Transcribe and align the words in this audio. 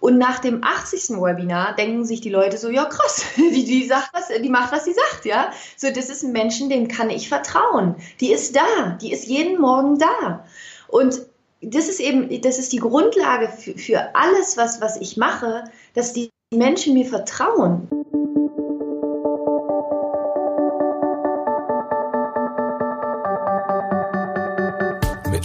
Und 0.00 0.16
nach 0.16 0.38
dem 0.38 0.64
80. 0.64 1.10
Webinar 1.20 1.76
denken 1.76 2.04
sich 2.04 2.22
die 2.22 2.30
Leute 2.30 2.56
so, 2.56 2.70
ja 2.70 2.86
krass, 2.86 3.24
die, 3.36 3.64
die 3.64 3.86
sagt 3.86 4.10
was, 4.12 4.28
die 4.28 4.48
macht, 4.48 4.72
was 4.72 4.86
sie 4.86 4.94
sagt, 4.94 5.24
ja. 5.24 5.52
So, 5.76 5.88
das 5.88 6.08
ist 6.08 6.22
ein 6.22 6.32
Menschen, 6.32 6.70
dem 6.70 6.88
kann 6.88 7.10
ich 7.10 7.28
vertrauen. 7.28 7.96
Die 8.20 8.32
ist 8.32 8.56
da, 8.56 8.98
die 9.00 9.12
ist 9.12 9.26
jeden 9.26 9.60
Morgen 9.60 9.98
da. 9.98 10.44
Und 10.88 11.20
das 11.62 11.88
ist 11.88 12.00
eben, 12.00 12.40
das 12.40 12.58
ist 12.58 12.72
die 12.72 12.78
Grundlage 12.78 13.48
für, 13.48 13.76
für 13.76 14.14
alles, 14.14 14.56
was, 14.56 14.80
was 14.80 14.96
ich 14.96 15.18
mache, 15.18 15.64
dass 15.94 16.14
die 16.14 16.30
Menschen 16.52 16.94
mir 16.94 17.04
vertrauen. 17.04 17.88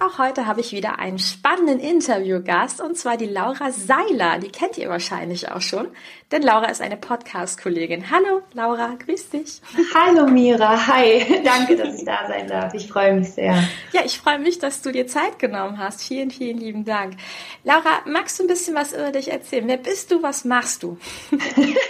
auch 0.00 0.18
heute 0.18 0.46
habe 0.46 0.60
ich 0.60 0.72
wieder 0.72 0.98
einen 0.98 1.18
spannenden 1.18 1.80
Interviewgast 1.80 2.80
und 2.80 2.96
zwar 2.96 3.16
die 3.16 3.26
Laura 3.26 3.72
Seiler. 3.72 4.38
Die 4.38 4.50
kennt 4.50 4.78
ihr 4.78 4.88
wahrscheinlich 4.88 5.50
auch 5.50 5.60
schon, 5.60 5.88
denn 6.30 6.42
Laura 6.42 6.66
ist 6.66 6.80
eine 6.80 6.96
Podcast-Kollegin. 6.96 8.10
Hallo 8.10 8.42
Laura, 8.52 8.94
grüß 9.04 9.30
dich. 9.30 9.60
Hallo 9.94 10.26
Mira, 10.26 10.86
hi. 10.86 11.42
Danke, 11.44 11.76
dass 11.76 11.98
ich 11.98 12.04
da 12.04 12.26
sein 12.28 12.46
darf. 12.46 12.72
Ich 12.74 12.88
freue 12.88 13.14
mich 13.14 13.30
sehr. 13.30 13.62
Ja, 13.92 14.02
ich 14.04 14.18
freue 14.18 14.38
mich, 14.38 14.58
dass 14.58 14.82
du 14.82 14.92
dir 14.92 15.06
Zeit 15.06 15.38
genommen 15.38 15.78
hast. 15.78 16.02
Vielen, 16.02 16.30
vielen 16.30 16.58
lieben 16.58 16.84
Dank. 16.84 17.14
Laura, 17.64 18.00
magst 18.06 18.38
du 18.38 18.44
ein 18.44 18.48
bisschen 18.48 18.74
was 18.74 18.92
über 18.92 19.12
dich 19.12 19.30
erzählen? 19.30 19.66
Wer 19.66 19.78
bist 19.78 20.10
du? 20.10 20.22
Was 20.22 20.44
machst 20.44 20.82
du? 20.82 20.98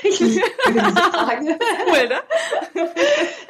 ich 0.02 0.20
liebe 0.20 0.42
diese 0.69 0.80
Frage. 0.80 1.58
Cool, 1.91 2.08
ne? 2.08 2.91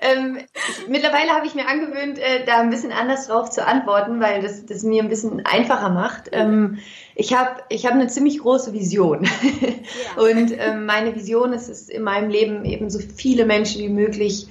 ähm, 0.01 0.39
ich, 0.55 0.89
mittlerweile 0.89 1.31
habe 1.31 1.47
ich 1.47 1.55
mir 1.55 1.67
angewöhnt, 1.67 2.19
äh, 2.19 2.45
da 2.45 2.59
ein 2.59 2.71
bisschen 2.71 2.93
anders 2.93 3.27
drauf 3.27 3.51
zu 3.51 3.67
antworten, 3.67 4.21
weil 4.21 4.31
weil 4.31 4.50
das, 4.51 4.67
das 4.67 4.83
mir 4.83 5.03
ein 5.03 5.09
bisschen 5.09 5.45
einfacher 5.45 5.91
macht. 5.91 6.31
Ähm, 6.33 6.79
ich 7.15 7.35
habe 7.35 7.63
ich 7.69 7.87
hab 7.87 7.93
eine 7.93 8.09
ziemlich 8.09 8.39
große 8.39 8.73
Vision. 8.73 9.27
Ja. 10.17 10.23
Und 10.23 10.53
ähm, 10.57 10.87
meine 10.87 11.15
Vision 11.15 11.53
ist 11.53 11.69
es 11.69 11.89
in 11.89 12.03
meinem 12.03 12.31
Leben 12.31 12.65
eben 12.65 12.91
so 12.91 12.99
viele 12.99 13.45
Menschen 13.45 13.83
wie 13.83 13.89
möglich 13.89 14.47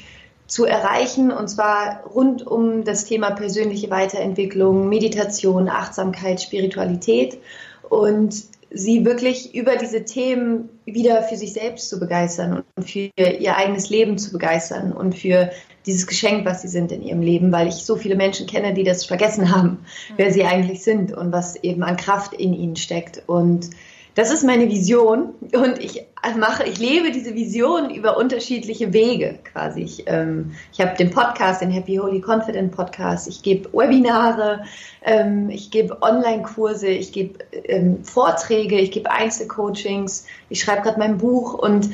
zu 0.47 0.65
erreichen 0.65 1.31
und 1.31 1.47
zwar 1.47 2.03
rund 2.03 2.45
um 2.45 2.83
das 2.83 3.05
Thema 3.05 3.31
persönliche 3.31 3.89
Weiterentwicklung, 3.89 4.89
Meditation, 4.89 5.69
Achtsamkeit, 5.69 6.41
Spiritualität 6.41 7.39
und 7.87 8.33
sie 8.71 9.05
wirklich 9.05 9.55
über 9.55 9.75
diese 9.75 10.05
Themen 10.05 10.69
wieder 10.85 11.23
für 11.23 11.37
sich 11.37 11.53
selbst 11.53 11.89
zu 11.89 11.99
begeistern 11.99 12.63
und 12.75 12.89
für 12.89 13.11
ihr 13.17 13.57
eigenes 13.57 13.89
Leben 13.89 14.17
zu 14.17 14.31
begeistern 14.31 14.91
und 14.91 15.15
für 15.17 15.51
dieses 15.85 16.07
Geschenk, 16.07 16.45
was 16.45 16.61
sie 16.61 16.67
sind 16.67 16.91
in 16.91 17.01
ihrem 17.01 17.21
Leben, 17.21 17.51
weil 17.51 17.67
ich 17.67 17.85
so 17.85 17.95
viele 17.95 18.15
Menschen 18.15 18.47
kenne, 18.47 18.73
die 18.73 18.83
das 18.83 19.05
vergessen 19.05 19.55
haben, 19.55 19.79
wer 20.17 20.31
sie 20.31 20.43
eigentlich 20.43 20.83
sind 20.83 21.11
und 21.11 21.31
was 21.31 21.55
eben 21.55 21.83
an 21.83 21.97
Kraft 21.97 22.33
in 22.33 22.53
ihnen 22.53 22.75
steckt. 22.75 23.23
Und 23.27 23.69
das 24.15 24.31
ist 24.31 24.43
meine 24.43 24.67
Vision. 24.69 25.33
Und 25.53 25.79
ich 25.79 26.05
mache, 26.37 26.65
ich 26.65 26.77
lebe 26.77 27.11
diese 27.11 27.35
Vision 27.35 27.89
über 27.89 28.17
unterschiedliche 28.17 28.91
Wege 28.91 29.39
quasi. 29.45 29.81
Ich, 29.81 30.03
ähm, 30.07 30.51
ich 30.73 30.81
habe 30.81 30.97
den 30.97 31.09
Podcast, 31.09 31.61
den 31.61 31.71
Happy 31.71 31.95
Holy 31.95 32.19
Confident 32.19 32.71
Podcast, 32.71 33.29
ich 33.29 33.43
gebe 33.43 33.71
Webinare, 33.71 34.65
ähm, 35.03 35.49
ich 35.49 35.71
gebe 35.71 36.01
Online-Kurse, 36.01 36.87
ich 36.87 37.13
gebe 37.13 37.39
ähm, 37.53 38.03
Vorträge, 38.03 38.77
ich 38.77 38.91
gebe 38.91 39.09
Einzelcoachings, 39.09 40.25
ich 40.49 40.59
schreibe 40.59 40.81
gerade 40.81 40.99
mein 40.99 41.17
Buch. 41.17 41.53
Und 41.53 41.89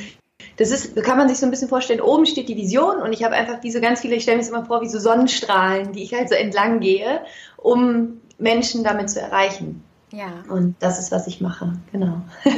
das 0.57 0.71
ist, 0.71 0.95
kann 1.03 1.17
man 1.17 1.29
sich 1.29 1.37
so 1.37 1.45
ein 1.45 1.51
bisschen 1.51 1.69
vorstellen, 1.69 2.01
oben 2.01 2.25
steht 2.25 2.49
die 2.49 2.57
Vision 2.57 3.01
und 3.01 3.13
ich 3.13 3.23
habe 3.23 3.35
einfach 3.35 3.59
diese 3.59 3.79
ganz 3.79 4.01
viele, 4.01 4.15
ich 4.15 4.23
stelle 4.23 4.37
mir 4.37 4.43
das 4.43 4.49
immer 4.49 4.65
vor, 4.65 4.81
wie 4.81 4.89
so 4.89 4.99
Sonnenstrahlen, 4.99 5.93
die 5.93 6.03
ich 6.03 6.13
halt 6.13 6.29
so 6.29 6.35
entlang 6.35 6.79
gehe, 6.81 7.21
um 7.57 8.21
Menschen 8.37 8.83
damit 8.83 9.09
zu 9.09 9.21
erreichen. 9.21 9.84
Ja. 10.15 10.43
Und 10.47 10.75
das 10.79 10.97
ist, 10.97 11.11
was 11.11 11.27
ich 11.27 11.41
mache, 11.41 11.73
genau. 11.91 12.21
Ja, 12.45 12.53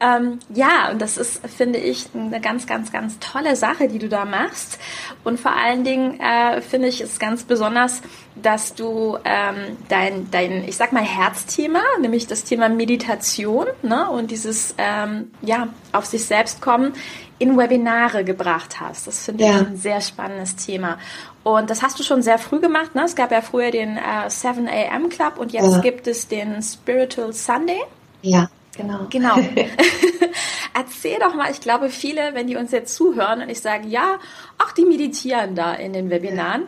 ähm, 0.16 0.38
ja 0.54 0.90
und 0.92 1.02
das 1.02 1.16
ist, 1.16 1.44
finde 1.48 1.80
ich, 1.80 2.06
eine 2.14 2.40
ganz, 2.40 2.68
ganz, 2.68 2.92
ganz 2.92 3.18
tolle 3.18 3.56
Sache, 3.56 3.88
die 3.88 3.98
du 3.98 4.08
da 4.08 4.24
machst. 4.24 4.78
Und 5.24 5.40
vor 5.40 5.50
allen 5.50 5.82
Dingen 5.82 6.20
äh, 6.20 6.60
finde 6.60 6.86
ich 6.86 7.00
es 7.00 7.18
ganz 7.18 7.42
besonders, 7.42 8.00
dass 8.36 8.74
du 8.74 9.18
ähm, 9.24 9.76
dein, 9.88 10.30
dein, 10.30 10.62
ich 10.68 10.76
sag 10.76 10.92
mal, 10.92 11.02
Herzthema, 11.02 11.82
nämlich 12.00 12.28
das 12.28 12.44
Thema 12.44 12.68
Meditation 12.68 13.66
ne, 13.82 14.08
und 14.08 14.30
dieses 14.30 14.76
ähm, 14.78 15.32
ja, 15.42 15.66
auf 15.90 16.06
sich 16.06 16.24
selbst 16.24 16.60
kommen, 16.60 16.92
in 17.38 17.56
Webinare 17.56 18.24
gebracht 18.24 18.80
hast. 18.80 19.06
Das 19.06 19.24
finde 19.24 19.44
ja. 19.44 19.60
ich 19.60 19.66
ein 19.66 19.76
sehr 19.76 20.00
spannendes 20.00 20.56
Thema. 20.56 20.98
Und 21.44 21.70
das 21.70 21.82
hast 21.82 21.98
du 21.98 22.02
schon 22.02 22.22
sehr 22.22 22.38
früh 22.38 22.60
gemacht. 22.60 22.94
Ne? 22.94 23.04
Es 23.04 23.14
gab 23.14 23.30
ja 23.30 23.40
früher 23.40 23.70
den 23.70 23.96
äh, 23.96 24.28
7 24.28 24.68
a.m. 24.68 25.08
Club 25.08 25.38
und 25.38 25.52
jetzt 25.52 25.72
ja. 25.72 25.80
gibt 25.80 26.06
es 26.06 26.28
den 26.28 26.62
Spiritual 26.62 27.32
Sunday. 27.32 27.80
Ja, 28.22 28.48
genau. 28.76 29.00
Genau. 29.10 29.36
Erzähl 30.74 31.18
doch 31.18 31.34
mal, 31.34 31.50
ich 31.50 31.60
glaube, 31.60 31.88
viele, 31.90 32.34
wenn 32.34 32.46
die 32.46 32.56
uns 32.56 32.70
jetzt 32.70 32.94
zuhören 32.94 33.42
und 33.42 33.48
ich 33.48 33.60
sage, 33.60 33.88
ja, 33.88 34.18
ach, 34.58 34.72
die 34.72 34.84
meditieren 34.84 35.54
da 35.54 35.74
in 35.74 35.92
den 35.92 36.08
Webinaren, 36.10 36.66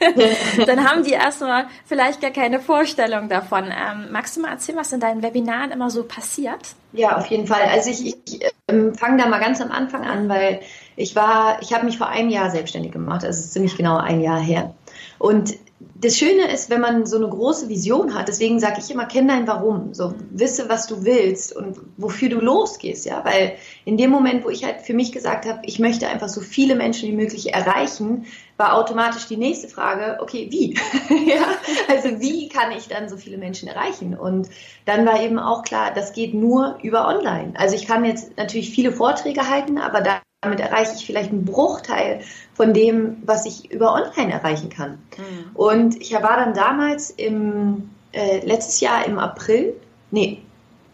dann 0.66 0.88
haben 0.88 1.04
die 1.04 1.12
erstmal 1.12 1.66
vielleicht 1.86 2.20
gar 2.20 2.30
keine 2.30 2.60
Vorstellung 2.60 3.28
davon. 3.28 3.64
Ähm, 3.64 4.08
magst 4.10 4.36
du 4.36 4.42
mal 4.42 4.50
erzählen, 4.50 4.78
was 4.78 4.92
in 4.92 5.00
deinen 5.00 5.22
Webinaren 5.22 5.70
immer 5.70 5.88
so 5.88 6.04
passiert? 6.04 6.74
Ja, 6.92 7.16
auf 7.16 7.26
jeden 7.26 7.46
Fall. 7.46 7.62
Also 7.62 7.90
ich, 7.90 8.06
ich 8.06 8.40
ähm, 8.68 8.94
fange 8.94 9.22
da 9.22 9.28
mal 9.28 9.40
ganz 9.40 9.60
am 9.60 9.70
Anfang 9.70 10.04
an, 10.04 10.28
weil 10.28 10.60
ich 10.96 11.16
war, 11.16 11.62
ich 11.62 11.72
habe 11.72 11.86
mich 11.86 11.96
vor 11.98 12.08
einem 12.08 12.28
Jahr 12.28 12.50
selbstständig 12.50 12.92
gemacht, 12.92 13.24
also 13.24 13.48
ziemlich 13.48 13.76
genau 13.76 13.96
ein 13.96 14.20
Jahr 14.20 14.40
her. 14.40 14.74
Und 15.18 15.54
das 15.94 16.16
Schöne 16.18 16.50
ist, 16.52 16.68
wenn 16.70 16.80
man 16.80 17.06
so 17.06 17.16
eine 17.16 17.28
große 17.28 17.68
Vision 17.68 18.14
hat, 18.14 18.28
deswegen 18.28 18.58
sage 18.58 18.80
ich 18.80 18.90
immer, 18.90 19.06
kenn 19.06 19.28
dein 19.28 19.46
Warum. 19.46 19.94
So, 19.94 20.14
wisse, 20.30 20.68
was 20.68 20.86
du 20.86 21.04
willst 21.04 21.54
und 21.54 21.78
wofür 21.96 22.28
du 22.28 22.40
losgehst, 22.40 23.06
ja. 23.06 23.24
Weil 23.24 23.56
in 23.84 23.96
dem 23.96 24.10
Moment, 24.10 24.44
wo 24.44 24.50
ich 24.50 24.64
halt 24.64 24.82
für 24.82 24.94
mich 24.94 25.12
gesagt 25.12 25.46
habe, 25.46 25.60
ich 25.64 25.78
möchte 25.78 26.08
einfach 26.08 26.28
so 26.28 26.40
viele 26.40 26.74
Menschen 26.74 27.08
wie 27.08 27.14
möglich 27.14 27.54
erreichen, 27.54 28.26
war 28.56 28.74
automatisch 28.74 29.26
die 29.26 29.36
nächste 29.36 29.68
Frage, 29.68 30.18
okay, 30.20 30.48
wie? 30.50 30.74
ja, 31.30 31.44
also 31.88 32.20
wie 32.20 32.48
kann 32.48 32.72
ich 32.72 32.88
dann 32.88 33.08
so 33.08 33.16
viele 33.16 33.38
Menschen 33.38 33.68
erreichen? 33.68 34.16
Und 34.16 34.48
dann 34.84 35.06
war 35.06 35.22
eben 35.22 35.38
auch 35.38 35.62
klar, 35.62 35.92
das 35.94 36.12
geht 36.12 36.34
nur 36.34 36.78
über 36.82 37.06
online. 37.06 37.54
Also 37.56 37.76
ich 37.76 37.86
kann 37.86 38.04
jetzt 38.04 38.36
natürlich 38.36 38.70
viele 38.70 38.92
Vorträge 38.92 39.48
halten, 39.48 39.78
aber 39.78 40.00
da 40.00 40.20
damit 40.42 40.60
erreiche 40.60 40.92
ich 40.96 41.06
vielleicht 41.06 41.30
einen 41.30 41.44
Bruchteil 41.44 42.20
von 42.52 42.74
dem, 42.74 43.22
was 43.24 43.46
ich 43.46 43.70
über 43.70 43.94
Online 43.94 44.32
erreichen 44.32 44.68
kann. 44.68 44.98
Mhm. 45.16 45.54
Und 45.54 46.00
ich 46.00 46.12
war 46.12 46.36
dann 46.36 46.52
damals 46.52 47.10
im 47.10 47.90
äh, 48.12 48.44
letztes 48.44 48.80
Jahr 48.80 49.06
im 49.06 49.18
April, 49.18 49.74
nee, 50.10 50.42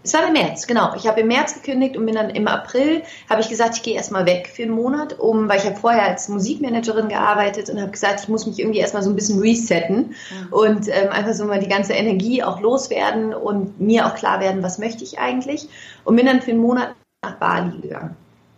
es 0.05 0.15
war 0.15 0.27
im 0.27 0.33
März, 0.33 0.67
genau. 0.67 0.95
Ich 0.97 1.07
habe 1.07 1.21
im 1.21 1.29
März 1.29 1.55
gekündigt 1.55 1.97
und 1.97 2.07
bin 2.07 2.15
dann 2.15 2.31
im 2.31 2.47
April, 2.47 3.03
habe 3.29 3.41
ich 3.41 3.49
gesagt, 3.49 3.77
ich 3.77 3.83
gehe 3.83 3.95
erstmal 3.95 4.27
weg 4.27 4.51
für 4.55 4.63
einen 4.63 4.73
Monat, 4.73 5.19
um, 5.19 5.49
weil 5.49 5.59
ich 5.59 5.67
habe 5.67 5.77
vorher 5.77 6.05
als 6.05 6.29
Musikmanagerin 6.29 7.09
gearbeitet 7.09 7.69
und 7.69 7.81
habe 7.81 7.91
gesagt, 7.91 8.21
ich 8.23 8.29
muss 8.29 8.47
mich 8.47 8.59
irgendwie 8.59 8.79
erstmal 8.79 9.03
so 9.03 9.11
ein 9.11 9.17
bisschen 9.17 9.41
resetten 9.41 10.15
mhm. 10.31 10.53
und 10.53 10.89
ähm, 10.89 11.11
einfach 11.11 11.35
so 11.35 11.45
mal 11.47 11.59
die 11.59 11.69
ganze 11.69 11.95
Energie 11.95 12.43
auch 12.43 12.61
loswerden 12.61 13.35
und 13.35 13.81
mir 13.81 14.07
auch 14.07 14.15
klar 14.15 14.41
werden, 14.41 14.63
was 14.63 14.79
möchte 14.79 15.05
ich 15.05 15.19
eigentlich. 15.19 15.69
Und 16.05 16.17
bin 16.17 16.27
dann 16.27 16.43
für 16.43 16.53
einen 16.53 16.61
Monat 16.61 16.95
nach 17.23 17.37
Bali 17.37 17.79
gegangen. 17.81 18.17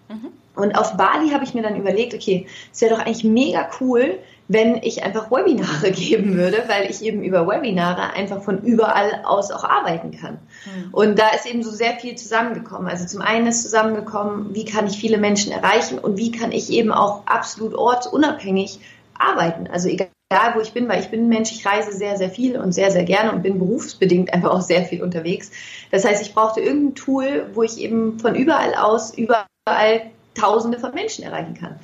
Mhm. 0.08 0.28
Und 0.60 0.76
auf 0.76 0.96
Bali 0.96 1.30
habe 1.30 1.44
ich 1.44 1.54
mir 1.54 1.62
dann 1.62 1.76
überlegt, 1.76 2.14
okay, 2.14 2.46
es 2.72 2.80
wäre 2.80 2.94
doch 2.94 3.00
eigentlich 3.00 3.24
mega 3.24 3.68
cool, 3.80 4.18
wenn 4.48 4.82
ich 4.82 5.04
einfach 5.04 5.30
Webinare 5.30 5.90
geben 5.92 6.36
würde, 6.36 6.64
weil 6.66 6.90
ich 6.90 7.02
eben 7.02 7.22
über 7.22 7.46
Webinare 7.46 8.12
einfach 8.14 8.42
von 8.42 8.62
überall 8.62 9.22
aus 9.24 9.52
auch 9.52 9.62
arbeiten 9.62 10.10
kann. 10.10 10.38
Mhm. 10.64 10.88
Und 10.92 11.18
da 11.18 11.28
ist 11.28 11.46
eben 11.46 11.62
so 11.62 11.70
sehr 11.70 11.92
viel 11.92 12.16
zusammengekommen. 12.16 12.88
Also 12.88 13.06
zum 13.06 13.22
einen 13.22 13.46
ist 13.46 13.62
zusammengekommen, 13.62 14.52
wie 14.52 14.64
kann 14.64 14.88
ich 14.88 14.98
viele 14.98 15.18
Menschen 15.18 15.52
erreichen 15.52 16.00
und 16.00 16.16
wie 16.16 16.32
kann 16.32 16.50
ich 16.50 16.70
eben 16.70 16.90
auch 16.90 17.26
absolut 17.26 17.74
ortsunabhängig 17.74 18.80
arbeiten. 19.16 19.68
Also 19.68 19.88
egal 19.88 20.08
wo 20.54 20.60
ich 20.60 20.72
bin, 20.72 20.88
weil 20.88 21.00
ich 21.00 21.10
bin 21.10 21.26
ein 21.26 21.28
Mensch, 21.28 21.52
ich 21.52 21.64
reise 21.64 21.92
sehr, 21.92 22.16
sehr 22.16 22.30
viel 22.30 22.56
und 22.58 22.72
sehr, 22.72 22.90
sehr 22.90 23.04
gerne 23.04 23.32
und 23.32 23.42
bin 23.42 23.58
berufsbedingt 23.58 24.32
einfach 24.32 24.50
auch 24.50 24.62
sehr 24.62 24.84
viel 24.84 25.02
unterwegs. 25.02 25.52
Das 25.92 26.04
heißt, 26.04 26.22
ich 26.22 26.34
brauchte 26.34 26.60
irgendein 26.60 26.94
Tool, 26.96 27.50
wo 27.54 27.62
ich 27.62 27.78
eben 27.78 28.18
von 28.18 28.34
überall 28.34 28.74
aus, 28.74 29.16
überall 29.16 30.10
Tausende 30.34 30.78
von 30.78 30.94
Menschen 30.94 31.24
erreichen 31.24 31.54
kann. 31.54 31.78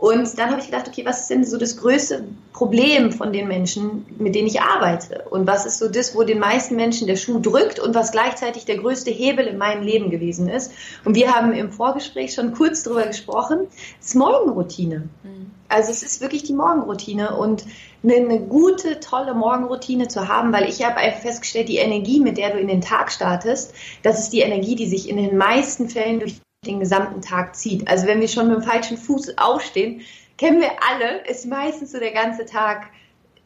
Und 0.00 0.38
dann 0.38 0.50
habe 0.50 0.60
ich 0.60 0.66
gedacht, 0.66 0.88
okay, 0.88 1.04
was 1.04 1.20
ist 1.20 1.30
denn 1.30 1.44
so 1.44 1.58
das 1.58 1.76
größte 1.76 2.24
Problem 2.54 3.12
von 3.12 3.34
den 3.34 3.46
Menschen, 3.46 4.06
mit 4.18 4.34
denen 4.34 4.46
ich 4.46 4.62
arbeite? 4.62 5.26
Und 5.28 5.46
was 5.46 5.66
ist 5.66 5.78
so 5.78 5.88
das, 5.88 6.14
wo 6.14 6.22
den 6.22 6.38
meisten 6.38 6.74
Menschen 6.74 7.06
der 7.06 7.16
Schuh 7.16 7.38
drückt 7.38 7.78
und 7.78 7.94
was 7.94 8.10
gleichzeitig 8.10 8.64
der 8.64 8.78
größte 8.78 9.10
Hebel 9.10 9.46
in 9.46 9.58
meinem 9.58 9.82
Leben 9.82 10.08
gewesen 10.08 10.48
ist? 10.48 10.72
Und 11.04 11.16
wir 11.16 11.34
haben 11.34 11.52
im 11.52 11.70
Vorgespräch 11.70 12.32
schon 12.32 12.54
kurz 12.54 12.82
darüber 12.82 13.06
gesprochen, 13.06 13.66
das 13.98 14.08
ist 14.08 14.14
Morgenroutine. 14.14 15.10
Mhm. 15.22 15.50
Also 15.68 15.90
es 15.90 16.02
ist 16.02 16.22
wirklich 16.22 16.44
die 16.44 16.54
Morgenroutine 16.54 17.36
und 17.36 17.66
eine, 18.02 18.14
eine, 18.14 18.40
gute, 18.40 19.00
tolle 19.00 19.34
Morgenroutine 19.34 20.08
zu 20.08 20.28
haben, 20.28 20.50
weil 20.54 20.66
ich 20.66 20.82
habe 20.82 20.96
einfach 20.96 21.20
festgestellt, 21.20 21.68
die 21.68 21.76
Energie, 21.76 22.20
mit 22.20 22.38
der 22.38 22.52
du 22.52 22.58
in 22.58 22.68
den 22.68 22.80
Tag 22.80 23.12
startest, 23.12 23.74
das 24.02 24.18
ist 24.18 24.30
die 24.30 24.40
Energie, 24.40 24.76
die 24.76 24.86
sich 24.86 25.10
in 25.10 25.18
den 25.18 25.36
meisten 25.36 25.90
Fällen 25.90 26.20
durch 26.20 26.40
den 26.66 26.78
gesamten 26.78 27.22
Tag 27.22 27.56
zieht. 27.56 27.88
Also 27.88 28.06
wenn 28.06 28.20
wir 28.20 28.28
schon 28.28 28.48
mit 28.48 28.56
dem 28.56 28.62
falschen 28.62 28.98
Fuß 28.98 29.38
aufstehen, 29.38 30.02
kennen 30.36 30.60
wir 30.60 30.72
alle, 30.90 31.26
ist 31.26 31.46
meistens 31.46 31.92
so 31.92 31.98
der 31.98 32.12
ganze 32.12 32.44
Tag 32.44 32.88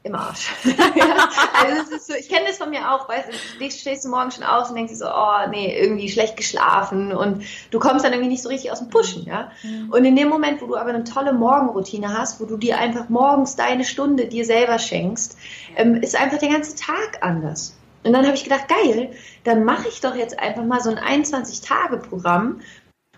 im 0.02 0.16
Arsch. 0.16 0.52
ja, 0.96 1.28
also 1.62 1.82
es 1.82 1.90
ist 1.90 2.06
so, 2.08 2.14
ich 2.14 2.28
kenne 2.28 2.48
das 2.48 2.58
von 2.58 2.70
mir 2.70 2.90
auch, 2.90 3.08
weißt 3.08 3.28
du, 3.28 3.70
stehst 3.70 4.04
du 4.04 4.08
morgen 4.08 4.32
schon 4.32 4.42
auf 4.42 4.68
und 4.68 4.74
denkst 4.74 4.94
so, 4.94 5.06
oh 5.06 5.48
nee, 5.48 5.78
irgendwie 5.78 6.08
schlecht 6.08 6.36
geschlafen 6.36 7.12
und 7.12 7.44
du 7.70 7.78
kommst 7.78 8.04
dann 8.04 8.12
irgendwie 8.12 8.30
nicht 8.30 8.42
so 8.42 8.48
richtig 8.48 8.72
aus 8.72 8.80
dem 8.80 8.90
Pushen, 8.90 9.24
ja. 9.26 9.52
Mhm. 9.62 9.90
Und 9.90 10.04
in 10.04 10.16
dem 10.16 10.28
Moment, 10.28 10.60
wo 10.60 10.66
du 10.66 10.76
aber 10.76 10.90
eine 10.90 11.04
tolle 11.04 11.32
Morgenroutine 11.32 12.18
hast, 12.18 12.40
wo 12.40 12.46
du 12.46 12.56
dir 12.56 12.78
einfach 12.78 13.08
morgens 13.08 13.54
deine 13.54 13.84
Stunde 13.84 14.26
dir 14.26 14.44
selber 14.44 14.80
schenkst, 14.80 15.38
ähm, 15.76 15.94
ist 15.94 16.20
einfach 16.20 16.38
der 16.38 16.50
ganze 16.50 16.74
Tag 16.74 17.18
anders. 17.22 17.76
Und 18.02 18.12
dann 18.12 18.26
habe 18.26 18.34
ich 18.34 18.44
gedacht, 18.44 18.66
geil, 18.68 19.12
dann 19.44 19.64
mache 19.64 19.88
ich 19.88 20.00
doch 20.00 20.16
jetzt 20.16 20.38
einfach 20.38 20.64
mal 20.64 20.80
so 20.80 20.90
ein 20.90 20.98
21-Tage-Programm, 20.98 22.60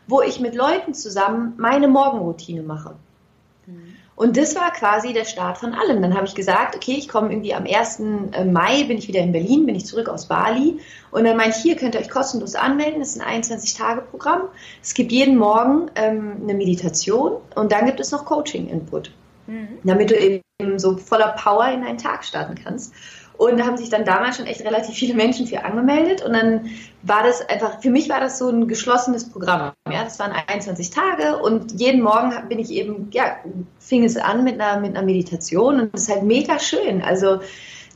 wo 0.07 0.23
ich 0.23 0.41
mit 0.41 0.55
Leuten 0.55 0.95
zusammen 0.95 1.55
meine 1.57 1.89
Morgenroutine 1.89 2.63
mache. 2.63 2.95
Mhm. 3.67 3.97
Und 4.17 4.39
das 4.39 4.57
war 4.57 4.73
quasi 4.73 5.13
der 5.13 5.27
Start 5.27 5.59
von 5.59 5.75
allem. 5.75 6.01
Dann 6.01 6.15
habe 6.15 6.27
ich 6.27 6.35
gesagt, 6.35 6.75
okay, 6.75 6.95
ich 6.97 7.07
komme 7.07 7.31
irgendwie 7.31 7.53
am 7.53 7.67
1. 7.67 8.01
Äh, 8.33 8.47
Mai, 8.47 8.85
bin 8.85 8.97
ich 8.97 9.09
wieder 9.09 9.21
in 9.21 9.31
Berlin, 9.31 9.67
bin 9.67 9.75
ich 9.75 9.85
zurück 9.85 10.09
aus 10.09 10.27
Bali. 10.27 10.81
Und 11.11 11.25
dann 11.25 11.37
meinte 11.37 11.57
ich, 11.59 11.63
hier 11.63 11.77
könnt 11.77 11.95
ihr 11.95 12.01
euch 12.01 12.09
kostenlos 12.09 12.55
anmelden. 12.55 13.01
Das 13.01 13.15
ist 13.15 13.21
ein 13.21 13.43
21-Tage-Programm. 13.43 14.49
Es 14.83 14.95
gibt 14.95 15.13
jeden 15.13 15.37
Morgen 15.37 15.91
ähm, 15.97 16.39
eine 16.43 16.55
Meditation 16.55 17.33
und 17.55 17.73
dann 17.73 17.85
gibt 17.85 18.01
es 18.01 18.11
noch 18.11 18.25
Coaching-Input, 18.25 19.11
mhm. 19.49 19.69
damit 19.85 20.11
du 20.11 20.19
eben 20.19 20.43
so 20.79 20.97
voller 20.97 21.33
Power 21.33 21.69
in 21.69 21.83
deinen 21.83 21.99
Tag 21.99 22.25
starten 22.25 22.55
kannst. 22.55 22.95
Und 23.39 23.59
da 23.59 23.67
haben 23.67 23.77
sich 23.77 23.91
dann 23.91 24.05
damals 24.05 24.37
schon 24.37 24.47
echt 24.47 24.63
relativ 24.63 24.95
viele 24.95 25.15
Menschen 25.15 25.47
für 25.47 25.65
angemeldet. 25.65 26.25
Und 26.25 26.33
dann 26.33 26.71
war 27.03 27.23
das 27.23 27.47
einfach, 27.49 27.81
für 27.81 27.91
mich 27.91 28.09
war 28.09 28.21
das 28.21 28.39
so 28.39 28.49
ein 28.49 28.67
geschlossenes 28.67 29.29
Programm. 29.29 29.73
Ja, 29.91 30.05
das 30.05 30.19
waren 30.19 30.33
21 30.33 30.91
Tage 30.91 31.39
und 31.39 31.79
jeden 31.79 32.03
Morgen 32.03 32.33
bin 32.49 32.59
ich 32.59 32.71
eben, 32.71 33.09
ja, 33.13 33.37
fing 33.79 34.05
es 34.05 34.17
an 34.17 34.45
mit 34.45 34.61
einer, 34.61 34.81
mit 34.81 34.97
einer 34.97 35.05
Meditation 35.05 35.81
und 35.81 35.95
das 35.95 36.03
ist 36.03 36.11
halt 36.11 36.23
mega 36.23 36.59
schön. 36.59 37.03
Also, 37.03 37.41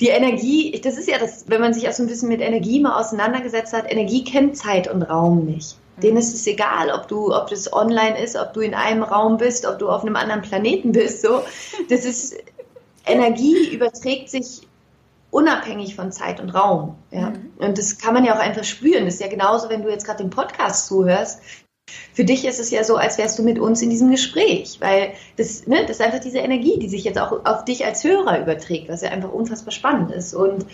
die 0.00 0.08
Energie, 0.08 0.80
das 0.82 0.96
ist 0.96 1.08
ja 1.08 1.18
das, 1.18 1.44
wenn 1.48 1.60
man 1.60 1.74
sich 1.74 1.88
auch 1.88 1.92
so 1.92 2.02
ein 2.02 2.06
bisschen 2.06 2.28
mit 2.28 2.40
Energie 2.40 2.80
mal 2.80 2.98
auseinandergesetzt 2.98 3.74
hat, 3.74 3.90
Energie 3.90 4.24
kennt 4.24 4.56
Zeit 4.56 4.92
und 4.92 5.02
Raum 5.02 5.44
nicht. 5.44 5.76
Denen 6.02 6.16
ist 6.16 6.34
es 6.34 6.46
egal, 6.46 6.90
ob 6.90 7.08
du, 7.08 7.34
ob 7.34 7.50
das 7.50 7.70
online 7.72 8.18
ist, 8.22 8.34
ob 8.36 8.54
du 8.54 8.60
in 8.60 8.74
einem 8.74 9.02
Raum 9.02 9.36
bist, 9.36 9.66
ob 9.66 9.78
du 9.78 9.90
auf 9.90 10.02
einem 10.02 10.16
anderen 10.16 10.40
Planeten 10.40 10.92
bist, 10.92 11.20
so. 11.20 11.42
Das 11.90 12.06
ist, 12.06 12.34
Energie 13.06 13.74
überträgt 13.74 14.30
sich 14.30 14.62
unabhängig 15.30 15.94
von 15.94 16.12
Zeit 16.12 16.40
und 16.40 16.50
Raum. 16.50 16.96
Ja? 17.10 17.30
Mhm. 17.30 17.52
Und 17.58 17.78
das 17.78 17.98
kann 17.98 18.14
man 18.14 18.24
ja 18.24 18.34
auch 18.34 18.40
einfach 18.40 18.64
spüren. 18.64 19.04
Das 19.04 19.14
ist 19.14 19.20
ja 19.20 19.28
genauso, 19.28 19.68
wenn 19.68 19.82
du 19.82 19.90
jetzt 19.90 20.04
gerade 20.04 20.22
den 20.22 20.30
Podcast 20.30 20.86
zuhörst. 20.86 21.40
Für 22.12 22.24
dich 22.24 22.44
ist 22.44 22.60
es 22.60 22.70
ja 22.70 22.84
so, 22.84 22.96
als 22.96 23.18
wärst 23.18 23.38
du 23.38 23.42
mit 23.42 23.58
uns 23.58 23.82
in 23.82 23.90
diesem 23.90 24.10
Gespräch, 24.10 24.78
weil 24.80 25.12
das, 25.36 25.66
ne, 25.66 25.82
das 25.82 25.98
ist 25.98 26.02
einfach 26.02 26.20
diese 26.20 26.38
Energie, 26.38 26.78
die 26.78 26.88
sich 26.88 27.04
jetzt 27.04 27.18
auch 27.18 27.44
auf 27.44 27.64
dich 27.64 27.84
als 27.84 28.04
Hörer 28.04 28.40
überträgt, 28.40 28.88
was 28.88 29.02
ja 29.02 29.10
einfach 29.10 29.32
unfassbar 29.32 29.72
spannend 29.72 30.12
ist. 30.12 30.34
Und 30.34 30.66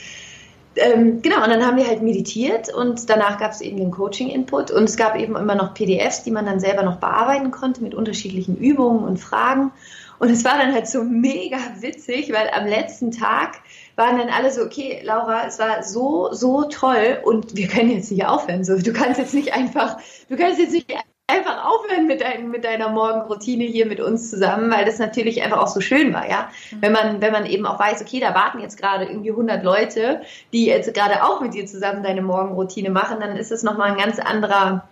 ähm, 0.76 1.22
genau, 1.22 1.42
und 1.42 1.48
dann 1.48 1.64
haben 1.64 1.78
wir 1.78 1.86
halt 1.86 2.02
meditiert 2.02 2.72
und 2.72 3.08
danach 3.08 3.38
gab 3.38 3.52
es 3.52 3.62
eben 3.62 3.78
den 3.78 3.90
Coaching-Input 3.90 4.70
und 4.70 4.84
es 4.84 4.96
gab 4.96 5.16
eben 5.18 5.36
immer 5.36 5.54
noch 5.54 5.72
PDFs, 5.72 6.22
die 6.22 6.30
man 6.30 6.44
dann 6.44 6.60
selber 6.60 6.82
noch 6.82 6.96
bearbeiten 6.96 7.50
konnte 7.50 7.82
mit 7.82 7.94
unterschiedlichen 7.94 8.56
Übungen 8.56 9.04
und 9.04 9.18
Fragen. 9.18 9.72
Und 10.18 10.30
es 10.30 10.44
war 10.44 10.58
dann 10.58 10.72
halt 10.72 10.88
so 10.88 11.02
mega 11.02 11.58
witzig, 11.80 12.32
weil 12.32 12.50
am 12.50 12.66
letzten 12.66 13.10
Tag 13.10 13.60
waren 13.96 14.18
dann 14.18 14.28
alle 14.28 14.50
so, 14.50 14.62
okay, 14.62 15.00
Laura, 15.02 15.46
es 15.46 15.58
war 15.58 15.82
so, 15.82 16.32
so 16.32 16.64
toll 16.64 17.18
und 17.24 17.56
wir 17.56 17.68
können 17.68 17.90
jetzt 17.90 18.10
nicht 18.10 18.26
aufhören. 18.26 18.64
So, 18.64 18.78
du 18.78 18.92
kannst 18.92 19.18
jetzt 19.18 19.34
nicht 19.34 19.54
einfach, 19.54 19.98
du 20.28 20.36
kannst 20.36 20.58
jetzt 20.58 20.72
nicht 20.72 20.94
einfach 21.26 21.64
aufhören 21.64 22.06
mit, 22.06 22.20
dein, 22.20 22.50
mit 22.50 22.64
deiner 22.64 22.88
Morgenroutine 22.88 23.64
hier 23.64 23.86
mit 23.86 24.00
uns 24.00 24.30
zusammen, 24.30 24.70
weil 24.70 24.84
das 24.84 24.98
natürlich 24.98 25.42
einfach 25.42 25.58
auch 25.58 25.66
so 25.68 25.80
schön 25.80 26.14
war, 26.14 26.28
ja. 26.28 26.50
Mhm. 26.70 26.82
Wenn 26.82 26.92
man, 26.92 27.20
wenn 27.20 27.32
man 27.32 27.46
eben 27.46 27.66
auch 27.66 27.80
weiß, 27.80 28.00
okay, 28.00 28.20
da 28.20 28.34
warten 28.34 28.60
jetzt 28.60 28.78
gerade 28.78 29.06
irgendwie 29.06 29.30
100 29.30 29.64
Leute, 29.64 30.22
die 30.52 30.66
jetzt 30.66 30.92
gerade 30.94 31.24
auch 31.24 31.40
mit 31.40 31.54
dir 31.54 31.66
zusammen 31.66 32.02
deine 32.02 32.22
Morgenroutine 32.22 32.90
machen, 32.90 33.18
dann 33.20 33.36
ist 33.36 33.50
es 33.50 33.64
nochmal 33.64 33.92
ein 33.92 33.98
ganz 33.98 34.20
anderer, 34.20 34.88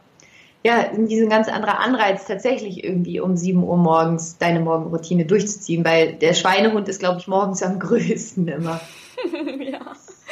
ja, 0.65 0.77
ein 0.79 1.29
ganz 1.29 1.49
anderer 1.49 1.79
Anreiz 1.79 2.25
tatsächlich 2.27 2.83
irgendwie 2.83 3.21
um 3.21 3.37
7 3.37 3.63
Uhr 3.63 3.77
morgens 3.77 4.39
deine 4.39 4.61
Morgenroutine 4.61 5.27
durchzuziehen, 5.27 5.85
weil 5.85 6.15
der 6.15 6.33
Schweinehund 6.33 6.89
ist, 6.89 7.01
glaube 7.01 7.21
ich, 7.21 7.29
morgens 7.29 7.63
am 7.63 7.79
größten 7.79 8.49
immer. 8.49 8.81
ja. 9.61 9.81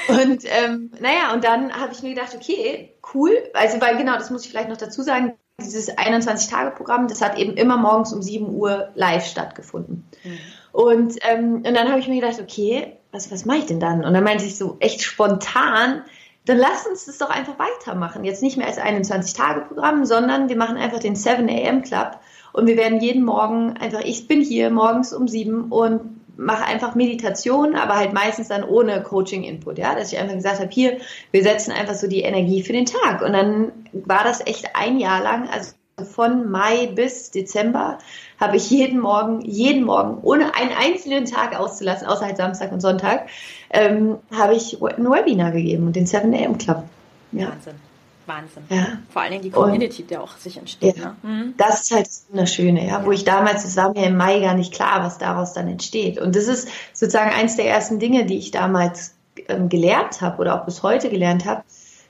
Und 0.08 0.44
ähm, 0.44 0.90
naja, 1.00 1.34
und 1.34 1.44
dann 1.44 1.73
habe 1.75 1.93
ich 1.93 2.02
mir 2.02 2.14
gedacht, 2.14 2.34
okay, 2.34 2.94
cool. 3.14 3.32
Also, 3.52 3.81
weil 3.81 3.99
genau, 3.99 4.14
das 4.14 4.31
muss 4.31 4.44
ich 4.44 4.50
vielleicht 4.50 4.70
noch 4.70 4.79
dazu 4.79 5.02
sagen, 5.02 5.34
dieses 5.61 5.96
21-Tage-Programm, 5.96 7.08
das 7.08 7.20
hat 7.20 7.38
eben 7.38 7.52
immer 7.55 7.76
morgens 7.76 8.12
um 8.12 8.23
7 8.23 8.49
Uhr 8.49 8.88
live 8.94 9.26
stattgefunden. 9.26 10.05
Mhm. 10.25 10.38
Und, 10.73 11.19
ähm, 11.29 11.56
und 11.56 11.75
dann 11.75 11.90
habe 11.90 12.00
ich 12.00 12.08
mir 12.08 12.20
gedacht, 12.20 12.40
okay, 12.40 12.96
was, 13.12 13.31
was 13.31 13.44
mache 13.44 13.58
ich 13.58 13.67
denn 13.67 13.81
dann? 13.81 14.02
Und 14.02 14.14
dann 14.14 14.25
meinte 14.25 14.46
ich 14.46 14.56
so 14.56 14.79
echt 14.81 15.02
spontan, 15.02 16.02
dann 16.44 16.59
lass 16.59 16.87
uns 16.87 17.06
das 17.06 17.19
doch 17.19 17.31
einfach 17.31 17.55
weitermachen. 17.59 18.25
Jetzt 18.25 18.43
nicht 18.43 18.56
mehr 18.56 18.67
als 18.67 18.79
21-Tage-Programm, 18.79 20.05
sondern 20.05 20.49
wir 20.49 20.56
machen 20.56 20.77
einfach 20.77 20.99
den 20.99 21.15
7 21.15 21.49
a.m. 21.49 21.83
Club 21.83 22.19
und 22.53 22.67
wir 22.67 22.77
werden 22.77 23.00
jeden 23.00 23.25
Morgen 23.25 23.77
einfach, 23.77 24.00
ich 24.00 24.27
bin 24.27 24.41
hier 24.41 24.71
morgens 24.71 25.12
um 25.12 25.29
7 25.29 25.71
und 25.71 26.21
mache 26.37 26.65
einfach 26.65 26.94
Meditation, 26.94 27.77
aber 27.77 27.97
halt 27.97 28.12
meistens 28.12 28.49
dann 28.49 28.65
ohne 28.65 29.03
Coaching-Input, 29.03 29.79
ja, 29.79 29.94
dass 29.94 30.12
ich 30.12 30.19
einfach 30.19 30.35
gesagt 30.35 30.61
habe, 30.61 30.71
hier, 30.71 30.99
wir 31.31 31.43
setzen 31.43 31.73
einfach 31.73 31.94
so 31.94 32.09
die 32.09 32.23
Energie 32.23 32.62
für 32.62 32.73
den 32.73 32.87
Tag. 32.87 33.23
Und 33.23 33.33
dann 33.33 33.73
war 33.93 34.25
das 34.25 34.44
echt 34.47 34.75
ein 34.75 34.99
Jahr 34.99 35.23
lang, 35.23 35.49
also 35.49 35.73
von 36.05 36.51
Mai 36.51 36.87
bis 36.87 37.31
Dezember 37.31 37.99
habe 38.39 38.57
ich 38.57 38.71
jeden 38.71 39.01
Morgen, 39.01 39.41
jeden 39.43 39.85
Morgen, 39.85 40.19
ohne 40.23 40.55
einen 40.55 40.73
einzelnen 40.73 41.25
Tag 41.27 41.59
auszulassen, 41.59 42.07
außer 42.07 42.27
halt 42.27 42.37
Samstag 42.37 42.73
und 42.73 42.81
Sonntag, 42.81 43.29
ähm, 43.71 44.19
habe 44.35 44.55
ich 44.55 44.83
ein 44.83 45.05
Webinar 45.05 45.53
gegeben 45.53 45.87
und 45.87 45.97
den 45.97 46.07
7 46.07 46.35
AM 46.35 46.59
Club. 46.59 46.85
Ja. 47.33 47.49
Wahnsinn. 47.49 47.75
Wahnsinn. 48.27 48.63
Ja. 48.69 48.99
Vor 49.11 49.23
allen 49.23 49.33
Dingen 49.33 49.45
die 49.45 49.51
Community, 49.51 50.03
und, 50.03 50.11
die 50.11 50.17
auch 50.17 50.37
sich 50.37 50.57
entsteht. 50.57 50.97
Ja, 50.97 51.17
ne? 51.23 51.31
Mhm. 51.31 51.55
Das 51.56 51.82
ist 51.82 51.93
halt 51.93 52.06
das 52.06 52.27
Wunderschöne, 52.31 52.87
ja, 52.87 53.05
wo 53.05 53.13
ich 53.13 53.25
damals, 53.25 53.65
das 53.65 53.77
war 53.77 53.93
mir 53.93 54.06
im 54.06 54.17
Mai 54.17 54.41
gar 54.41 54.55
nicht 54.55 54.73
klar, 54.73 55.03
was 55.05 55.19
daraus 55.19 55.53
dann 55.53 55.69
entsteht. 55.69 56.19
Und 56.19 56.37
das 56.37 56.47
ist 56.47 56.69
sozusagen 56.93 57.31
eins 57.31 57.56
der 57.56 57.69
ersten 57.69 57.99
Dinge, 57.99 58.25
die 58.25 58.39
ich 58.39 58.51
damals 58.51 59.15
ähm, 59.49 59.69
gelernt 59.69 60.21
habe 60.21 60.39
oder 60.39 60.61
auch 60.61 60.65
bis 60.65 60.82
heute 60.82 61.11
gelernt 61.11 61.44
habe. 61.44 61.63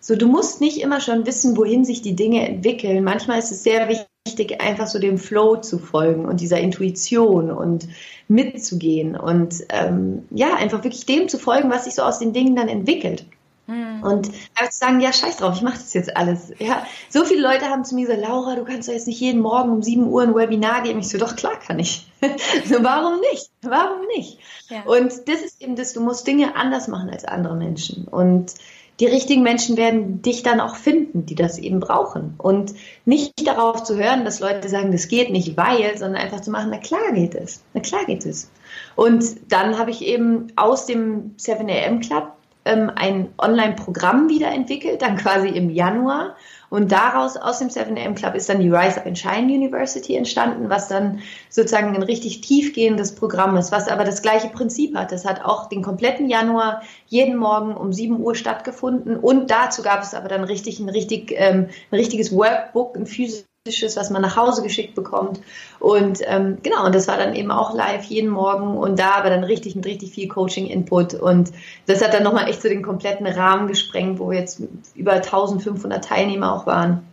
So, 0.05 0.17
du 0.17 0.27
musst 0.27 0.61
nicht 0.61 0.81
immer 0.81 1.01
schon 1.01 1.27
wissen, 1.27 1.57
wohin 1.57 1.85
sich 1.85 2.03
die 2.03 2.17
Dinge 2.17 2.47
entwickeln. 2.47 3.05
Manchmal 3.05 3.39
ist 3.39 3.53
es 3.53 3.63
sehr 3.63 3.89
wichtig, 3.89 4.61
einfach 4.61 4.89
so 4.89 4.99
dem 4.99 5.17
Flow 5.17 5.57
zu 5.59 5.79
folgen 5.79 6.27
und 6.27 6.41
dieser 6.41 6.59
Intuition 6.59 7.53
und 7.53 7.87
mitzugehen 8.27 9.15
und 9.15 9.55
ähm, 9.69 10.25
ja, 10.33 10.57
einfach 10.57 10.83
wirklich 10.83 11.07
dem 11.07 11.29
zu 11.29 11.39
folgen, 11.39 11.71
was 11.71 11.85
sich 11.85 11.95
so 11.95 12.03
aus 12.03 12.19
den 12.19 12.33
Dingen 12.33 12.57
dann 12.57 12.67
entwickelt. 12.67 13.25
Mhm. 13.69 14.03
Und 14.03 14.27
einfach 14.57 14.73
zu 14.73 14.79
sagen, 14.79 15.01
ja, 15.01 15.13
scheiß 15.13 15.37
drauf, 15.37 15.55
ich 15.55 15.63
mache 15.63 15.79
das 15.79 15.95
jetzt 15.95 16.17
alles. 16.17 16.53
Ja, 16.59 16.85
so 17.09 17.25
viele 17.25 17.43
Leute 17.43 17.67
haben 17.67 17.85
zu 17.85 17.95
mir 17.95 18.07
gesagt, 18.07 18.27
Laura, 18.27 18.57
du 18.57 18.65
kannst 18.65 18.89
doch 18.89 18.93
jetzt 18.93 19.07
nicht 19.07 19.21
jeden 19.21 19.41
Morgen 19.41 19.71
um 19.71 19.83
7 19.83 20.09
Uhr 20.09 20.23
ein 20.23 20.35
Webinar 20.35 20.83
geben. 20.83 20.99
Ich 20.99 21.11
so, 21.11 21.19
doch 21.19 21.37
klar 21.37 21.61
kann 21.65 21.79
ich. 21.79 22.11
so, 22.65 22.83
warum 22.83 23.21
nicht? 23.33 23.53
Warum 23.63 24.05
nicht? 24.17 24.41
Ja. 24.69 24.83
Und 24.83 25.13
das 25.29 25.43
ist 25.43 25.63
eben 25.63 25.77
das, 25.77 25.93
du 25.93 26.01
musst 26.01 26.27
Dinge 26.27 26.57
anders 26.57 26.89
machen 26.89 27.09
als 27.09 27.25
andere 27.25 27.55
Menschen. 27.55 28.09
Und 28.09 28.55
die 29.03 29.09
richtigen 29.09 29.43
Menschen 29.43 29.77
werden 29.77 30.23
dich 30.23 30.45
dann 30.45 30.61
auch 30.61 30.77
finden, 30.77 31.27
die 31.27 31.35
das 31.35 31.59
eben 31.59 31.81
brauchen. 31.81 32.35
Und 32.39 32.73
nicht 33.05 33.45
darauf 33.45 33.83
zu 33.83 33.97
hören, 33.97 34.25
dass 34.25 34.39
Leute 34.39 34.69
sagen, 34.69 34.93
das 34.93 35.09
geht 35.09 35.33
nicht, 35.33 35.57
weil, 35.57 35.99
sondern 35.99 36.23
einfach 36.23 36.41
zu 36.41 36.53
machen, 36.53 36.69
na 36.71 36.79
klar 36.79 37.11
geht 37.13 37.35
es. 37.35 37.65
Na 37.75 37.81
klar 37.81 38.05
geht 38.05 38.25
es. 38.25 38.49
Und 38.95 39.25
dann 39.51 39.77
habe 39.77 39.91
ich 39.91 40.03
eben 40.07 40.53
aus 40.55 40.87
dem 40.87 41.35
7 41.37 41.69
AM 41.69 41.99
Club 41.99 42.29
ähm, 42.65 42.91
ein 42.95 43.29
Online-Programm 43.39 44.29
wiederentwickelt, 44.29 45.03
dann 45.03 45.17
quasi 45.17 45.49
im 45.49 45.71
Januar. 45.71 46.37
Und 46.71 46.91
daraus, 46.91 47.37
aus 47.37 47.59
dem 47.59 47.69
7am 47.69 48.15
Club, 48.15 48.35
ist 48.35 48.49
dann 48.49 48.61
die 48.61 48.71
Rise 48.71 48.99
Up 48.99 49.07
and 49.07 49.19
Shine 49.19 49.53
University 49.53 50.17
entstanden, 50.17 50.71
was 50.71 50.89
dann 50.89 51.21
sozusagen 51.51 51.95
ein 51.95 52.03
richtig 52.03 52.41
tiefgehendes 52.41 53.15
Programm 53.15 53.57
ist, 53.57 53.73
was 53.73 53.89
aber 53.89 54.05
das 54.05 54.23
gleiche 54.23 54.49
Prinzip 54.49 54.97
hat. 54.97 55.13
Das 55.13 55.27
hat 55.27 55.45
auch 55.45 55.69
den 55.69 55.83
kompletten 55.83 56.31
Januar 56.31 56.83
jeden 57.07 57.37
Morgen 57.37 57.77
um 57.77 57.93
7 57.93 58.19
Uhr 58.19 58.35
stattgefunden. 58.35 59.17
Und 59.17 59.51
dazu 59.51 59.83
gab 59.83 60.03
es 60.03 60.15
aber 60.15 60.29
dann 60.29 60.45
richtig 60.45 60.81
ein, 60.81 60.89
richtig, 60.89 61.35
ähm, 61.37 61.69
ein 61.91 61.99
richtiges 61.99 62.35
Workbook, 62.35 62.97
ein 62.97 63.07
physisches 63.07 63.52
was 63.65 64.11
man 64.11 64.23
nach 64.23 64.37
Hause 64.37 64.63
geschickt 64.63 64.97
bekommt. 64.97 65.41
Und 65.79 66.19
ähm, 66.27 66.59
genau, 66.65 66.85
und 66.85 66.95
das 66.97 67.07
war 67.07 67.17
dann 67.17 67.37
eben 67.37 67.53
auch 67.53 67.75
live 67.75 68.03
jeden 68.07 68.31
Morgen 68.31 68.77
und 68.77 68.99
da 68.99 69.13
aber 69.13 69.31
dann 69.31 69.45
richtig 69.45 69.77
mit 69.77 69.87
richtig 69.87 70.11
viel 70.11 70.27
Coaching-Input. 70.27 71.15
Und 71.15 71.53
das 71.87 72.03
hat 72.03 72.13
dann 72.13 72.25
nochmal 72.25 72.49
echt 72.49 72.61
so 72.61 72.69
den 72.69 72.83
kompletten 72.83 73.27
Rahmen 73.27 73.69
gesprengt, 73.69 74.19
wo 74.19 74.33
jetzt 74.33 74.63
über 74.97 75.13
1500 75.13 76.05
Teilnehmer 76.05 76.53
auch 76.53 76.67
waren. 76.67 77.07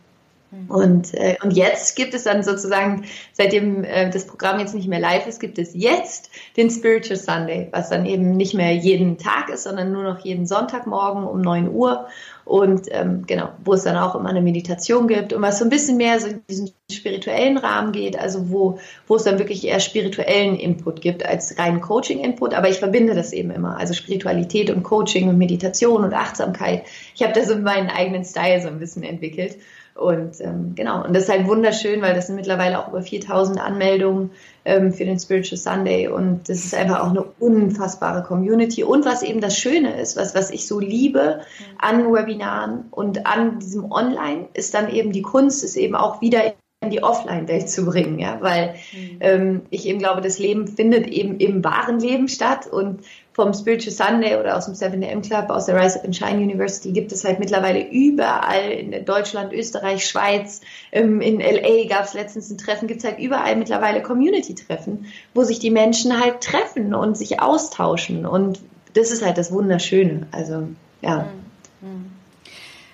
Mhm. 0.49 0.71
Und, 0.71 1.13
äh, 1.13 1.37
und 1.43 1.51
jetzt 1.51 1.95
gibt 1.95 2.15
es 2.15 2.23
dann 2.23 2.41
sozusagen, 2.41 3.05
seitdem 3.33 3.83
äh, 3.83 4.09
das 4.09 4.25
Programm 4.25 4.59
jetzt 4.59 4.73
nicht 4.73 4.87
mehr 4.87 4.99
live 4.99 5.27
ist, 5.27 5.39
gibt 5.39 5.59
es 5.59 5.75
jetzt 5.75 6.31
den 6.57 6.71
Spiritual 6.71 7.17
Sunday, 7.17 7.67
was 7.71 7.89
dann 7.89 8.07
eben 8.07 8.35
nicht 8.35 8.55
mehr 8.55 8.73
jeden 8.73 9.19
Tag 9.19 9.49
ist, 9.49 9.63
sondern 9.63 9.91
nur 9.91 10.03
noch 10.03 10.25
jeden 10.25 10.47
Sonntagmorgen 10.47 11.25
um 11.25 11.41
9 11.41 11.69
Uhr. 11.69 12.07
Und 12.49 12.87
ähm, 12.89 13.27
genau, 13.27 13.49
wo 13.63 13.73
es 13.73 13.83
dann 13.83 13.95
auch 13.95 14.15
immer 14.15 14.29
eine 14.29 14.41
Meditation 14.41 15.07
gibt 15.07 15.33
und 15.33 15.41
was 15.43 15.59
so 15.59 15.65
ein 15.65 15.69
bisschen 15.69 15.97
mehr 15.97 16.19
so 16.19 16.29
in 16.29 16.41
diesen 16.49 16.71
spirituellen 16.91 17.59
Rahmen 17.59 17.91
geht, 17.91 18.17
also 18.17 18.49
wo, 18.49 18.79
wo 19.05 19.17
es 19.17 19.23
dann 19.23 19.37
wirklich 19.37 19.67
eher 19.67 19.79
spirituellen 19.79 20.55
Input 20.55 20.99
gibt 20.99 21.23
als 21.23 21.59
rein 21.59 21.79
Coaching-Input. 21.79 22.55
Aber 22.55 22.67
ich 22.67 22.79
verbinde 22.79 23.13
das 23.13 23.33
eben 23.33 23.51
immer, 23.51 23.77
also 23.77 23.93
Spiritualität 23.93 24.71
und 24.71 24.81
Coaching 24.81 25.29
und 25.29 25.37
Meditation 25.37 26.03
und 26.03 26.15
Achtsamkeit. 26.15 26.85
Ich 27.13 27.21
habe 27.21 27.33
da 27.33 27.45
so 27.45 27.55
meinen 27.55 27.91
eigenen 27.91 28.25
Style 28.25 28.63
so 28.63 28.67
ein 28.67 28.79
bisschen 28.79 29.03
entwickelt. 29.03 29.55
Und 29.99 30.39
ähm, 30.39 30.75
genau, 30.75 31.03
und 31.03 31.13
das 31.13 31.23
ist 31.23 31.29
halt 31.29 31.45
wunderschön, 31.45 32.01
weil 32.01 32.13
das 32.13 32.27
sind 32.27 32.37
mittlerweile 32.37 32.79
auch 32.79 32.87
über 32.87 33.01
4000 33.01 33.59
Anmeldungen 33.59 34.31
ähm, 34.63 34.93
für 34.93 35.03
den 35.03 35.19
Spiritual 35.19 35.57
Sunday 35.57 36.07
und 36.07 36.47
das 36.47 36.63
ist 36.63 36.73
einfach 36.73 37.01
auch 37.01 37.09
eine 37.09 37.23
unfassbare 37.39 38.23
Community. 38.23 38.83
Und 38.83 39.05
was 39.05 39.23
eben 39.23 39.41
das 39.41 39.57
Schöne 39.57 39.99
ist, 39.99 40.15
was, 40.15 40.33
was 40.35 40.51
ich 40.51 40.67
so 40.67 40.79
liebe 40.79 41.41
an 41.77 42.13
Webinaren 42.13 42.85
und 42.91 43.25
an 43.25 43.59
diesem 43.59 43.91
Online, 43.91 44.47
ist 44.53 44.73
dann 44.73 44.89
eben 44.89 45.11
die 45.11 45.21
Kunst, 45.21 45.65
ist 45.65 45.75
eben 45.75 45.95
auch 45.95 46.21
wieder 46.21 46.53
in 46.81 46.91
die 46.91 47.03
Offline-Welt 47.03 47.69
zu 47.69 47.85
bringen, 47.85 48.19
ja, 48.19 48.37
weil 48.39 48.75
mhm. 48.93 49.17
ähm, 49.19 49.61
ich 49.69 49.85
eben 49.85 49.99
glaube, 49.99 50.21
das 50.21 50.39
Leben 50.39 50.65
findet 50.65 51.07
eben 51.07 51.37
im 51.37 51.61
wahren 51.61 51.99
Leben 51.99 52.29
statt 52.29 52.67
und 52.67 53.01
vom 53.39 53.53
Spiritual 53.53 53.93
Sunday 53.93 54.37
oder 54.37 54.57
aus 54.57 54.65
dem 54.65 54.73
7am 54.73 55.25
Club, 55.25 55.49
aus 55.49 55.65
der 55.65 55.81
Rise 55.81 55.99
Up 55.99 56.05
and 56.05 56.15
Shine 56.15 56.43
University 56.43 56.91
gibt 56.91 57.13
es 57.13 57.23
halt 57.23 57.39
mittlerweile 57.39 57.89
überall 57.89 58.69
in 58.71 59.05
Deutschland, 59.05 59.53
Österreich, 59.53 60.05
Schweiz, 60.05 60.59
ähm, 60.91 61.21
in 61.21 61.39
LA 61.39 61.87
gab 61.87 62.03
es 62.03 62.13
letztens 62.13 62.49
ein 62.49 62.57
Treffen, 62.57 62.87
gibt 62.87 62.99
es 62.99 63.05
halt 63.05 63.17
überall 63.17 63.55
mittlerweile 63.55 64.01
Community-Treffen, 64.01 65.05
wo 65.33 65.43
sich 65.43 65.59
die 65.59 65.71
Menschen 65.71 66.19
halt 66.19 66.41
treffen 66.41 66.93
und 66.93 67.17
sich 67.17 67.41
austauschen 67.41 68.25
und 68.25 68.59
das 68.93 69.11
ist 69.11 69.25
halt 69.25 69.37
das 69.37 69.53
Wunderschöne. 69.53 70.27
Also 70.31 70.67
ja. 71.01 71.19
Mhm. 71.19 71.48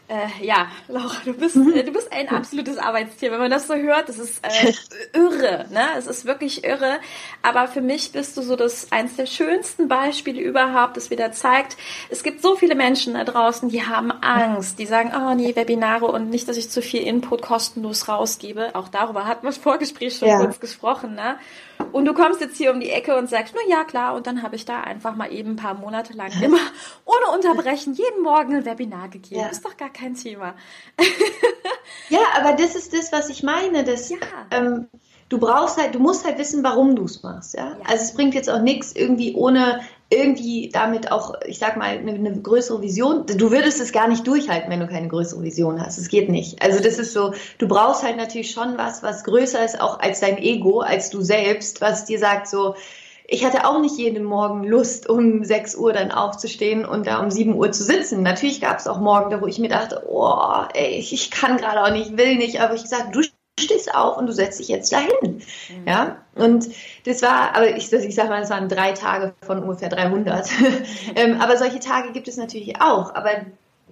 Äh, 0.07 0.45
ja, 0.45 0.67
Laura, 0.87 1.15
du 1.25 1.33
bist, 1.33 1.55
äh, 1.55 1.83
du 1.83 1.91
bist 1.91 2.11
ein 2.13 2.29
absolutes 2.29 2.77
Arbeitstier. 2.77 3.31
Wenn 3.31 3.39
man 3.39 3.49
das 3.49 3.65
so 3.65 3.73
hört, 3.73 4.07
das 4.07 4.19
ist 4.19 4.39
äh, 4.45 4.71
irre, 5.17 5.65
ne? 5.71 5.81
Es 5.97 6.05
ist 6.05 6.25
wirklich 6.25 6.63
irre. 6.63 6.99
Aber 7.41 7.67
für 7.67 7.81
mich 7.81 8.11
bist 8.11 8.37
du 8.37 8.43
so 8.43 8.55
das 8.55 8.91
eins 8.91 9.15
der 9.15 9.25
schönsten 9.25 9.87
Beispiele 9.87 10.41
überhaupt, 10.41 10.95
das 10.95 11.09
wieder 11.09 11.31
zeigt, 11.31 11.75
es 12.09 12.21
gibt 12.21 12.43
so 12.43 12.55
viele 12.55 12.75
Menschen 12.75 13.15
da 13.15 13.23
draußen, 13.23 13.69
die 13.69 13.87
haben 13.87 14.11
Angst, 14.11 14.77
die 14.77 14.85
sagen, 14.85 15.11
oh 15.15 15.33
nee, 15.33 15.55
Webinare 15.55 16.05
und 16.05 16.29
nicht, 16.29 16.47
dass 16.47 16.57
ich 16.57 16.69
zu 16.69 16.83
viel 16.83 17.01
Input 17.01 17.41
kostenlos 17.41 18.07
rausgebe. 18.07 18.75
Auch 18.75 18.89
darüber 18.89 19.25
hat 19.25 19.43
man 19.43 19.53
im 19.53 19.59
Vorgespräch 19.59 20.17
schon 20.17 20.27
ja. 20.27 20.37
kurz 20.37 20.59
gesprochen, 20.59 21.15
ne? 21.15 21.37
Und 21.91 22.05
du 22.05 22.13
kommst 22.13 22.41
jetzt 22.41 22.57
hier 22.57 22.71
um 22.71 22.79
die 22.79 22.89
Ecke 22.89 23.15
und 23.15 23.29
sagst, 23.29 23.53
na 23.55 23.61
ja, 23.69 23.83
klar, 23.83 24.15
und 24.15 24.27
dann 24.27 24.43
habe 24.43 24.55
ich 24.55 24.65
da 24.65 24.81
einfach 24.81 25.15
mal 25.15 25.31
eben 25.31 25.51
ein 25.51 25.55
paar 25.55 25.73
Monate 25.73 26.13
lang 26.13 26.31
immer 26.41 26.59
ohne 27.05 27.35
Unterbrechen 27.35 27.93
jeden 27.93 28.21
Morgen 28.21 28.55
ein 28.55 28.65
Webinar 28.65 29.09
gegeben. 29.09 29.41
Ja. 29.41 29.47
Ist 29.47 29.65
doch 29.65 29.77
gar 29.77 29.89
kein 29.95 30.15
Thema. 30.15 30.55
ja, 32.09 32.19
aber 32.37 32.53
das 32.53 32.75
ist 32.75 32.93
das, 32.93 33.11
was 33.11 33.29
ich 33.29 33.43
meine. 33.43 33.83
Dass, 33.83 34.09
ja. 34.09 34.17
ähm, 34.51 34.87
du 35.29 35.39
brauchst 35.39 35.77
halt, 35.77 35.95
du 35.95 35.99
musst 35.99 36.25
halt 36.25 36.37
wissen, 36.37 36.63
warum 36.63 36.95
du 36.95 37.05
es 37.05 37.23
machst. 37.23 37.55
Ja? 37.55 37.69
ja? 37.69 37.77
Also 37.87 38.03
es 38.03 38.13
bringt 38.13 38.35
jetzt 38.35 38.49
auch 38.49 38.61
nichts 38.61 38.93
irgendwie 38.95 39.33
ohne 39.35 39.81
irgendwie 40.09 40.69
damit 40.71 41.11
auch, 41.11 41.33
ich 41.45 41.57
sag 41.57 41.77
mal, 41.77 41.97
eine, 41.97 42.11
eine, 42.13 42.39
größere 42.39 42.81
Vision. 42.81 43.25
Du 43.25 43.49
würdest 43.51 43.81
es 43.81 43.91
gar 43.91 44.07
nicht 44.07 44.27
durchhalten, 44.27 44.69
wenn 44.69 44.79
du 44.79 44.87
keine 44.87 45.07
größere 45.07 45.41
Vision 45.41 45.83
hast. 45.83 45.97
Es 45.97 46.09
geht 46.09 46.29
nicht. 46.29 46.61
Also 46.61 46.81
das 46.81 46.99
ist 46.99 47.13
so, 47.13 47.33
du 47.57 47.67
brauchst 47.67 48.03
halt 48.03 48.15
natürlich 48.17 48.51
schon 48.51 48.77
was, 48.77 49.01
was 49.01 49.23
größer 49.23 49.65
ist 49.65 49.81
auch 49.81 49.99
als 49.99 50.19
dein 50.19 50.37
Ego, 50.37 50.81
als 50.81 51.09
du 51.09 51.21
selbst, 51.21 51.81
was 51.81 52.05
dir 52.05 52.19
sagt 52.19 52.47
so, 52.47 52.75
ich 53.27 53.43
hatte 53.45 53.65
auch 53.67 53.79
nicht 53.79 53.97
jeden 53.97 54.23
Morgen 54.23 54.63
Lust, 54.63 55.09
um 55.09 55.43
6 55.43 55.75
Uhr 55.75 55.93
dann 55.93 56.11
aufzustehen 56.11 56.85
und 56.85 57.07
da 57.07 57.19
um 57.19 57.31
7 57.31 57.55
Uhr 57.55 57.71
zu 57.71 57.83
sitzen. 57.83 58.23
Natürlich 58.23 58.61
gab 58.61 58.77
es 58.77 58.87
auch 58.87 58.99
Morgen, 58.99 59.41
wo 59.41 59.47
ich 59.47 59.59
mir 59.59 59.69
dachte, 59.69 60.03
oh, 60.07 60.63
ey, 60.73 60.99
ich 60.99 61.31
kann 61.31 61.57
gerade 61.57 61.83
auch 61.83 61.91
nicht, 61.91 62.17
will 62.17 62.35
nicht, 62.35 62.61
aber 62.61 62.75
ich 62.75 62.83
gesagt, 62.83 63.15
du 63.15 63.21
stehst 63.59 63.95
auf 63.95 64.17
und 64.17 64.27
du 64.27 64.33
setzt 64.33 64.59
dich 64.59 64.67
jetzt 64.67 64.91
dahin. 64.91 65.09
Mhm. 65.21 65.87
Ja, 65.87 66.17
und 66.35 66.67
das 67.05 67.21
war, 67.21 67.55
aber 67.55 67.75
ich, 67.75 67.91
ich 67.91 68.15
sag 68.15 68.29
mal, 68.29 68.41
das 68.41 68.49
waren 68.49 68.69
drei 68.69 68.91
Tage 68.91 69.33
von 69.41 69.59
ungefähr 69.59 69.89
300. 69.89 70.47
ähm, 71.15 71.41
aber 71.41 71.57
solche 71.57 71.79
Tage 71.79 72.11
gibt 72.11 72.27
es 72.27 72.37
natürlich 72.37 72.81
auch. 72.81 73.15
Aber 73.15 73.31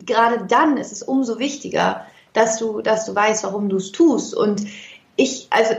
gerade 0.06 0.46
dann 0.48 0.78
ist 0.78 0.92
es 0.92 1.02
umso 1.02 1.40
wichtiger, 1.40 2.06
dass 2.34 2.58
du, 2.58 2.82
dass 2.82 3.06
du 3.06 3.16
weißt, 3.16 3.44
warum 3.44 3.70
du 3.70 3.78
es 3.78 3.92
tust. 3.92 4.36
Und 4.36 4.66
ich, 5.16 5.48
also, 5.50 5.76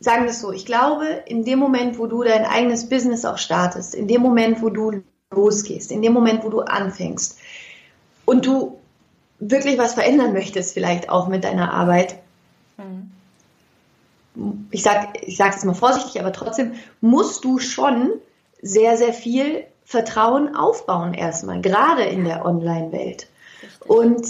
sagen 0.00 0.24
wir 0.24 0.30
es 0.30 0.40
so, 0.40 0.52
ich 0.52 0.66
glaube, 0.66 1.06
in 1.26 1.44
dem 1.44 1.58
Moment, 1.58 1.98
wo 1.98 2.06
du 2.06 2.22
dein 2.22 2.44
eigenes 2.44 2.88
Business 2.88 3.24
auch 3.24 3.38
startest, 3.38 3.94
in 3.94 4.08
dem 4.08 4.22
Moment, 4.22 4.62
wo 4.62 4.70
du 4.70 5.02
losgehst, 5.30 5.90
in 5.90 6.02
dem 6.02 6.12
Moment, 6.12 6.44
wo 6.44 6.48
du 6.48 6.60
anfängst 6.60 7.38
und 8.24 8.46
du 8.46 8.78
wirklich 9.38 9.78
was 9.78 9.94
verändern 9.94 10.32
möchtest, 10.32 10.72
vielleicht 10.74 11.08
auch 11.08 11.28
mit 11.28 11.44
deiner 11.44 11.72
Arbeit, 11.72 12.18
ich 14.70 14.82
sage 14.82 15.08
ich 15.22 15.36
sag 15.36 15.56
es 15.56 15.64
mal 15.64 15.74
vorsichtig, 15.74 16.20
aber 16.20 16.32
trotzdem 16.32 16.74
musst 17.00 17.44
du 17.44 17.58
schon 17.58 18.12
sehr, 18.62 18.96
sehr 18.96 19.12
viel 19.12 19.64
Vertrauen 19.84 20.54
aufbauen 20.54 21.14
erstmal, 21.14 21.60
gerade 21.60 22.02
in 22.02 22.24
der 22.24 22.44
Online-Welt. 22.44 23.28
Und 23.86 24.26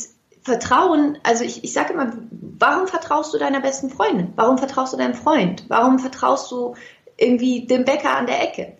Vertrauen, 0.46 1.18
also 1.24 1.42
ich, 1.42 1.64
ich 1.64 1.72
sage 1.72 1.92
immer, 1.92 2.12
warum 2.30 2.86
vertraust 2.86 3.34
du 3.34 3.38
deiner 3.38 3.60
besten 3.60 3.90
Freundin? 3.90 4.32
Warum 4.36 4.58
vertraust 4.58 4.92
du 4.92 4.96
deinem 4.96 5.14
Freund? 5.14 5.64
Warum 5.66 5.98
vertraust 5.98 6.52
du 6.52 6.76
irgendwie 7.16 7.66
dem 7.66 7.84
Bäcker 7.84 8.16
an 8.16 8.26
der 8.26 8.44
Ecke? 8.44 8.76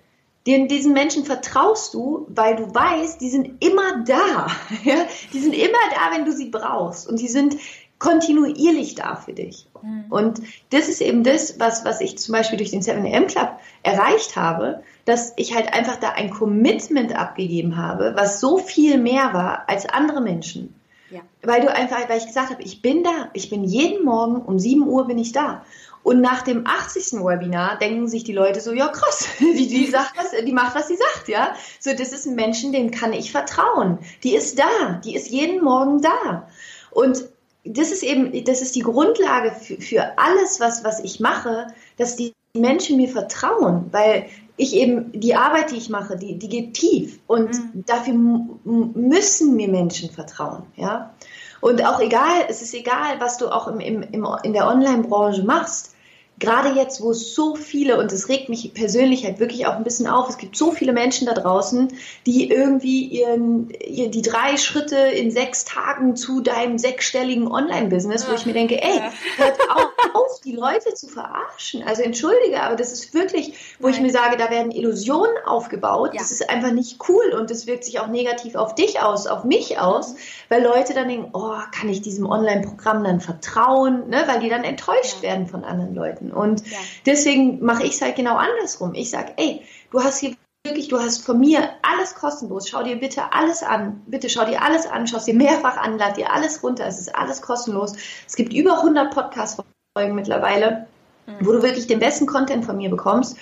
Den, 0.47 0.69
diesen 0.69 0.93
Menschen 0.93 1.25
vertraust 1.25 1.93
du, 1.93 2.29
weil 2.29 2.55
du 2.55 2.73
weißt, 2.73 3.21
die 3.21 3.31
sind 3.31 3.65
immer 3.65 4.05
da. 4.05 4.47
Ja? 4.85 5.07
Die 5.33 5.41
sind 5.41 5.55
immer 5.55 5.73
da, 5.91 6.17
wenn 6.17 6.25
du 6.25 6.31
sie 6.31 6.51
brauchst. 6.51 7.09
Und 7.09 7.19
die 7.19 7.27
sind 7.27 7.57
kontinuierlich 7.99 8.95
da 8.95 9.17
für 9.17 9.33
dich. 9.33 9.67
Mhm. 9.83 10.05
Und 10.09 10.43
das 10.71 10.89
ist 10.89 11.01
eben 11.01 11.25
das, 11.25 11.59
was, 11.59 11.85
was 11.85 12.01
ich 12.01 12.17
zum 12.17 12.33
Beispiel 12.33 12.59
durch 12.59 12.71
den 12.71 12.83
7am 12.83 13.27
Club 13.27 13.59
erreicht 13.83 14.37
habe, 14.37 14.85
dass 15.05 15.33
ich 15.35 15.57
halt 15.57 15.75
einfach 15.75 15.97
da 15.97 16.11
ein 16.11 16.31
Commitment 16.31 17.17
abgegeben 17.17 17.77
habe, 17.77 18.13
was 18.15 18.39
so 18.39 18.59
viel 18.59 18.99
mehr 18.99 19.35
war 19.35 19.69
als 19.69 19.89
andere 19.89 20.21
Menschen. 20.21 20.76
Ja. 21.11 21.21
Weil 21.43 21.61
du 21.61 21.73
einfach, 21.73 22.09
weil 22.09 22.19
ich 22.19 22.27
gesagt 22.27 22.51
habe, 22.51 22.63
ich 22.63 22.83
bin 22.83 23.05
da, 23.05 23.31
ich 23.33 23.51
bin 23.51 23.65
jeden 23.65 24.05
Morgen 24.05 24.43
um 24.43 24.59
7 24.59 24.87
Uhr 24.87 25.07
bin 25.07 25.19
ich 25.19 25.33
da. 25.33 25.65
Und 26.03 26.21
nach 26.21 26.43
dem 26.43 26.67
80. 26.67 27.25
Webinar 27.25 27.79
denken 27.79 28.07
sich 28.07 28.23
die 28.23 28.33
Leute 28.33 28.61
so, 28.61 28.73
ja 28.73 28.89
krass, 28.89 29.27
die, 29.41 29.67
die 29.67 29.87
sagt 29.87 30.17
was, 30.17 30.31
die 30.45 30.53
macht, 30.53 30.75
was 30.75 30.89
sie 30.89 30.97
sagt, 30.97 31.29
ja. 31.29 31.55
So, 31.81 31.91
das 31.93 32.13
ist 32.13 32.27
ein 32.27 32.35
Menschen, 32.35 32.73
dem 32.73 32.91
kann 32.91 33.13
ich 33.13 33.33
vertrauen. 33.33 33.99
Die 34.23 34.35
ist 34.35 34.59
da, 34.59 35.01
die 35.05 35.15
ist 35.15 35.29
jeden 35.29 35.65
Morgen 35.65 36.03
da. 36.03 36.49
Und 36.91 37.25
das 37.65 37.91
ist 37.91 38.03
eben, 38.03 38.45
das 38.45 38.63
ist 38.63 38.77
die 38.77 38.81
Grundlage 38.81 39.51
für, 39.51 39.81
für 39.81 40.19
alles, 40.19 40.61
was, 40.61 40.85
was 40.85 41.01
ich 41.01 41.21
mache, 41.21 41.67
dass 41.99 42.17
die 42.17 42.33
Menschen 42.55 42.97
mir 42.97 43.09
vertrauen, 43.09 43.89
weil 43.91 44.27
ich 44.57 44.75
eben 44.75 45.13
die 45.13 45.35
Arbeit, 45.35 45.71
die 45.71 45.77
ich 45.77 45.91
mache, 45.91 46.17
die, 46.17 46.39
die 46.39 46.49
geht 46.49 46.75
tief 46.75 47.21
und 47.27 47.51
mhm. 47.51 47.85
dafür 47.87 48.15
müssen 48.15 49.57
mir 49.57 49.69
Menschen 49.69 50.11
vertrauen, 50.11 50.65
ja. 50.77 51.15
Und 51.61 51.85
auch 51.85 52.01
egal, 52.01 52.45
es 52.49 52.63
ist 52.63 52.75
egal, 52.75 53.19
was 53.19 53.39
du 53.39 53.49
auch 53.49 53.67
im, 53.67 53.81
im, 53.81 54.03
im 54.03 54.27
in 54.43 54.53
der 54.53 54.69
Online-Branche 54.69 55.43
machst 55.43 55.96
gerade 56.39 56.79
jetzt, 56.79 57.01
wo 57.01 57.11
es 57.11 57.35
so 57.35 57.55
viele, 57.55 57.99
und 57.99 58.13
es 58.13 58.29
regt 58.29 58.49
mich 58.49 58.75
persönlich 58.75 59.25
halt 59.25 59.41
wirklich 59.41 59.67
auch 59.67 59.75
ein 59.75 59.85
bisschen 59.85 60.07
auf, 60.07 60.29
es 60.29 60.37
gibt 60.37 60.57
so 60.57 60.71
viele 60.71 60.93
Menschen 60.93 61.27
da 61.27 61.35
draußen, 61.35 61.93
die 62.27 62.51
irgendwie 62.51 63.05
ihren, 63.05 63.69
die 63.69 64.23
drei 64.23 64.57
Schritte 64.57 64.97
in 64.97 65.31
sechs 65.31 65.65
Tagen 65.65 66.17
zu 66.17 66.41
deinem 66.41 66.79
sechsstelligen 66.79 67.49
Online-Business, 67.49 68.29
wo 68.29 68.35
ich 68.35 68.47
mir 68.47 68.53
denke, 68.53 68.83
ey, 68.83 69.01
hört 69.37 69.59
auf, 69.71 70.41
die 70.47 70.53
Leute 70.53 70.95
zu 70.95 71.09
verarschen. 71.09 71.83
Also 71.83 72.03
entschuldige, 72.03 72.63
aber 72.63 72.77
das 72.77 72.93
ist 72.93 73.13
wirklich, 73.15 73.77
wo 73.81 73.89
Nein. 73.89 73.95
ich 73.95 74.01
mir 74.01 74.11
sage, 74.11 74.37
da 74.37 74.49
werden 74.49 74.71
Illusionen 74.71 75.37
aufgebaut. 75.45 76.15
Ja. 76.15 76.21
Das 76.21 76.31
ist 76.31 76.49
einfach 76.49 76.71
nicht 76.71 77.01
cool 77.09 77.35
und 77.39 77.51
das 77.51 77.67
wirkt 77.67 77.85
sich 77.85 77.99
auch 77.99 78.07
negativ 78.07 78.55
auf 78.55 78.75
dich 78.75 79.01
aus, 79.01 79.27
auf 79.27 79.45
mich 79.45 79.79
aus, 79.79 80.15
weil 80.49 80.63
Leute 80.63 80.95
dann 80.95 81.09
denken, 81.09 81.31
oh, 81.33 81.57
kann 81.73 81.89
ich 81.89 82.01
diesem 82.01 82.27
Online-Programm 82.27 83.03
dann 83.03 83.21
vertrauen, 83.21 84.09
ne? 84.09 84.23
weil 84.27 84.41
die 84.41 84.49
dann 84.49 84.63
enttäuscht 84.63 85.17
ja. 85.17 85.31
werden 85.31 85.47
von 85.49 85.65
anderen 85.65 85.95
Leuten 85.95 86.26
arbeiten. 86.27 86.33
Und 86.33 86.69
ja. 86.71 86.79
deswegen 87.05 87.65
mache 87.65 87.85
ich 87.85 87.95
es 87.95 88.03
halt 88.03 88.17
genau 88.17 88.37
andersrum. 88.37 88.95
Ich 88.95 89.11
sage, 89.11 89.33
ey, 89.37 89.63
du 89.91 90.03
hast 90.03 90.19
hier 90.21 90.35
wirklich, 90.65 90.89
du 90.89 90.99
hast 90.99 91.25
von 91.25 91.39
mir 91.39 91.71
alles 91.83 92.15
kostenlos. 92.15 92.69
Schau 92.69 92.83
dir 92.83 92.97
bitte 92.97 93.33
alles 93.33 93.63
an. 93.63 94.03
Bitte 94.07 94.29
schau 94.29 94.45
dir 94.45 94.63
alles 94.63 94.87
an. 94.87 95.07
Schau 95.07 95.19
es 95.19 95.25
dir 95.25 95.35
mehrfach 95.35 95.77
an. 95.77 95.99
Lad 95.99 96.17
dir 96.17 96.33
alles 96.33 96.63
runter. 96.63 96.87
Es 96.87 96.99
ist 96.99 97.15
alles 97.15 97.43
kostenlos. 97.43 97.95
Es 98.27 98.37
gibt 98.37 98.53
über 98.53 98.79
100 98.79 99.13
Podcasts 99.13 99.63
mittlerweile, 99.97 100.87
mhm. 101.27 101.47
wo 101.47 101.53
du 101.53 101.63
wirklich 101.63 101.87
den 101.87 102.01
besten 102.01 102.27
Content 102.27 102.65
von 102.65 102.77
mir 102.77 102.91
bekommst. 102.91 103.37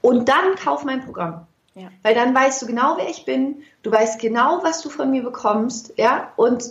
Und 0.00 0.28
dann 0.28 0.56
kauf 0.56 0.84
mein 0.84 1.04
Programm. 1.04 1.46
Ja. 1.74 1.88
Weil 2.02 2.14
dann 2.14 2.34
weißt 2.34 2.60
du 2.60 2.66
genau, 2.66 2.96
wer 2.98 3.08
ich 3.08 3.24
bin, 3.24 3.62
du 3.82 3.90
weißt 3.90 4.20
genau, 4.20 4.60
was 4.62 4.82
du 4.82 4.90
von 4.90 5.10
mir 5.10 5.22
bekommst, 5.22 5.94
ja, 5.96 6.30
und 6.36 6.70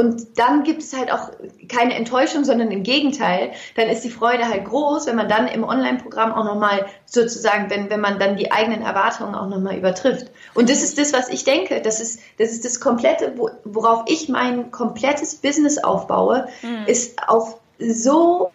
und 0.00 0.38
dann 0.38 0.62
gibt 0.62 0.80
es 0.80 0.96
halt 0.96 1.12
auch 1.12 1.28
keine 1.68 1.94
Enttäuschung, 1.94 2.44
sondern 2.44 2.70
im 2.70 2.82
Gegenteil. 2.82 3.52
Dann 3.76 3.88
ist 3.88 4.02
die 4.02 4.08
Freude 4.08 4.48
halt 4.48 4.64
groß, 4.64 5.06
wenn 5.06 5.16
man 5.16 5.28
dann 5.28 5.46
im 5.46 5.62
Online-Programm 5.62 6.32
auch 6.32 6.44
nochmal 6.44 6.86
sozusagen, 7.04 7.68
wenn, 7.68 7.90
wenn 7.90 8.00
man 8.00 8.18
dann 8.18 8.38
die 8.38 8.50
eigenen 8.50 8.80
Erwartungen 8.80 9.34
auch 9.34 9.46
nochmal 9.46 9.76
übertrifft. 9.76 10.28
Und 10.54 10.70
das 10.70 10.82
ist 10.82 10.96
das, 10.96 11.12
was 11.12 11.28
ich 11.28 11.44
denke. 11.44 11.82
Das 11.82 12.00
ist 12.00 12.20
das, 12.38 12.50
ist 12.50 12.64
das 12.64 12.80
komplette, 12.80 13.34
worauf 13.64 14.04
ich 14.06 14.30
mein 14.30 14.70
komplettes 14.70 15.34
Business 15.34 15.76
aufbaue, 15.76 16.48
mhm. 16.62 16.86
ist 16.86 17.28
auf 17.28 17.58
so 17.78 18.52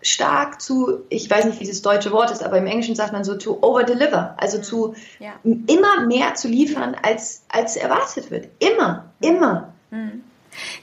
stark 0.00 0.62
zu, 0.62 1.04
ich 1.10 1.28
weiß 1.28 1.44
nicht, 1.44 1.60
wie 1.60 1.66
das 1.66 1.82
deutsche 1.82 2.10
Wort 2.10 2.30
ist, 2.30 2.42
aber 2.42 2.56
im 2.56 2.66
Englischen 2.66 2.94
sagt 2.94 3.12
man 3.12 3.22
so 3.22 3.36
to 3.36 3.58
over-deliver, 3.60 4.34
also 4.38 4.62
zu 4.62 4.94
ja. 5.18 5.34
immer 5.42 6.06
mehr 6.06 6.34
zu 6.36 6.48
liefern, 6.48 6.96
als, 7.02 7.42
als 7.50 7.76
erwartet 7.76 8.30
wird. 8.30 8.48
Immer, 8.60 9.12
immer. 9.20 9.74
Mhm. 9.90 10.22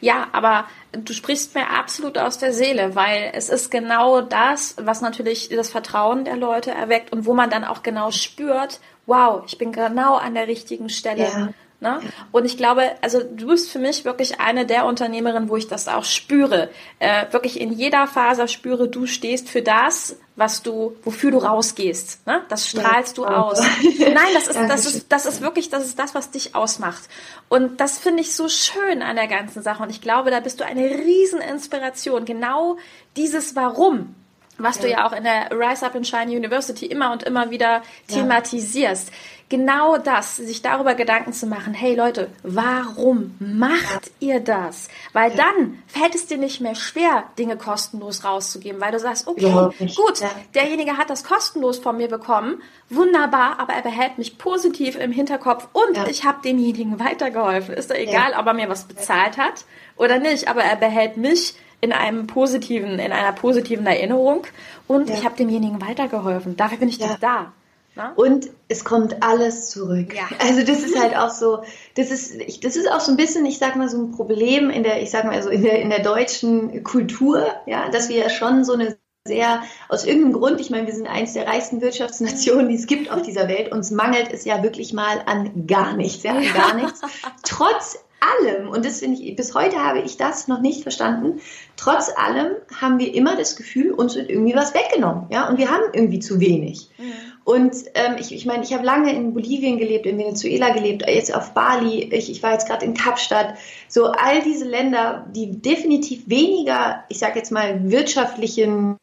Ja, 0.02 0.28
aber 0.32 0.66
du 0.92 1.14
sprichst 1.14 1.56
mir 1.56 1.70
absolut 1.70 2.18
aus 2.18 2.38
der 2.38 2.54
Seele, 2.54 2.96
weil 2.96 3.32
es 3.34 3.50
ist 3.50 3.72
genau 3.72 4.22
das, 4.22 4.76
was 4.80 5.02
natürlich 5.02 5.50
das 5.50 5.70
Vertrauen 5.70 6.26
der 6.26 6.38
Leute 6.38 6.72
erweckt 6.72 7.12
und 7.12 7.26
wo 7.26 7.34
man 7.34 7.50
dann 7.50 7.64
auch 7.64 7.84
genau 7.84 8.12
spürt, 8.12 8.80
wow, 9.06 9.44
ich 9.46 9.58
bin 9.58 9.72
genau 9.72 10.16
an 10.16 10.34
der 10.34 10.48
richtigen 10.48 10.90
Stelle. 10.90 11.24
Ja. 11.24 11.50
Ne? 11.84 12.00
Und 12.32 12.46
ich 12.46 12.56
glaube, 12.56 12.84
also 13.02 13.22
du 13.22 13.48
bist 13.48 13.70
für 13.70 13.78
mich 13.78 14.06
wirklich 14.06 14.40
eine 14.40 14.66
der 14.66 14.86
Unternehmerinnen, 14.86 15.50
wo 15.50 15.58
ich 15.58 15.68
das 15.68 15.90
auch 15.90 16.06
spüre. 16.06 16.70
Äh, 17.00 17.26
wirklich 17.32 17.60
in 17.60 17.74
jeder 17.74 18.08
Faser 18.08 18.48
spüre, 18.48 18.88
du 18.88 19.06
stehst 19.06 19.50
für 19.50 19.62
das, 19.62 20.16
was 20.38 20.64
du, 20.64 20.96
wofür 21.04 21.32
du 21.32 21.40
rausgehst. 21.40 22.26
Ne? 22.26 22.42
Das 22.48 22.70
strahlst 22.70 23.18
ja, 23.18 23.26
du 23.26 23.30
aus. 23.30 23.60
Nein, 24.00 24.16
das 24.34 24.48
ist, 24.48 24.58
das 24.58 24.86
ist, 24.86 25.12
das 25.12 25.26
ist 25.26 25.42
wirklich, 25.42 25.70
das 25.70 25.86
ist 25.86 26.00
das, 26.00 26.16
was 26.16 26.32
dich 26.32 26.56
ausmacht. 26.56 27.04
Und 27.50 27.82
das 27.82 28.00
finde 28.00 28.22
ich 28.22 28.34
so 28.34 28.48
schön 28.48 29.02
an 29.02 29.18
der 29.18 29.28
ganzen 29.28 29.62
Sache. 29.62 29.84
Und 29.84 29.90
ich 29.90 30.00
glaube, 30.00 30.32
da 30.32 30.40
bist 30.40 30.62
du 30.62 30.66
eine 30.66 30.84
Rieseninspiration. 30.86 32.24
Genau 32.24 32.78
dieses 33.18 33.58
Warum 33.58 34.16
was 34.58 34.78
ja. 34.78 34.82
du 34.82 34.90
ja 34.90 35.08
auch 35.08 35.14
in 35.14 35.24
der 35.24 35.52
Rise 35.52 35.86
Up 35.86 35.96
and 35.96 36.08
Shine 36.08 36.32
University 36.32 36.86
immer 36.86 37.12
und 37.12 37.24
immer 37.24 37.50
wieder 37.50 37.82
thematisierst. 38.08 39.10
Ja. 39.10 39.16
Genau 39.50 39.98
das, 39.98 40.38
sich 40.38 40.64
darüber 40.64 40.96
Gedanken 40.96 41.32
zu 41.32 41.46
machen, 41.46 41.76
hey 41.76 41.94
Leute, 41.94 42.30
warum 42.42 43.36
macht 43.40 44.10
ihr 44.20 44.40
das? 44.40 44.88
Weil 45.12 45.30
ja. 45.32 45.38
dann 45.38 45.84
fällt 45.86 46.16
es 46.16 46.26
dir 46.26 46.40
nicht 46.40 46.60
mehr 46.60 46.74
schwer, 46.74 47.26
Dinge 47.38 47.56
kostenlos 47.56 48.24
rauszugeben, 48.24 48.82
weil 48.82 48.92
du 48.92 49.00
sagst, 49.00 49.28
okay, 49.28 49.70
gut, 49.96 50.22
derjenige 50.56 50.98
hat 50.98 51.12
das 51.12 51.24
kostenlos 51.24 51.78
von 51.78 51.98
mir 51.98 52.08
bekommen, 52.08 52.64
wunderbar, 52.90 53.60
aber 53.60 53.74
er 53.74 53.84
behält 53.84 54.18
mich 54.18 54.40
positiv 54.40 54.96
im 54.96 55.12
Hinterkopf 55.12 55.68
und 55.74 56.08
ich 56.10 56.26
habe 56.26 56.42
demjenigen 56.44 57.00
weitergeholfen. 57.00 57.76
Ist 57.76 57.92
doch 57.92 57.96
egal, 57.96 58.34
ob 58.40 58.48
er 58.48 58.54
mir 58.54 58.70
was 58.70 58.86
bezahlt 58.86 59.38
hat 59.38 59.66
oder 59.98 60.18
nicht, 60.18 60.48
aber 60.48 60.64
er 60.64 60.78
behält 60.78 61.18
mich 61.18 61.54
in 61.84 61.92
einem 61.92 62.28
positiven, 62.28 62.98
in 62.98 63.12
einer 63.12 63.34
positiven 63.34 63.86
Erinnerung 63.86 64.48
und 64.88 65.10
ja. 65.10 65.16
ich 65.16 65.26
habe 65.26 65.36
demjenigen 65.36 65.82
weitergeholfen. 65.82 66.56
Dafür 66.56 66.78
bin 66.78 66.88
ich 66.88 66.98
ja. 66.98 67.08
doch 67.08 67.20
da. 67.20 67.52
Na? 67.96 68.08
Ne? 68.08 68.14
Und 68.16 68.50
es 68.70 68.86
kommt 68.86 69.22
alles 69.22 69.70
zurück. 69.70 70.16
Ja. 70.16 70.30
Also 70.40 70.62
das 70.62 70.82
ist 70.82 70.98
halt 70.98 71.14
auch 71.14 71.30
so, 71.30 71.64
das 71.96 72.10
ist, 72.10 72.64
das 72.64 72.78
ist 72.78 72.90
auch 72.90 73.02
so 73.02 73.12
ein 73.12 73.18
bisschen, 73.18 73.46
ich 73.46 73.58
sag 73.58 73.76
mal, 73.76 73.90
so 73.90 73.98
ein 73.98 74.12
Problem 74.12 74.70
in 74.70 74.84
der, 74.84 75.02
ich 75.02 75.12
sag 75.12 75.26
mal 75.26 75.44
so 75.44 75.50
in 75.50 75.62
der, 75.62 75.82
in 75.82 75.90
der 75.90 76.02
deutschen 76.02 76.86
Kultur, 76.86 77.46
ja, 77.66 77.90
dass 77.90 78.08
wir 78.08 78.16
ja 78.16 78.30
schon 78.30 78.64
so 78.64 78.74
eine 78.74 78.98
sehr, 79.28 79.62
aus 79.90 80.06
irgendeinem 80.06 80.34
Grund, 80.34 80.62
ich 80.62 80.70
meine, 80.70 80.88
wir 80.88 80.94
sind 80.94 81.08
eins 81.08 81.34
der 81.34 81.48
reichsten 81.48 81.82
Wirtschaftsnationen, 81.82 82.70
die 82.70 82.76
es 82.76 82.88
gibt 82.88 83.12
auf 83.12 83.24
dieser 83.24 83.50
Welt. 83.50 83.74
Uns 83.74 83.92
mangelt 83.92 84.32
es 84.32 84.46
ja 84.46 84.64
wirklich 84.64 84.94
mal 84.94 85.22
an 85.26 85.68
gar 85.68 85.98
nichts, 85.98 86.24
ja, 86.24 86.32
an 86.32 86.54
gar 86.54 86.76
nichts. 86.76 87.02
Trotz 87.44 87.98
allem, 88.24 88.70
und 88.70 88.86
das 88.86 89.00
finde 89.00 89.22
ich, 89.22 89.36
bis 89.36 89.54
heute 89.54 89.78
habe 89.78 90.00
ich 90.00 90.18
das 90.18 90.48
noch 90.48 90.62
nicht 90.62 90.84
verstanden, 90.84 91.40
trotz 91.76 92.12
allem 92.16 92.54
haben 92.80 93.00
wir 93.00 93.14
immer 93.14 93.36
das 93.36 93.56
Gefühl, 93.56 93.92
uns 93.92 94.16
wird 94.16 94.30
irgendwie 94.30 94.56
was 94.56 94.74
weggenommen, 94.74 95.28
ja, 95.30 95.50
und 95.50 95.58
wir 95.58 95.70
haben 95.70 95.84
irgendwie 95.94 96.20
zu 96.20 96.40
wenig. 96.40 96.90
Mhm. 96.98 97.14
Und 97.46 97.76
ähm, 97.96 98.16
ich, 98.20 98.34
ich 98.34 98.46
meine, 98.46 98.64
ich 98.64 98.74
habe 98.74 98.86
lange 98.86 99.14
in 99.14 99.34
Bolivien 99.34 99.78
gelebt, 99.78 100.06
in 100.06 100.18
Venezuela 100.18 100.70
gelebt, 100.70 101.04
jetzt 101.08 101.36
auf 101.36 101.54
Bali, 101.54 102.04
ich, 102.04 102.32
ich 102.32 102.42
war 102.42 102.54
jetzt 102.54 102.68
gerade 102.68 102.86
in 102.86 102.94
Kapstadt. 102.94 103.56
So 103.90 104.06
all 104.06 104.42
diese 104.42 104.66
Länder, 104.66 105.28
die 105.36 105.62
definitiv 105.62 106.30
weniger, 106.30 107.04
ich 107.10 107.20
sage 107.20 107.40
jetzt 107.40 107.52
mal, 107.52 107.92
wirtschaftlichen 107.92 108.98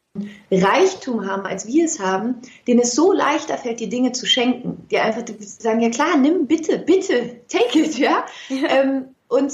Reichtum 0.51 1.25
haben, 1.25 1.45
als 1.45 1.67
wir 1.67 1.85
es 1.85 1.99
haben, 1.99 2.41
denen 2.67 2.81
es 2.81 2.93
so 2.93 3.13
leichter 3.13 3.57
fällt, 3.57 3.79
die 3.79 3.89
Dinge 3.89 4.11
zu 4.11 4.25
schenken. 4.25 4.85
Die 4.91 4.97
einfach 4.97 5.23
sagen, 5.39 5.81
ja 5.81 5.89
klar, 5.89 6.17
nimm 6.17 6.47
bitte, 6.47 6.79
bitte, 6.79 7.41
take 7.47 7.79
it, 7.79 7.97
ja. 7.97 8.25
ja. 8.49 8.67
Ähm, 8.67 9.15
und 9.27 9.53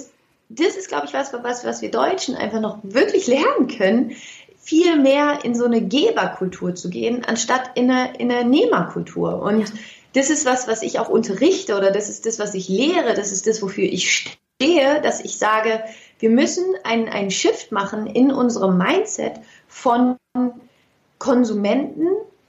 das 0.49 0.75
ist, 0.75 0.87
glaube 0.87 1.05
ich, 1.05 1.13
was, 1.13 1.31
was, 1.33 1.65
was 1.65 1.81
wir 1.81 1.91
Deutschen 1.91 2.35
einfach 2.35 2.61
noch 2.61 2.79
wirklich 2.83 3.27
lernen 3.27 3.67
können, 3.67 4.15
viel 4.57 4.99
mehr 4.99 5.39
in 5.43 5.55
so 5.55 5.65
eine 5.65 5.81
Geberkultur 5.81 6.73
zu 6.75 6.89
gehen, 6.89 7.23
anstatt 7.25 7.71
in 7.75 7.91
eine, 7.91 8.17
in 8.17 8.31
eine 8.31 8.49
Nehmerkultur. 8.49 9.41
Und 9.41 9.61
ja. 9.61 9.65
das 10.13 10.29
ist 10.29 10.45
was, 10.45 10.67
was 10.67 10.81
ich 10.81 10.99
auch 10.99 11.09
unterrichte 11.09 11.77
oder 11.77 11.91
das 11.91 12.09
ist 12.09 12.25
das, 12.25 12.39
was 12.39 12.53
ich 12.53 12.67
lehre, 12.67 13.13
das 13.13 13.31
ist 13.31 13.45
das, 13.45 13.61
wofür 13.61 13.85
ich 13.85 14.37
stehe, 14.59 15.01
dass 15.01 15.23
ich 15.23 15.37
sage, 15.37 15.83
wir 16.19 16.29
müssen 16.29 16.65
einen, 16.83 17.07
einen 17.07 17.31
Shift 17.31 17.71
machen 17.71 18.07
in 18.07 18.31
unserem 18.31 18.77
Mindset 18.77 19.33
von 19.67 20.17
Konsumenten 21.19 22.07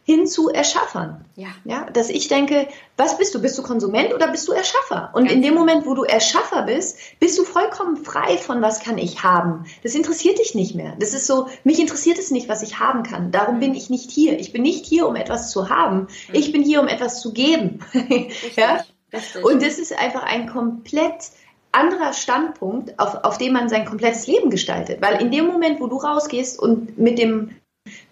hin 0.08 0.26
zu 0.26 0.48
Erschaffern. 0.48 1.26
Ja. 1.36 1.48
ja. 1.64 1.84
Dass 1.90 2.08
ich 2.08 2.28
denke, 2.28 2.66
was 2.96 3.18
bist 3.18 3.34
du? 3.34 3.42
Bist 3.42 3.58
du 3.58 3.62
Konsument 3.62 4.14
oder 4.14 4.28
bist 4.28 4.48
du 4.48 4.52
Erschaffer? 4.52 5.10
Und 5.12 5.24
Ganz 5.24 5.34
in 5.34 5.42
dem 5.42 5.50
genau. 5.50 5.66
Moment, 5.66 5.84
wo 5.84 5.92
du 5.92 6.02
Erschaffer 6.02 6.62
bist, 6.62 6.98
bist 7.20 7.38
du 7.38 7.44
vollkommen 7.44 7.98
frei 7.98 8.38
von, 8.38 8.62
was 8.62 8.80
kann 8.80 8.96
ich 8.96 9.22
haben. 9.22 9.66
Das 9.82 9.94
interessiert 9.94 10.38
dich 10.38 10.54
nicht 10.54 10.74
mehr. 10.74 10.96
Das 10.98 11.12
ist 11.12 11.26
so, 11.26 11.48
mich 11.62 11.78
interessiert 11.78 12.18
es 12.18 12.30
nicht, 12.30 12.48
was 12.48 12.62
ich 12.62 12.78
haben 12.78 13.02
kann. 13.02 13.32
Darum 13.32 13.56
mhm. 13.56 13.60
bin 13.60 13.74
ich 13.74 13.90
nicht 13.90 14.10
hier. 14.10 14.38
Ich 14.38 14.50
bin 14.50 14.62
nicht 14.62 14.86
hier, 14.86 15.06
um 15.06 15.14
etwas 15.14 15.50
zu 15.50 15.68
haben. 15.68 16.08
Mhm. 16.28 16.34
Ich 16.34 16.52
bin 16.52 16.62
hier, 16.62 16.80
um 16.80 16.88
etwas 16.88 17.20
zu 17.20 17.34
geben. 17.34 17.80
ja? 18.56 18.82
Richtig. 19.12 19.44
Und 19.44 19.62
das 19.62 19.78
ist 19.78 19.92
einfach 19.92 20.22
ein 20.22 20.48
komplett 20.48 21.32
anderer 21.72 22.12
Standpunkt, 22.12 22.98
auf, 22.98 23.24
auf 23.24 23.38
dem 23.38 23.52
man 23.52 23.68
sein 23.68 23.84
komplettes 23.84 24.26
Leben 24.26 24.50
gestaltet. 24.50 25.00
Weil 25.00 25.20
in 25.20 25.30
dem 25.30 25.46
Moment, 25.46 25.80
wo 25.80 25.86
du 25.86 25.96
rausgehst 25.96 26.58
und 26.58 26.98
mit 26.98 27.18
dem 27.18 27.50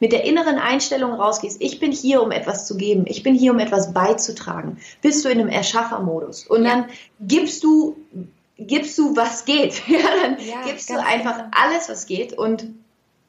mit 0.01 0.13
der 0.13 0.25
inneren 0.25 0.59
Einstellung 0.59 1.13
rausgehst, 1.13 1.61
ich 1.61 1.79
bin 1.81 1.93
hier, 1.93 2.23
um 2.23 2.31
etwas 2.31 2.67
zu 2.67 2.77
geben, 2.77 3.05
ich 3.07 3.23
bin 3.23 3.35
hier, 3.35 3.53
um 3.53 3.59
etwas 3.59 3.93
beizutragen, 3.93 4.79
bist 5.03 5.25
du 5.25 5.29
in 5.29 5.39
einem 5.39 5.51
Erschaffermodus. 5.51 6.47
Und 6.47 6.65
ja. 6.65 6.71
dann 6.71 6.87
gibst 7.21 7.63
du, 7.63 7.97
gibst 8.59 8.97
du, 8.99 9.17
was 9.17 9.45
geht. 9.45 9.83
Ja, 9.89 9.99
dann 10.23 10.39
ja, 10.39 10.63
gibst 10.65 10.91
du 10.91 10.95
einfach 10.95 11.37
genau. 11.37 11.51
alles, 11.53 11.89
was 11.89 12.07
geht 12.07 12.33
und 12.33 12.65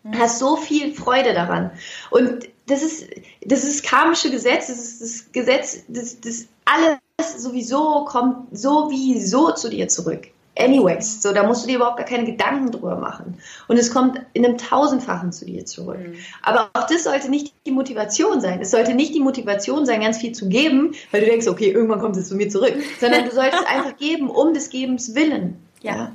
mhm. 0.04 0.18
hast 0.18 0.40
so 0.40 0.56
viel 0.56 0.94
Freude 0.94 1.34
daran. 1.34 1.72
Und 2.10 2.48
das 2.68 2.82
ist, 2.82 3.08
das 3.42 3.64
ist 3.64 3.86
karmische 3.86 4.30
Gesetz, 4.30 4.68
das 4.68 4.78
ist 4.78 5.02
das 5.02 5.32
Gesetz, 5.32 5.84
das, 5.88 6.20
das 6.20 6.48
alles 6.66 6.98
sowieso 7.38 8.06
kommt 8.06 8.58
sowieso 8.58 9.52
zu 9.52 9.70
dir 9.70 9.88
zurück 9.88 10.30
anyways. 10.60 11.22
So, 11.22 11.34
da 11.34 11.44
musst 11.44 11.64
du 11.64 11.68
dir 11.68 11.78
überhaupt 11.78 11.98
gar 11.98 12.06
keine 12.06 12.26
Gedanken 12.26 12.72
drüber 12.72 12.96
machen. 12.96 13.38
Und 13.68 13.78
es 13.78 13.94
kommt 13.94 14.20
in 14.34 14.46
einem 14.46 14.58
tausendfachen 14.58 15.32
zu 15.32 15.46
dir 15.46 15.66
zurück. 15.66 16.00
Mhm. 16.00 16.16
Aber 16.42 16.70
auch 16.74 16.88
das 16.88 17.04
sollte 17.04 17.30
nicht 17.30 17.54
die 17.66 17.72
Motivation 17.72 18.42
sein. 18.42 18.62
Es 18.62 18.72
sollte 18.72 18.94
nicht 18.94 19.14
die 19.14 19.20
Motivation 19.20 19.86
sein, 19.86 20.02
ganz 20.02 20.18
viel 20.18 20.32
zu 20.32 20.50
geben, 20.50 20.94
weil 21.12 21.22
du 21.22 21.28
denkst, 21.28 21.48
okay, 21.48 21.72
irgendwann 21.72 22.00
kommt 22.00 22.18
es 22.18 22.28
zu 22.28 22.36
mir 22.36 22.50
zurück, 22.50 22.74
sondern 23.00 23.26
du 23.26 23.32
solltest 23.32 23.66
einfach 23.68 23.98
geben, 23.98 24.30
um 24.30 24.54
des 24.54 24.70
Gebens 24.70 25.16
willen. 25.16 25.58
Ja. 25.82 26.12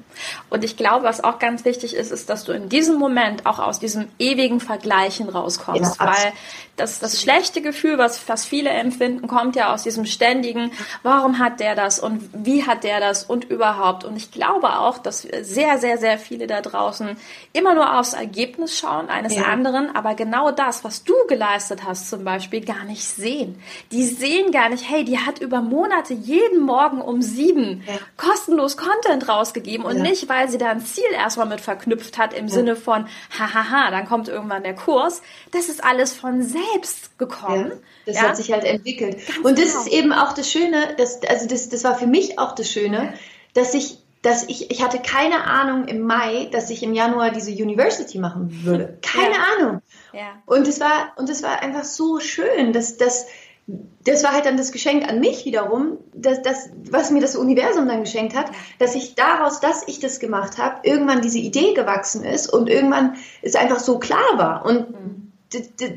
Und 0.51 0.65
ich 0.65 0.77
glaube, 0.77 1.05
was 1.05 1.23
auch 1.23 1.39
ganz 1.39 1.65
wichtig 1.65 1.95
ist, 1.95 2.13
ist, 2.13 2.29
dass 2.29 2.45
du 2.45 2.53
in 2.53 2.69
diesem 2.69 2.97
Moment 2.97 3.47
auch 3.47 3.59
aus 3.59 3.79
diesem 3.79 4.09
ewigen 4.19 4.61
Vergleichen 4.61 5.29
rauskommst. 5.29 5.99
Ja, 5.99 6.07
weil 6.07 6.33
das, 6.77 7.01
das 7.01 7.21
schlechte 7.21 7.61
Gefühl, 7.61 7.99
was, 7.99 8.29
was 8.29 8.47
viele 8.47 8.71
empfinden, 8.71 9.29
kommt 9.29 9.57
ja 9.57 9.73
aus 9.75 9.83
diesem 9.83 10.07
ständigen, 10.07 10.73
warum 11.03 11.39
hat 11.39 11.61
der 11.61 11.75
das 11.75 12.01
und 12.01 12.31
wie 12.33 12.67
hat 12.67 12.83
der 12.83 12.99
das 12.99 13.25
und 13.25 13.45
überhaupt. 13.45 14.05
Und 14.05 14.17
ich 14.17 14.31
glaube 14.31 14.79
auch, 14.79 14.99
dass 14.99 15.23
sehr, 15.23 15.79
sehr, 15.79 15.99
sehr 15.99 16.19
viele 16.19 16.47
da 16.47 16.63
draußen 16.63 17.17
immer 17.53 17.75
nur 17.75 17.99
aufs 17.99 18.15
Ergebnis 18.15 18.79
schauen 18.79 19.11
eines 19.11 19.37
ja. 19.37 19.45
anderen, 19.45 19.95
aber 19.95 20.15
genau 20.15 20.51
das, 20.51 20.83
was 20.83 21.05
du 21.05 21.15
geleistet 21.29 21.85
hast 21.87 22.09
zum 22.09 22.25
Beispiel, 22.25 22.65
gar 22.65 22.85
nicht 22.85 23.05
sehen. 23.05 23.61
Die 23.93 24.05
sehen 24.05 24.51
gar 24.51 24.71
nicht, 24.71 24.89
hey, 24.89 25.05
die 25.05 25.19
hat 25.19 25.41
über 25.41 25.61
Monate 25.61 26.15
jeden 26.15 26.63
Morgen 26.63 27.03
um 27.03 27.21
sieben 27.21 27.85
ja. 27.87 27.95
kostenlos 28.17 28.79
Content 28.79 29.29
rausgegeben 29.29 29.85
und 29.85 30.02
nicht, 30.03 30.29
weil 30.29 30.49
sie 30.49 30.59
da 30.59 30.71
ein 30.71 30.81
Ziel 30.81 31.05
erstmal 31.13 31.47
mit 31.47 31.61
verknüpft 31.61 32.19
hat 32.19 32.35
im 32.35 32.49
Sinne 32.49 32.77
von, 32.77 33.07
hahaha, 33.39 33.91
dann 33.91 34.07
kommt 34.07 34.29
irgendwann 34.29 34.63
der 34.63 34.75
Kurs. 34.75 35.23
Das 35.51 35.69
ist 35.69 35.83
alles 35.83 36.13
von 36.13 36.43
selbst 36.43 36.63
selbst 36.73 37.19
gekommen. 37.19 37.71
Ja, 37.71 37.77
das 38.07 38.17
ja? 38.17 38.23
hat 38.23 38.37
sich 38.37 38.53
halt 38.53 38.65
entwickelt. 38.65 39.27
Ganz 39.27 39.39
und 39.39 39.59
das 39.59 39.73
genau. 39.73 39.81
ist 39.81 39.87
eben 39.89 40.13
auch 40.13 40.33
das 40.33 40.51
Schöne, 40.51 40.95
das, 40.97 41.23
also 41.23 41.47
das, 41.47 41.69
das 41.69 41.85
war 41.85 41.97
für 41.97 42.07
mich 42.07 42.39
auch 42.39 42.55
das 42.55 42.71
Schöne, 42.71 43.15
dass 43.55 43.75
ich 43.75 43.99
dass 44.23 44.45
ich, 44.45 44.71
ich 44.71 44.85
hatte 44.85 45.01
keine 45.01 45.43
Ahnung 45.43 45.89
im 45.89 46.03
Mai, 46.03 46.49
dass 46.53 46.71
ich 46.71 46.85
im 46.85 46.95
Januar 46.95 47.31
diese 47.31 47.51
University 47.51 48.21
machen 48.21 48.65
würde. 48.65 48.97
Keine 49.03 49.35
ja. 49.35 49.41
Ahnung. 49.59 49.83
Ja. 50.13 50.41
Und 50.47 50.69
es 50.69 50.79
war, 50.79 51.13
und 51.17 51.29
es 51.29 51.43
war 51.43 51.61
einfach 51.61 51.83
so 51.83 52.21
schön, 52.21 52.73
dass, 52.73 52.97
dass, 52.97 53.27
das 53.67 54.25
war 54.25 54.33
halt 54.33 54.47
dann 54.47 54.57
das 54.57 54.73
Geschenk 54.73 55.09
an 55.09 55.21
mich 55.21 55.45
wiederum, 55.45 55.99
dass, 56.13 56.43
dass, 56.43 56.71
was 56.91 57.11
mir 57.11 57.21
das 57.21 57.37
Universum 57.37 57.87
dann 57.87 58.01
geschenkt 58.01 58.37
hat, 58.37 58.47
dass 58.79 58.95
ich 58.95 59.15
daraus, 59.15 59.61
dass 59.61 59.87
ich 59.87 60.01
das 60.01 60.19
gemacht 60.19 60.59
habe, 60.59 60.81
irgendwann 60.83 61.23
diese 61.23 61.39
Idee 61.39 61.73
gewachsen 61.75 62.25
ist 62.25 62.53
und 62.53 62.69
irgendwann 62.69 63.17
es 63.41 63.55
einfach 63.55 63.79
so 63.79 63.99
klar 63.99 64.37
war. 64.37 64.65
Und 64.65 64.91
mhm. 64.91 65.33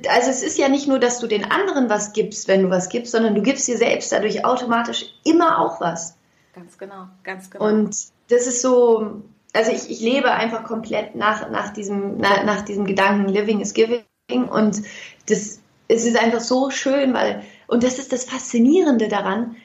also 0.10 0.30
es 0.30 0.44
ist 0.44 0.58
ja 0.60 0.70
nicht 0.70 0.88
nur, 0.88 1.00
dass 1.00 1.20
du 1.20 1.28
den 1.28 1.50
anderen 1.50 1.90
was 1.90 2.14
gibst, 2.14 2.48
wenn 2.48 2.64
du 2.64 2.70
was 2.70 2.90
gibst, 2.90 3.12
sondern 3.12 3.34
du 3.34 3.42
gibst 3.42 3.68
dir 3.68 3.78
selbst 3.78 4.12
dadurch 4.12 4.46
automatisch 4.46 5.06
immer 5.24 5.60
auch 5.60 5.82
was. 5.82 6.16
Ganz 6.54 6.78
genau, 6.78 7.08
ganz 7.24 7.50
genau. 7.50 7.66
Und 7.66 7.98
das 8.30 8.48
ist 8.48 8.62
so, 8.62 9.24
also 9.54 9.72
ich, 9.72 9.90
ich 9.90 10.02
lebe 10.02 10.32
einfach 10.32 10.64
komplett 10.64 11.16
nach, 11.16 11.50
nach, 11.50 11.74
diesem, 11.74 12.18
nach, 12.18 12.44
nach 12.46 12.62
diesem 12.62 12.86
Gedanken, 12.86 13.28
Living 13.28 13.60
is 13.60 13.74
Giving. 13.74 14.04
Und 14.30 14.84
das, 15.28 15.60
es 15.88 16.06
ist 16.06 16.18
einfach 16.18 16.40
so 16.40 16.70
schön, 16.70 17.14
weil 17.14 17.44
und 17.68 17.84
das 17.84 18.00
ist 18.00 18.12
das 18.12 18.26
Faszinierende 18.26 19.08
daran, 19.08 19.56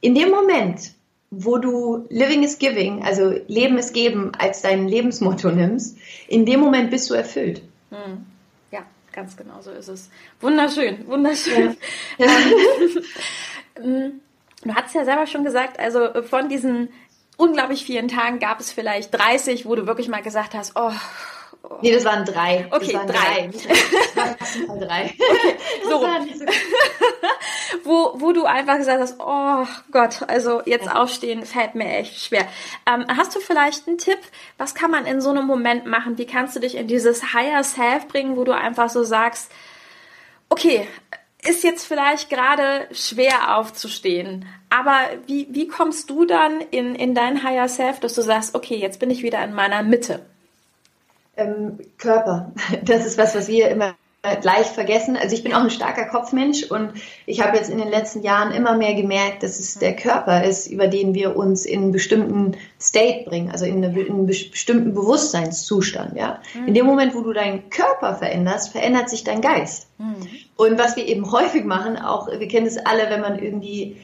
in 0.00 0.14
dem 0.14 0.30
Moment, 0.30 0.92
wo 1.30 1.58
du 1.58 2.06
Living 2.08 2.42
is 2.42 2.58
Giving, 2.58 3.02
also 3.02 3.34
Leben 3.48 3.78
ist 3.78 3.92
Geben, 3.92 4.32
als 4.38 4.62
dein 4.62 4.88
Lebensmotto 4.88 5.50
nimmst, 5.50 5.98
in 6.28 6.46
dem 6.46 6.60
Moment 6.60 6.90
bist 6.90 7.10
du 7.10 7.14
erfüllt. 7.14 7.62
Hm. 7.90 8.24
Ja, 8.70 8.80
ganz 9.12 9.36
genau 9.36 9.60
so 9.60 9.70
ist 9.70 9.88
es. 9.88 10.10
Wunderschön, 10.40 11.06
wunderschön. 11.06 11.76
Ja. 12.18 12.26
Ähm, 13.82 14.20
du 14.64 14.74
hast 14.74 14.94
ja 14.94 15.04
selber 15.04 15.26
schon 15.26 15.44
gesagt, 15.44 15.78
also 15.78 16.22
von 16.22 16.48
diesen 16.48 16.88
unglaublich 17.36 17.84
vielen 17.84 18.08
Tagen 18.08 18.38
gab 18.38 18.60
es 18.60 18.72
vielleicht 18.72 19.12
30, 19.12 19.66
wo 19.66 19.74
du 19.74 19.86
wirklich 19.86 20.08
mal 20.08 20.22
gesagt 20.22 20.54
hast, 20.54 20.72
oh, 20.76 20.92
Nee, 21.82 21.92
das 21.92 22.04
waren 22.04 22.24
drei. 22.24 22.66
Okay, 22.70 22.94
waren 22.94 23.06
drei. 23.06 23.50
drei. 23.52 24.36
Das 24.38 24.68
waren 24.68 24.80
drei. 24.80 25.14
Okay, 25.18 25.56
so. 25.84 26.00
so 26.00 26.46
wo, 27.84 28.12
wo 28.20 28.32
du 28.32 28.44
einfach 28.44 28.76
gesagt 28.78 29.00
hast, 29.00 29.16
oh 29.18 29.66
Gott, 29.90 30.22
also 30.28 30.62
jetzt 30.64 30.90
aufstehen 30.90 31.44
fällt 31.44 31.74
mir 31.74 31.88
echt 31.88 32.22
schwer. 32.22 32.46
Ähm, 32.86 33.04
hast 33.08 33.34
du 33.34 33.40
vielleicht 33.40 33.86
einen 33.86 33.98
Tipp? 33.98 34.18
Was 34.58 34.74
kann 34.74 34.90
man 34.90 35.06
in 35.06 35.20
so 35.20 35.30
einem 35.30 35.46
Moment 35.46 35.86
machen? 35.86 36.18
Wie 36.18 36.26
kannst 36.26 36.56
du 36.56 36.60
dich 36.60 36.76
in 36.76 36.86
dieses 36.86 37.34
Higher 37.34 37.64
Self 37.64 38.08
bringen, 38.08 38.36
wo 38.36 38.44
du 38.44 38.54
einfach 38.54 38.88
so 38.88 39.02
sagst, 39.02 39.50
okay, 40.48 40.86
ist 41.46 41.64
jetzt 41.64 41.86
vielleicht 41.86 42.30
gerade 42.30 42.88
schwer 42.92 43.56
aufzustehen, 43.56 44.46
aber 44.68 44.98
wie, 45.26 45.46
wie 45.50 45.68
kommst 45.68 46.10
du 46.10 46.24
dann 46.24 46.60
in, 46.60 46.94
in 46.94 47.14
dein 47.14 47.42
Higher 47.42 47.68
Self, 47.68 48.00
dass 48.00 48.14
du 48.14 48.22
sagst, 48.22 48.54
okay, 48.54 48.76
jetzt 48.76 48.98
bin 48.98 49.10
ich 49.10 49.22
wieder 49.22 49.42
in 49.44 49.54
meiner 49.54 49.82
Mitte? 49.82 50.26
Ähm, 51.36 51.78
Körper. 51.98 52.52
Das 52.84 53.04
ist 53.06 53.18
was, 53.18 53.34
was 53.34 53.48
wir 53.48 53.68
immer 53.68 53.94
gleich 54.34 54.66
vergessen. 54.66 55.16
Also 55.16 55.34
ich 55.34 55.42
bin 55.42 55.54
auch 55.54 55.62
ein 55.62 55.70
starker 55.70 56.06
Kopfmensch 56.06 56.64
und 56.64 56.92
ich 57.26 57.42
habe 57.42 57.56
jetzt 57.56 57.70
in 57.70 57.78
den 57.78 57.88
letzten 57.88 58.22
Jahren 58.22 58.52
immer 58.52 58.76
mehr 58.76 58.94
gemerkt, 58.94 59.42
dass 59.42 59.60
es 59.60 59.78
der 59.78 59.94
Körper 59.94 60.42
ist, 60.42 60.66
über 60.66 60.88
den 60.88 61.14
wir 61.14 61.36
uns 61.36 61.64
in 61.64 61.82
einen 61.82 61.92
bestimmten 61.92 62.56
State 62.80 63.28
bringen, 63.28 63.50
also 63.50 63.64
in, 63.64 63.84
eine, 63.84 63.98
in 63.98 64.12
einen 64.12 64.26
bestimmten 64.26 64.94
Bewusstseinszustand. 64.94 66.16
Ja? 66.16 66.40
Mhm. 66.54 66.68
In 66.68 66.74
dem 66.74 66.86
Moment, 66.86 67.14
wo 67.14 67.20
du 67.20 67.32
deinen 67.32 67.70
Körper 67.70 68.16
veränderst, 68.16 68.72
verändert 68.72 69.08
sich 69.08 69.24
dein 69.24 69.40
Geist. 69.40 69.88
Mhm. 69.98 70.16
Und 70.56 70.78
was 70.78 70.96
wir 70.96 71.06
eben 71.06 71.30
häufig 71.30 71.64
machen, 71.64 71.96
auch 71.96 72.28
wir 72.28 72.48
kennen 72.48 72.66
es 72.66 72.78
alle, 72.78 73.10
wenn 73.10 73.20
man 73.20 73.38
irgendwie 73.38 73.96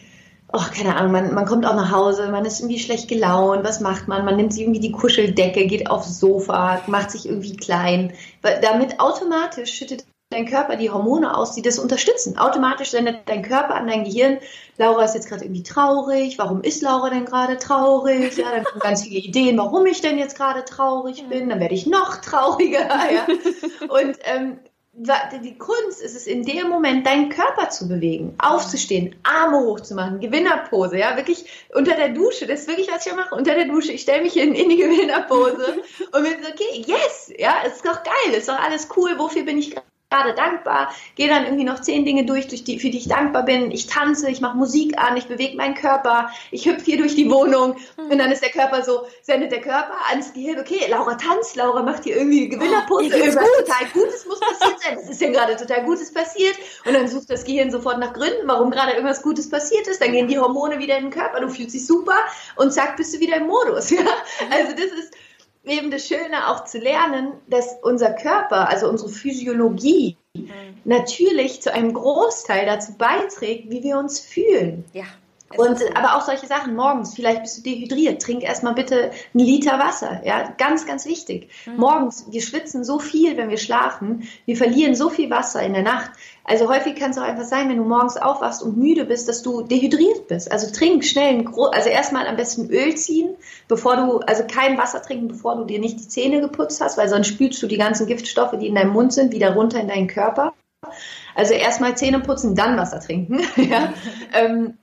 oh, 0.52 0.64
keine 0.74 0.96
Ahnung, 0.96 1.12
man, 1.12 1.34
man 1.34 1.46
kommt 1.46 1.66
auch 1.66 1.74
nach 1.74 1.90
Hause, 1.90 2.28
man 2.28 2.44
ist 2.44 2.60
irgendwie 2.60 2.78
schlecht 2.78 3.08
gelaunt, 3.08 3.64
was 3.64 3.80
macht 3.80 4.08
man? 4.08 4.24
Man 4.24 4.36
nimmt 4.36 4.52
sich 4.52 4.62
irgendwie 4.62 4.80
die 4.80 4.92
Kuscheldecke, 4.92 5.66
geht 5.66 5.90
aufs 5.90 6.20
Sofa, 6.20 6.82
macht 6.86 7.10
sich 7.10 7.26
irgendwie 7.26 7.56
klein. 7.56 8.12
Weil 8.42 8.60
damit 8.60 9.00
automatisch 9.00 9.72
schüttet 9.72 10.04
dein 10.30 10.46
Körper 10.46 10.76
die 10.76 10.90
Hormone 10.90 11.36
aus, 11.36 11.54
die 11.54 11.62
das 11.62 11.78
unterstützen. 11.78 12.38
Automatisch 12.38 12.90
sendet 12.90 13.28
dein 13.28 13.42
Körper 13.42 13.74
an 13.74 13.86
dein 13.86 14.04
Gehirn, 14.04 14.38
Laura 14.78 15.04
ist 15.04 15.14
jetzt 15.14 15.28
gerade 15.28 15.44
irgendwie 15.44 15.62
traurig, 15.62 16.38
warum 16.38 16.62
ist 16.62 16.82
Laura 16.82 17.10
denn 17.10 17.26
gerade 17.26 17.58
traurig? 17.58 18.36
Ja, 18.36 18.50
dann 18.50 18.64
kommen 18.64 18.80
ganz 18.80 19.02
viele 19.04 19.20
Ideen, 19.20 19.58
warum 19.58 19.86
ich 19.86 20.00
denn 20.00 20.18
jetzt 20.18 20.36
gerade 20.36 20.64
traurig 20.64 21.28
bin, 21.28 21.50
dann 21.50 21.60
werde 21.60 21.74
ich 21.74 21.86
noch 21.86 22.16
trauriger. 22.16 22.88
Ja. 23.12 23.26
Und 23.88 24.16
ähm, 24.24 24.58
die 24.94 25.56
Kunst 25.56 26.02
ist 26.02 26.14
es 26.14 26.26
in 26.26 26.44
dem 26.44 26.68
Moment, 26.68 27.06
deinen 27.06 27.30
Körper 27.30 27.70
zu 27.70 27.88
bewegen, 27.88 28.34
aufzustehen, 28.38 29.16
Arme 29.22 29.58
hochzumachen, 29.60 30.20
Gewinnerpose, 30.20 30.98
ja, 30.98 31.16
wirklich 31.16 31.46
unter 31.74 31.96
der 31.96 32.10
Dusche, 32.10 32.46
das 32.46 32.60
ist 32.60 32.68
wirklich, 32.68 32.90
was 32.92 33.06
ich 33.06 33.14
mache, 33.14 33.34
unter 33.34 33.54
der 33.54 33.64
Dusche, 33.64 33.92
ich 33.92 34.02
stelle 34.02 34.22
mich 34.22 34.36
in, 34.36 34.54
in 34.54 34.68
die 34.68 34.76
Gewinnerpose 34.76 35.82
und 36.12 36.22
bin 36.22 36.42
so, 36.42 36.50
okay, 36.50 36.84
yes, 36.86 37.32
ja, 37.38 37.62
ist 37.62 37.84
doch 37.86 38.02
geil, 38.02 38.34
ist 38.36 38.48
doch 38.48 38.60
alles 38.60 38.88
cool, 38.96 39.18
wofür 39.18 39.44
bin 39.44 39.58
ich 39.58 39.70
gerade 39.70 39.91
gerade 40.12 40.34
dankbar, 40.34 40.94
gehe 41.16 41.28
dann 41.28 41.44
irgendwie 41.44 41.64
noch 41.64 41.80
zehn 41.80 42.04
Dinge 42.04 42.24
durch, 42.24 42.48
durch 42.48 42.64
die, 42.64 42.78
für 42.78 42.90
die 42.90 42.98
ich 42.98 43.08
dankbar 43.08 43.44
bin. 43.44 43.70
Ich 43.70 43.86
tanze, 43.86 44.30
ich 44.30 44.40
mache 44.40 44.56
Musik 44.56 44.98
an, 44.98 45.16
ich 45.16 45.26
bewege 45.26 45.56
meinen 45.56 45.74
Körper, 45.74 46.30
ich 46.50 46.66
hüpfe 46.66 46.84
hier 46.84 46.98
durch 46.98 47.14
die 47.14 47.30
Wohnung 47.30 47.76
und 47.96 48.18
dann 48.18 48.30
ist 48.30 48.42
der 48.42 48.50
Körper 48.50 48.82
so, 48.84 49.06
sendet 49.22 49.52
der 49.52 49.60
Körper 49.60 49.94
ans 50.10 50.32
Gehirn, 50.32 50.60
okay, 50.60 50.86
Laura 50.88 51.14
tanzt, 51.14 51.56
Laura 51.56 51.82
macht 51.82 52.04
hier 52.04 52.16
irgendwie 52.16 52.48
Gewinnerpose, 52.48 53.10
oh, 53.12 53.16
irgendwas 53.16 53.44
gut. 53.44 53.66
total 53.66 53.88
Gutes 53.92 54.26
muss 54.26 54.40
passiert 54.40 54.80
sein, 54.80 54.98
es 55.02 55.08
ist 55.08 55.20
ja 55.20 55.30
gerade 55.30 55.56
total 55.56 55.84
Gutes 55.84 56.12
passiert 56.12 56.56
und 56.84 56.94
dann 56.94 57.08
sucht 57.08 57.30
das 57.30 57.44
Gehirn 57.44 57.70
sofort 57.70 57.98
nach 57.98 58.12
Gründen, 58.12 58.46
warum 58.46 58.70
gerade 58.70 58.92
irgendwas 58.92 59.22
Gutes 59.22 59.48
passiert 59.48 59.86
ist, 59.88 60.02
dann 60.02 60.12
gehen 60.12 60.28
die 60.28 60.38
Hormone 60.38 60.78
wieder 60.78 60.96
in 60.98 61.04
den 61.04 61.12
Körper, 61.12 61.40
du 61.40 61.48
fühlst 61.48 61.74
dich 61.74 61.86
super 61.86 62.16
und 62.56 62.72
zack, 62.72 62.96
bist 62.96 63.14
du 63.14 63.20
wieder 63.20 63.36
im 63.36 63.46
Modus, 63.46 63.90
ja. 63.90 64.04
Also 64.50 64.72
das 64.72 64.98
ist, 64.98 65.14
eben 65.64 65.90
das 65.90 66.06
Schöne 66.06 66.48
auch 66.48 66.64
zu 66.64 66.78
lernen, 66.78 67.32
dass 67.46 67.76
unser 67.82 68.12
Körper, 68.12 68.68
also 68.68 68.88
unsere 68.88 69.10
Physiologie, 69.10 70.16
mhm. 70.34 70.50
natürlich 70.84 71.62
zu 71.62 71.72
einem 71.72 71.94
Großteil 71.94 72.66
dazu 72.66 72.96
beiträgt, 72.96 73.70
wie 73.70 73.82
wir 73.82 73.98
uns 73.98 74.20
fühlen. 74.20 74.84
Ja. 74.92 75.04
Und, 75.58 75.96
aber 75.96 76.16
auch 76.16 76.22
solche 76.22 76.46
Sachen 76.46 76.74
morgens, 76.74 77.14
vielleicht 77.14 77.42
bist 77.42 77.58
du 77.58 77.62
dehydriert, 77.62 78.22
trink 78.22 78.42
erstmal 78.42 78.74
bitte 78.74 79.10
einen 79.34 79.44
Liter 79.44 79.78
Wasser. 79.78 80.22
Ja, 80.24 80.52
ganz, 80.58 80.86
ganz 80.86 81.06
wichtig. 81.06 81.50
Mhm. 81.66 81.76
Morgens, 81.76 82.26
wir 82.30 82.42
schwitzen 82.42 82.84
so 82.84 82.98
viel, 82.98 83.36
wenn 83.36 83.50
wir 83.50 83.58
schlafen, 83.58 84.28
wir 84.44 84.56
verlieren 84.56 84.94
so 84.94 85.10
viel 85.10 85.30
Wasser 85.30 85.62
in 85.62 85.74
der 85.74 85.82
Nacht. 85.82 86.10
Also 86.44 86.68
häufig 86.68 86.96
kann 86.96 87.12
es 87.12 87.18
auch 87.18 87.22
einfach 87.22 87.44
sein, 87.44 87.68
wenn 87.68 87.76
du 87.76 87.84
morgens 87.84 88.16
aufwachst 88.16 88.62
und 88.62 88.76
müde 88.76 89.04
bist, 89.04 89.28
dass 89.28 89.42
du 89.42 89.62
dehydriert 89.62 90.26
bist. 90.26 90.50
Also 90.50 90.72
trink 90.72 91.04
schnell, 91.04 91.34
ein 91.34 91.48
also 91.48 91.88
erstmal 91.88 92.26
am 92.26 92.36
besten 92.36 92.68
Öl 92.70 92.96
ziehen, 92.96 93.36
bevor 93.68 93.96
du, 93.96 94.18
also 94.18 94.42
kein 94.44 94.76
Wasser 94.76 95.02
trinken, 95.02 95.28
bevor 95.28 95.56
du 95.56 95.64
dir 95.64 95.78
nicht 95.78 96.00
die 96.00 96.08
Zähne 96.08 96.40
geputzt 96.40 96.80
hast, 96.80 96.98
weil 96.98 97.08
sonst 97.08 97.28
spülst 97.28 97.62
du 97.62 97.68
die 97.68 97.78
ganzen 97.78 98.06
Giftstoffe, 98.06 98.58
die 98.58 98.66
in 98.66 98.74
deinem 98.74 98.92
Mund 98.92 99.12
sind, 99.12 99.32
wieder 99.32 99.54
runter 99.54 99.80
in 99.80 99.88
deinen 99.88 100.08
Körper. 100.08 100.52
Also 101.34 101.54
erstmal 101.54 101.96
Zähne 101.96 102.20
putzen, 102.20 102.54
dann 102.54 102.76
Wasser 102.76 103.00
trinken. 103.00 103.40
ja. 103.56 103.92
ähm, 104.32 104.74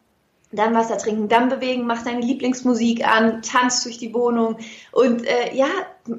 dann 0.52 0.74
Wasser 0.74 0.98
trinken, 0.98 1.28
dann 1.30 1.50
bewegen, 1.50 1.86
mach 1.86 2.04
deine 2.04 2.22
Lieblingsmusik 2.22 3.08
an, 3.08 3.44
tanz 3.44 3.84
durch 3.84 4.00
die 4.00 4.14
Wohnung. 4.16 4.58
Und 4.92 5.26
äh, 5.28 5.54
ja, 5.54 5.68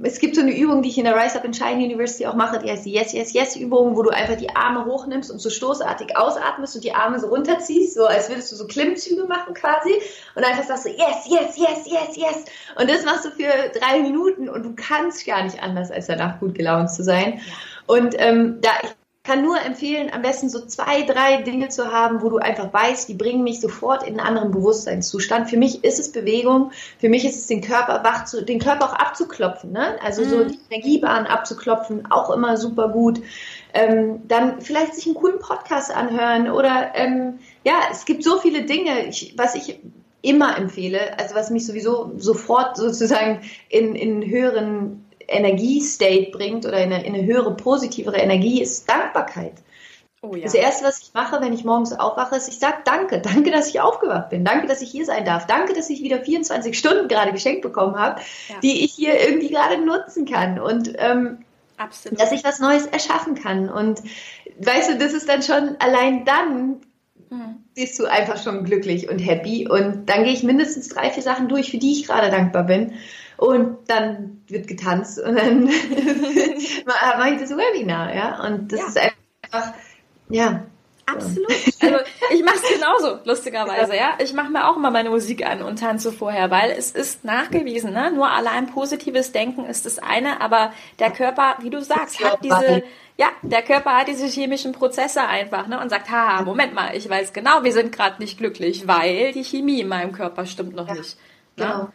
es 0.05 0.21
gibt 0.21 0.37
so 0.37 0.41
eine 0.41 0.57
Übung, 0.57 0.83
die 0.83 0.89
ich 0.89 0.99
in 0.99 1.05
der 1.05 1.17
Rise 1.17 1.37
Up 1.37 1.45
in 1.45 1.53
Shine 1.53 1.85
University 1.85 2.27
auch 2.27 2.35
mache, 2.35 2.61
die 2.61 2.71
heißt 2.71 2.87
die 2.87 2.93
Yes, 2.93 3.13
Yes, 3.13 3.33
Yes 3.33 3.57
Übung, 3.57 3.97
wo 3.97 4.03
du 4.03 4.11
einfach 4.11 4.37
die 4.37 4.51
Arme 4.51 4.85
hochnimmst 4.85 5.33
und 5.33 5.41
so 5.41 5.51
stoßartig 5.51 6.17
ausatmest 6.17 6.77
und 6.77 6.85
die 6.85 6.93
Arme 6.93 7.19
so 7.19 7.27
runterziehst, 7.27 7.95
so 7.95 8.07
als 8.07 8.29
würdest 8.29 8.53
du 8.53 8.57
so 8.57 8.69
Klimmzüge 8.69 9.25
machen 9.25 9.55
quasi. 9.55 9.95
Und 10.37 10.45
einfach 10.45 10.63
sagst 10.63 10.85
du 10.85 10.91
Yes, 10.91 11.27
Yes, 11.27 11.57
Yes, 11.57 11.87
Yes, 11.87 12.17
Yes. 12.17 12.45
Und 12.81 12.89
das 12.89 13.05
machst 13.05 13.25
du 13.25 13.31
für 13.31 13.51
drei 13.77 14.01
Minuten 14.01 14.49
und 14.49 14.63
du 14.65 14.75
kannst 14.77 15.27
gar 15.27 15.43
nicht 15.43 15.61
anders, 15.61 15.91
als 15.91 16.07
danach 16.07 16.39
gut 16.39 16.55
gelaunt 16.55 16.93
zu 16.93 17.03
sein. 17.03 17.41
Und 17.87 18.15
ähm, 18.17 18.61
da 18.61 18.71
ich 18.85 19.00
kann 19.23 19.43
nur 19.43 19.61
empfehlen, 19.61 20.11
am 20.13 20.23
besten 20.23 20.49
so 20.49 20.65
zwei, 20.65 21.03
drei 21.03 21.43
Dinge 21.43 21.69
zu 21.69 21.93
haben, 21.93 22.23
wo 22.23 22.31
du 22.31 22.39
einfach 22.39 22.73
weißt, 22.73 23.07
die 23.07 23.15
bringen 23.15 23.45
mich 23.45 23.61
sofort 23.61 24.03
in 24.03 24.19
einen 24.19 24.27
anderen 24.27 24.51
Bewusstseinszustand. 24.51 25.51
Für 25.51 25.59
mich 25.59 25.85
ist 25.85 26.01
es 26.01 26.11
Bewegung, 26.11 26.73
für 26.99 27.11
mich 27.11 27.27
ist 27.27 27.37
es 27.37 27.47
den 27.47 27.61
Körper 27.61 28.03
wach 28.03 28.25
zu, 28.25 28.43
den 28.43 28.59
Körper 28.59 28.87
auch 28.87 28.95
abzuklopfen, 28.95 29.73
ne? 29.73 29.99
Also 30.03 30.25
so 30.25 30.39
mhm. 30.39 30.49
die 30.49 30.59
Energiebahn 30.71 31.27
abzuklopfen, 31.27 32.11
auch 32.11 32.31
immer 32.31 32.57
super 32.57 32.89
gut. 32.89 33.21
Ähm, 33.75 34.23
dann 34.27 34.63
vielleicht 34.63 34.95
sich 34.95 35.05
einen 35.05 35.17
coolen 35.17 35.39
Podcast 35.39 35.95
anhören 35.95 36.51
oder 36.51 36.93
ähm, 36.95 37.41
ja, 37.63 37.75
es 37.91 38.07
gibt 38.07 38.25
so 38.25 38.39
viele 38.39 38.63
Dinge, 38.63 39.07
ich, 39.07 39.35
was 39.37 39.55
ich 39.55 39.81
immer 40.23 40.57
empfehle, 40.57 41.19
also 41.19 41.35
was 41.35 41.51
mich 41.51 41.67
sowieso 41.67 42.13
sofort 42.17 42.79
sozusagen 42.79 43.41
in, 43.69 43.95
in 43.95 44.29
höheren 44.29 45.05
Energiestate 45.31 46.31
bringt 46.31 46.67
oder 46.67 46.83
in 46.83 46.93
eine, 46.93 47.05
in 47.05 47.15
eine 47.15 47.25
höhere, 47.25 47.55
positivere 47.57 48.19
Energie, 48.19 48.61
ist 48.63 48.89
Dankbarkeit. 48.89 49.55
Oh 50.23 50.35
ja. 50.35 50.45
Das 50.45 50.55
erste, 50.55 50.85
was 50.85 51.01
ich 51.01 51.15
mache, 51.15 51.41
wenn 51.41 51.55
ich 51.55 51.65
morgens 51.65 51.93
aufwache, 51.93 52.37
ist, 52.37 52.49
ich 52.49 52.59
sage 52.59 52.79
Danke. 52.85 53.21
Danke, 53.21 53.51
dass 53.51 53.69
ich 53.69 53.81
aufgewacht 53.81 54.29
bin. 54.29 54.45
Danke, 54.45 54.67
dass 54.67 54.83
ich 54.83 54.91
hier 54.91 55.07
sein 55.07 55.25
darf. 55.25 55.47
Danke, 55.47 55.73
dass 55.73 55.89
ich 55.89 56.03
wieder 56.03 56.21
24 56.23 56.79
Stunden 56.79 57.09
gerade 57.09 57.33
geschenkt 57.33 57.63
bekommen 57.63 57.99
habe, 57.99 58.21
ja. 58.49 58.57
die 58.63 58.85
ich 58.85 58.93
hier 58.93 59.19
irgendwie 59.19 59.49
gerade 59.49 59.79
nutzen 59.79 60.27
kann. 60.27 60.61
Und 60.61 60.93
ähm, 60.99 61.39
dass 61.79 62.33
ich 62.33 62.45
was 62.45 62.59
Neues 62.59 62.85
erschaffen 62.85 63.35
kann. 63.35 63.71
Und 63.71 64.03
weißt 64.59 64.91
du, 64.91 64.99
das 64.99 65.15
ist 65.15 65.27
dann 65.27 65.43
schon 65.43 65.77
allein 65.79 66.27
dann 66.27 66.81
mhm. 67.31 67.65
siehst 67.75 67.99
du 67.99 68.05
einfach 68.05 68.43
schon 68.43 68.65
glücklich 68.65 69.09
und 69.09 69.19
happy. 69.19 69.67
Und 69.69 70.07
dann 70.07 70.25
gehe 70.25 70.35
ich 70.35 70.43
mindestens 70.43 70.89
drei, 70.89 71.11
vier 71.11 71.23
Sachen 71.23 71.49
durch, 71.49 71.71
für 71.71 71.79
die 71.79 71.93
ich 71.93 72.07
gerade 72.07 72.31
dankbar 72.31 72.65
bin. 72.65 72.93
Und 73.41 73.79
dann 73.89 74.43
wird 74.49 74.69
getanzt 74.69 75.19
und 75.19 75.35
dann 75.35 75.65
mache 76.85 77.31
ich 77.31 77.41
das 77.41 77.51
Webinar, 77.57 78.15
ja. 78.15 78.47
Und 78.47 78.71
das 78.71 78.81
ja. 78.81 78.87
ist 78.87 78.99
einfach, 79.43 79.73
ja, 80.29 80.67
Absolut. 81.07 81.49
Also 81.81 81.97
ich 82.35 82.45
mache 82.45 82.57
es 82.57 82.75
genauso, 82.75 83.19
lustigerweise, 83.25 83.97
ja. 83.97 84.13
Ich 84.19 84.35
mache 84.35 84.51
mir 84.51 84.69
auch 84.69 84.77
immer 84.77 84.91
meine 84.91 85.09
Musik 85.09 85.45
an 85.45 85.63
und 85.63 85.79
tanze 85.79 86.13
vorher, 86.13 86.51
weil 86.51 86.71
es 86.71 86.91
ist 86.91 87.25
nachgewiesen, 87.25 87.95
ne? 87.95 88.13
Nur 88.13 88.31
allein 88.31 88.67
positives 88.67 89.33
Denken 89.33 89.65
ist 89.65 89.87
das 89.87 89.99
eine, 89.99 90.43
aber 90.43 90.73
der 90.99 91.11
Körper, 91.11 91.57
wie 91.61 91.71
du 91.71 91.81
sagst, 91.81 92.23
hat 92.23 92.45
diese, 92.45 92.83
ja, 93.17 93.29
der 93.41 93.63
Körper 93.63 93.97
hat 93.97 94.09
diese 94.09 94.27
chemischen 94.27 94.73
Prozesse 94.73 95.23
einfach, 95.23 95.67
ne? 95.67 95.81
Und 95.81 95.89
sagt, 95.89 96.11
haha, 96.11 96.43
Moment 96.43 96.75
mal, 96.75 96.95
ich 96.95 97.09
weiß 97.09 97.33
genau, 97.33 97.65
wir 97.65 97.73
sind 97.73 97.91
gerade 97.91 98.21
nicht 98.21 98.37
glücklich, 98.37 98.87
weil 98.87 99.33
die 99.33 99.45
Chemie 99.45 99.81
in 99.81 99.89
meinem 99.89 100.13
Körper 100.13 100.45
stimmt 100.45 100.77
noch 100.77 100.89
ja, 100.89 100.95
nicht. 100.95 101.17
Ne? 101.57 101.65
Genau. 101.65 101.89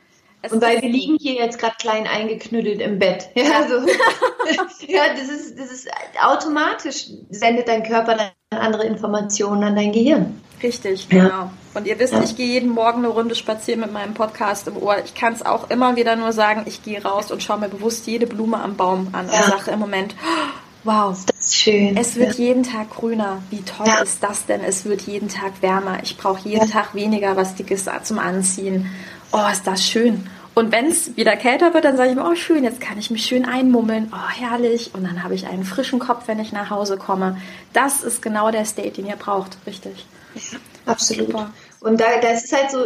Es 0.45 0.51
und 0.51 0.61
weil 0.61 0.81
wir 0.81 0.89
liegen 0.89 1.17
hier 1.19 1.33
jetzt 1.33 1.57
gerade 1.57 1.75
klein 1.79 2.05
eingeknüttelt 2.07 2.79
im 2.79 2.99
Bett. 2.99 3.29
Ja, 3.35 3.67
so. 3.67 3.75
ja 4.87 5.03
das, 5.15 5.29
ist, 5.29 5.59
das 5.59 5.71
ist 5.71 5.89
automatisch, 6.21 7.07
sendet 7.29 7.67
dein 7.67 7.83
Körper 7.83 8.15
dann 8.15 8.59
andere 8.59 8.85
Informationen 8.85 9.63
an 9.63 9.75
dein 9.75 9.91
Gehirn. 9.91 10.41
Richtig, 10.61 11.07
ja. 11.11 11.23
genau. 11.23 11.51
Und 11.73 11.87
ihr 11.87 11.99
wisst, 11.99 12.13
ja. 12.13 12.23
ich 12.23 12.35
gehe 12.35 12.47
jeden 12.47 12.69
Morgen 12.69 12.99
eine 12.99 13.09
Runde 13.09 13.35
spazieren 13.35 13.81
mit 13.81 13.91
meinem 13.91 14.13
Podcast 14.13 14.67
im 14.67 14.77
Ohr. 14.77 14.97
Ich 15.03 15.15
kann 15.15 15.33
es 15.33 15.45
auch 15.45 15.69
immer 15.69 15.95
wieder 15.95 16.15
nur 16.15 16.31
sagen, 16.31 16.63
ich 16.65 16.83
gehe 16.83 17.03
raus 17.03 17.31
und 17.31 17.43
schaue 17.43 17.59
mir 17.59 17.69
bewusst 17.69 18.07
jede 18.07 18.27
Blume 18.27 18.59
am 18.61 18.77
Baum 18.77 19.09
an 19.11 19.27
ja. 19.27 19.33
und 19.33 19.45
sage 19.45 19.71
im 19.71 19.79
Moment, 19.79 20.15
wow, 20.83 21.17
das 21.25 21.47
ist 21.47 21.55
schön. 21.57 21.97
Es 21.97 22.15
wird 22.15 22.35
jeden 22.35 22.63
Tag 22.63 22.91
grüner. 22.91 23.41
Wie 23.49 23.63
toll 23.63 23.87
ist 24.03 24.23
das 24.23 24.45
denn? 24.45 24.61
Es 24.61 24.85
wird 24.85 25.01
jeden 25.01 25.27
Tag 25.27 25.61
wärmer. 25.61 25.99
Ich 26.03 26.17
brauche 26.17 26.47
jeden 26.47 26.69
Tag 26.69 26.95
weniger 26.95 27.35
was 27.35 27.55
Dickes 27.55 27.89
zum 28.03 28.19
Anziehen. 28.19 28.89
Oh, 29.31 29.51
ist 29.51 29.67
das 29.67 29.85
schön. 29.85 30.29
Und 30.55 30.71
wenn 30.71 30.87
es 30.87 31.17
wieder 31.17 31.35
kälter 31.35 31.73
wird, 31.73 31.83
dann 31.83 31.97
sage 31.97 32.09
ich 32.09 32.15
mir, 32.15 32.25
oh 32.25 32.35
schön, 32.35 32.63
jetzt 32.63 32.79
kann 32.79 32.97
ich 32.97 33.11
mich 33.11 33.25
schön 33.25 33.45
einmummeln, 33.45 34.11
oh 34.13 34.29
herrlich. 34.29 34.91
Und 34.93 35.03
dann 35.03 35.21
habe 35.21 35.35
ich 35.35 35.45
einen 35.47 35.65
frischen 35.65 35.99
Kopf, 35.99 36.23
wenn 36.27 36.39
ich 36.39 36.53
nach 36.53 36.69
Hause 36.69 36.97
komme. 36.97 37.37
Das 37.73 38.03
ist 38.03 38.21
genau 38.21 38.49
der 38.51 38.63
State, 38.63 38.91
den 38.91 39.05
ihr 39.05 39.17
braucht, 39.17 39.57
richtig. 39.67 40.05
Ja, 40.35 40.57
absolut. 40.85 41.27
Super. 41.27 41.51
Und 41.81 41.99
da, 41.99 42.05
das 42.21 42.45
ist 42.45 42.55
halt 42.55 42.71
so, 42.71 42.85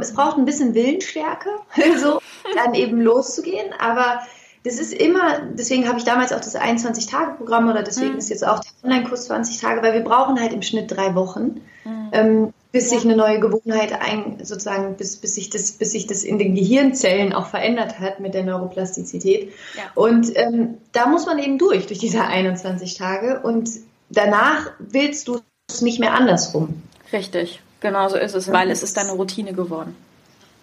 es 0.00 0.14
braucht 0.14 0.36
ein 0.36 0.44
bisschen 0.44 0.74
Willensstärke, 0.74 1.48
so 1.96 2.20
dann 2.54 2.74
eben 2.74 3.00
loszugehen. 3.00 3.72
Aber 3.78 4.20
das 4.64 4.78
ist 4.78 4.92
immer, 4.92 5.40
deswegen 5.54 5.88
habe 5.88 5.98
ich 5.98 6.04
damals 6.04 6.32
auch 6.34 6.40
das 6.40 6.56
21-Tage-Programm 6.56 7.70
oder 7.70 7.82
deswegen 7.82 8.12
mhm. 8.12 8.18
ist 8.18 8.28
jetzt 8.28 8.46
auch 8.46 8.60
der 8.60 8.70
Online-Kurs 8.84 9.24
20 9.24 9.58
Tage, 9.60 9.82
weil 9.82 9.94
wir 9.94 10.04
brauchen 10.04 10.38
halt 10.38 10.52
im 10.52 10.60
Schnitt 10.62 10.90
drei 10.90 11.14
Wochen. 11.14 11.62
Mhm. 11.84 12.08
Ähm, 12.12 12.54
bis 12.70 12.90
sich 12.90 13.04
eine 13.04 13.16
neue 13.16 13.40
Gewohnheit 13.40 13.92
ein, 14.00 14.38
sozusagen, 14.42 14.96
bis, 14.96 15.16
bis 15.16 15.34
sich 15.34 15.48
das, 15.48 15.72
bis 15.72 15.92
sich 15.92 16.06
das 16.06 16.22
in 16.22 16.38
den 16.38 16.54
Gehirnzellen 16.54 17.32
auch 17.32 17.46
verändert 17.46 17.98
hat 17.98 18.20
mit 18.20 18.34
der 18.34 18.44
Neuroplastizität. 18.44 19.52
Ja. 19.74 19.82
Und 19.94 20.36
ähm, 20.36 20.78
da 20.92 21.06
muss 21.06 21.24
man 21.24 21.38
eben 21.38 21.58
durch, 21.58 21.86
durch 21.86 21.98
diese 21.98 22.22
21 22.22 22.94
Tage. 22.94 23.40
Und 23.40 23.70
danach 24.10 24.70
willst 24.78 25.28
du 25.28 25.40
es 25.70 25.80
nicht 25.80 25.98
mehr 25.98 26.12
andersrum. 26.12 26.82
Richtig, 27.12 27.60
genau 27.80 28.08
so 28.08 28.16
ist 28.16 28.34
es, 28.34 28.52
weil 28.52 28.70
es 28.70 28.82
ist 28.82 28.96
deine 28.96 29.12
Routine 29.12 29.54
geworden. 29.54 29.96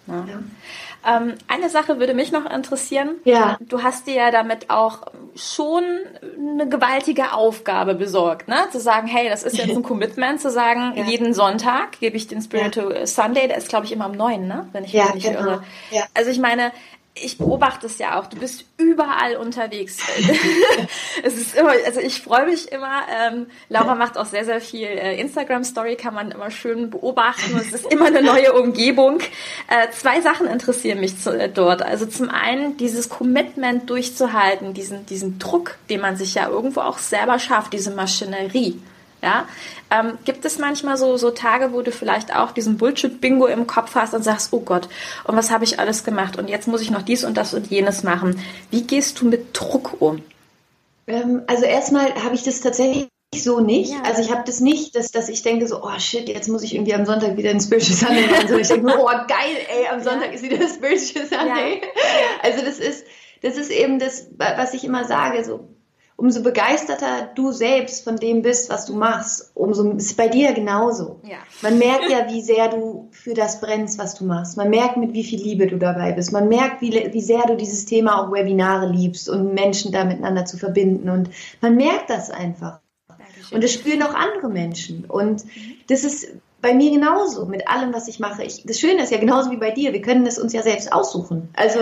Ja. 0.06 0.24
Ja. 0.26 1.18
Ähm, 1.18 1.34
eine 1.46 1.68
Sache 1.68 1.98
würde 2.00 2.14
mich 2.14 2.32
noch 2.32 2.50
interessieren. 2.50 3.16
Ja. 3.24 3.56
Du 3.60 3.82
hast 3.82 4.06
dir 4.06 4.14
ja 4.14 4.30
damit 4.30 4.70
auch 4.70 5.02
schon 5.36 5.84
eine 6.38 6.68
gewaltige 6.68 7.32
Aufgabe 7.32 7.94
besorgt, 7.94 8.48
ne? 8.48 8.56
Zu 8.72 8.80
sagen, 8.80 9.06
hey, 9.06 9.28
das 9.28 9.42
ist 9.42 9.56
jetzt 9.56 9.76
ein 9.76 9.82
Commitment, 9.84 10.40
zu 10.40 10.50
sagen, 10.50 10.94
ja. 10.96 11.04
jeden 11.04 11.32
Sonntag 11.34 12.00
gebe 12.00 12.16
ich 12.16 12.26
den 12.26 12.42
Spiritual. 12.42 13.06
Sunday, 13.06 13.46
der 13.46 13.56
ist, 13.56 13.68
glaube 13.68 13.86
ich, 13.86 13.92
immer 13.92 14.06
am 14.06 14.12
9, 14.12 14.46
ne? 14.46 14.68
Wenn 14.72 14.84
ich 14.84 14.94
mich 14.94 15.14
nicht 15.14 15.26
genau. 15.28 15.40
irre. 15.40 15.62
Ja. 15.90 16.04
Also 16.14 16.30
ich 16.30 16.38
meine, 16.38 16.72
ich 17.22 17.38
beobachte 17.38 17.86
es 17.86 17.98
ja 17.98 18.18
auch. 18.18 18.26
Du 18.26 18.36
bist 18.36 18.64
überall 18.76 19.36
unterwegs. 19.36 19.98
es 21.22 21.34
ist 21.34 21.56
immer, 21.56 21.72
also 21.84 22.00
ich 22.00 22.20
freue 22.20 22.46
mich 22.46 22.70
immer. 22.70 23.02
Ähm, 23.10 23.46
Laura 23.68 23.94
macht 23.96 24.18
auch 24.18 24.26
sehr, 24.26 24.44
sehr 24.44 24.60
viel 24.60 24.86
äh, 24.86 25.18
Instagram-Story, 25.20 25.96
kann 25.96 26.14
man 26.14 26.30
immer 26.30 26.50
schön 26.50 26.90
beobachten. 26.90 27.56
Es 27.58 27.72
ist 27.72 27.90
immer 27.90 28.06
eine 28.06 28.22
neue 28.22 28.52
Umgebung. 28.52 29.20
Äh, 29.68 29.90
zwei 29.92 30.20
Sachen 30.20 30.46
interessieren 30.46 31.00
mich 31.00 31.18
zu, 31.20 31.30
äh, 31.30 31.48
dort. 31.48 31.82
Also 31.82 32.06
zum 32.06 32.28
einen 32.28 32.76
dieses 32.76 33.08
Commitment 33.08 33.88
durchzuhalten, 33.88 34.74
diesen, 34.74 35.06
diesen 35.06 35.38
Druck, 35.38 35.76
den 35.88 36.00
man 36.00 36.16
sich 36.16 36.34
ja 36.34 36.48
irgendwo 36.48 36.80
auch 36.80 36.98
selber 36.98 37.38
schafft, 37.38 37.72
diese 37.72 37.90
Maschinerie. 37.92 38.80
Ja, 39.22 39.48
ähm, 39.90 40.18
gibt 40.24 40.44
es 40.44 40.58
manchmal 40.58 40.96
so, 40.96 41.16
so 41.16 41.30
Tage, 41.30 41.72
wo 41.72 41.82
du 41.82 41.90
vielleicht 41.90 42.34
auch 42.34 42.52
diesen 42.52 42.76
Bullshit-Bingo 42.76 43.46
im 43.46 43.66
Kopf 43.66 43.94
hast 43.94 44.14
und 44.14 44.22
sagst, 44.22 44.52
oh 44.52 44.60
Gott, 44.60 44.88
und 45.24 45.36
was 45.36 45.50
habe 45.50 45.64
ich 45.64 45.80
alles 45.80 46.04
gemacht 46.04 46.36
und 46.38 46.48
jetzt 46.48 46.68
muss 46.68 46.82
ich 46.82 46.90
noch 46.90 47.02
dies 47.02 47.24
und 47.24 47.36
das 47.36 47.54
und 47.54 47.68
jenes 47.68 48.02
machen. 48.02 48.38
Wie 48.70 48.82
gehst 48.82 49.20
du 49.20 49.26
mit 49.26 49.58
Druck 49.58 50.00
um? 50.00 50.22
Ähm, 51.06 51.42
also 51.46 51.64
erstmal 51.64 52.14
habe 52.22 52.34
ich 52.34 52.42
das 52.42 52.60
tatsächlich 52.60 53.08
so 53.34 53.60
nicht. 53.60 53.92
Ja. 53.92 54.02
Also 54.04 54.22
ich 54.22 54.30
habe 54.30 54.42
das 54.46 54.60
nicht, 54.60 54.94
dass, 54.94 55.10
dass 55.10 55.28
ich 55.28 55.42
denke 55.42 55.66
so, 55.66 55.82
oh 55.82 55.98
shit, 55.98 56.28
jetzt 56.28 56.48
muss 56.48 56.62
ich 56.62 56.74
irgendwie 56.74 56.94
am 56.94 57.06
Sonntag 57.06 57.36
wieder 57.36 57.50
ein 57.50 57.60
Spiritual 57.60 57.96
Sunday 57.96 58.26
machen. 58.26 58.48
So, 58.48 58.56
ich 58.56 58.68
denke, 58.68 58.94
oh 58.98 59.06
geil, 59.06 59.56
ey, 59.68 59.88
am 59.88 60.02
Sonntag 60.02 60.28
ja. 60.28 60.34
ist 60.34 60.42
wieder 60.42 60.60
ein 60.60 60.68
Spiritual 60.68 61.26
Sunday. 61.26 61.80
Ja. 61.82 61.88
Also 62.42 62.64
das 62.64 62.78
ist, 62.78 63.04
das 63.42 63.56
ist 63.56 63.70
eben 63.70 63.98
das, 63.98 64.28
was 64.36 64.74
ich 64.74 64.84
immer 64.84 65.04
sage, 65.04 65.44
so 65.44 65.68
umso 66.16 66.42
begeisterter 66.42 67.30
du 67.34 67.52
selbst 67.52 68.02
von 68.04 68.16
dem 68.16 68.42
bist, 68.42 68.70
was 68.70 68.86
du 68.86 68.94
machst, 68.94 69.50
umso 69.54 69.90
ist 69.92 70.06
es 70.06 70.14
bei 70.14 70.28
dir 70.28 70.52
genauso. 70.54 71.20
Ja. 71.22 71.36
Man 71.62 71.78
merkt 71.78 72.08
ja, 72.10 72.26
wie 72.30 72.40
sehr 72.40 72.68
du 72.68 73.08
für 73.10 73.34
das 73.34 73.60
brennst, 73.60 73.98
was 73.98 74.14
du 74.14 74.24
machst. 74.24 74.56
Man 74.56 74.70
merkt, 74.70 74.96
mit 74.96 75.12
wie 75.12 75.24
viel 75.24 75.40
Liebe 75.40 75.66
du 75.66 75.76
dabei 75.76 76.12
bist. 76.12 76.32
Man 76.32 76.48
merkt, 76.48 76.80
wie, 76.80 76.90
wie 77.12 77.20
sehr 77.20 77.42
du 77.42 77.56
dieses 77.56 77.84
Thema 77.84 78.20
auch 78.20 78.32
Webinare 78.32 78.90
liebst 78.90 79.28
und 79.28 79.52
Menschen 79.52 79.92
da 79.92 80.04
miteinander 80.04 80.46
zu 80.46 80.56
verbinden. 80.56 81.10
Und 81.10 81.28
man 81.60 81.76
merkt 81.76 82.08
das 82.08 82.30
einfach. 82.30 82.80
Dankeschön. 83.08 83.54
Und 83.54 83.64
das 83.64 83.72
spüren 83.72 84.02
auch 84.02 84.14
andere 84.14 84.48
Menschen. 84.48 85.04
Und 85.04 85.44
das 85.88 86.02
ist 86.02 86.28
bei 86.62 86.72
mir 86.72 86.90
genauso 86.90 87.44
mit 87.44 87.68
allem, 87.68 87.92
was 87.92 88.08
ich 88.08 88.18
mache. 88.18 88.42
Ich, 88.42 88.64
das 88.64 88.80
Schöne 88.80 89.02
ist 89.02 89.12
ja 89.12 89.18
genauso 89.18 89.50
wie 89.50 89.58
bei 89.58 89.70
dir. 89.70 89.92
Wir 89.92 90.00
können 90.00 90.26
es 90.26 90.38
uns 90.38 90.54
ja 90.54 90.62
selbst 90.62 90.92
aussuchen. 90.92 91.50
Also 91.54 91.80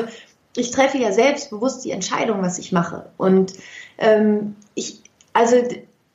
ich 0.56 0.70
treffe 0.70 0.98
ja 0.98 1.12
selbstbewusst 1.12 1.84
die 1.84 1.90
Entscheidung, 1.90 2.42
was 2.42 2.58
ich 2.58 2.72
mache. 2.72 3.06
Und 3.16 3.54
ähm, 3.98 4.56
ich, 4.74 5.02
also 5.32 5.56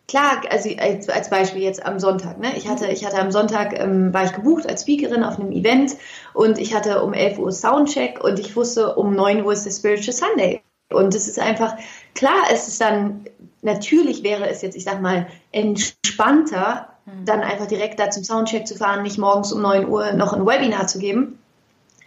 klar, 0.07 0.41
also 0.49 0.69
als 0.77 1.29
Beispiel 1.29 1.61
jetzt 1.61 1.85
am 1.85 1.99
Sonntag. 1.99 2.39
Ne? 2.39 2.55
Ich 2.57 2.67
hatte, 2.67 2.87
ich 2.87 3.05
hatte 3.05 3.19
am 3.19 3.31
Sonntag 3.31 3.77
ähm, 3.79 4.13
war 4.13 4.25
ich 4.25 4.33
gebucht 4.33 4.67
als 4.67 4.81
Speakerin 4.81 5.23
auf 5.23 5.39
einem 5.39 5.51
Event 5.51 5.95
und 6.33 6.57
ich 6.57 6.73
hatte 6.73 7.03
um 7.03 7.13
11 7.13 7.39
Uhr 7.39 7.51
Soundcheck 7.51 8.23
und 8.23 8.39
ich 8.39 8.55
wusste 8.55 8.95
um 8.95 9.13
9 9.13 9.43
Uhr 9.45 9.53
ist 9.53 9.65
der 9.65 9.71
Spiritual 9.71 10.13
Sunday. 10.13 10.61
Und 10.91 11.13
es 11.13 11.27
ist 11.27 11.39
einfach 11.39 11.75
klar, 12.15 12.45
es 12.51 12.67
ist 12.67 12.81
dann 12.81 13.25
natürlich 13.61 14.23
wäre 14.23 14.49
es 14.49 14.61
jetzt, 14.61 14.75
ich 14.75 14.83
sag 14.83 15.01
mal, 15.01 15.27
entspannter, 15.51 16.87
mhm. 17.05 17.25
dann 17.25 17.41
einfach 17.41 17.67
direkt 17.67 17.99
da 17.99 18.09
zum 18.09 18.23
Soundcheck 18.23 18.67
zu 18.67 18.75
fahren, 18.75 19.03
nicht 19.03 19.17
morgens 19.17 19.51
um 19.51 19.61
9 19.61 19.87
Uhr 19.87 20.13
noch 20.13 20.33
ein 20.33 20.45
Webinar 20.45 20.87
zu 20.87 20.99
geben. 20.99 21.38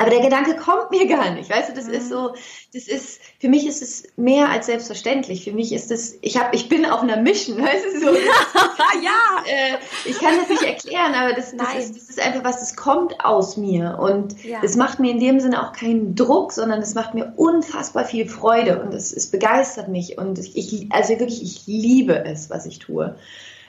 Aber 0.02 0.10
der 0.10 0.20
Gedanke 0.20 0.56
kommt 0.56 0.90
mir 0.90 1.06
gar 1.06 1.30
nicht. 1.30 1.48
Weißt 1.48 1.70
du, 1.70 1.74
das 1.74 1.86
mhm. 1.86 1.94
ist 1.94 2.08
so, 2.08 2.34
das 2.74 2.88
ist, 2.88 3.20
für 3.38 3.48
mich 3.48 3.68
ist 3.68 3.82
es 3.82 4.02
mehr 4.16 4.48
als 4.48 4.66
selbstverständlich. 4.66 5.44
Für 5.44 5.52
mich 5.52 5.72
ist 5.72 5.92
es, 5.92 6.18
ich 6.22 6.36
habe, 6.36 6.56
ich 6.56 6.68
bin 6.68 6.84
auf 6.86 7.02
einer 7.02 7.18
Mission, 7.18 7.58
weißt 7.62 7.84
du, 7.84 8.00
so. 8.00 8.06
ja. 9.00 9.44
Äh, 9.46 9.78
ich 10.04 10.18
kann 10.18 10.34
das 10.36 10.48
nicht 10.48 10.64
erklären, 10.64 11.14
aber 11.14 11.34
das, 11.34 11.56
das, 11.56 11.74
ist, 11.76 11.96
das 11.96 12.10
ist 12.10 12.20
einfach 12.20 12.42
was, 12.42 12.58
das 12.58 12.74
kommt 12.74 13.24
aus 13.24 13.56
mir. 13.56 13.96
Und 14.00 14.42
ja. 14.42 14.60
das 14.60 14.74
macht 14.74 14.98
mir 14.98 15.12
in 15.12 15.20
dem 15.20 15.38
Sinne 15.38 15.62
auch 15.62 15.72
keinen 15.72 16.16
Druck, 16.16 16.50
sondern 16.50 16.80
es 16.80 16.96
macht 16.96 17.14
mir 17.14 17.32
unfassbar 17.36 18.04
viel 18.04 18.28
Freude 18.28 18.82
und 18.82 18.92
es, 18.92 19.12
es 19.12 19.30
begeistert 19.30 19.86
mich. 19.86 20.18
Und 20.18 20.40
ich, 20.40 20.88
also 20.90 21.10
wirklich, 21.10 21.44
ich 21.44 21.62
liebe 21.68 22.24
es, 22.24 22.50
was 22.50 22.66
ich 22.66 22.80
tue. 22.80 23.14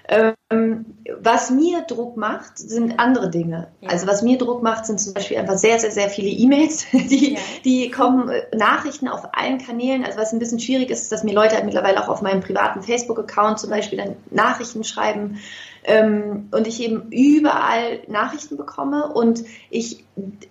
Ähm, 0.09 0.85
was 1.21 1.49
mir 1.49 1.81
Druck 1.81 2.17
macht, 2.17 2.57
sind 2.57 2.99
andere 2.99 3.29
Dinge. 3.29 3.69
Ja. 3.81 3.89
Also 3.89 4.05
was 4.05 4.21
mir 4.21 4.37
Druck 4.37 4.61
macht, 4.61 4.85
sind 4.85 4.99
zum 4.99 5.13
Beispiel 5.13 5.37
einfach 5.37 5.57
sehr, 5.57 5.79
sehr, 5.79 5.91
sehr 5.91 6.09
viele 6.09 6.29
E-Mails, 6.29 6.85
die, 6.91 7.33
ja. 7.33 7.39
die 7.63 7.89
kommen, 7.89 8.29
äh, 8.29 8.43
Nachrichten 8.55 9.07
auf 9.07 9.29
allen 9.33 9.59
Kanälen. 9.59 10.03
Also 10.03 10.19
was 10.19 10.33
ein 10.33 10.39
bisschen 10.39 10.59
schwierig 10.59 10.89
ist, 10.89 11.11
dass 11.11 11.23
mir 11.23 11.33
Leute 11.33 11.55
halt 11.55 11.65
mittlerweile 11.65 12.03
auch 12.03 12.09
auf 12.09 12.21
meinem 12.21 12.41
privaten 12.41 12.81
Facebook-Account 12.81 13.59
zum 13.59 13.69
Beispiel 13.69 13.97
dann 13.97 14.15
Nachrichten 14.29 14.83
schreiben 14.83 15.39
ähm, 15.85 16.49
und 16.51 16.67
ich 16.67 16.81
eben 16.81 17.11
überall 17.11 18.01
Nachrichten 18.07 18.57
bekomme 18.57 19.11
und 19.13 19.43
ich 19.69 20.03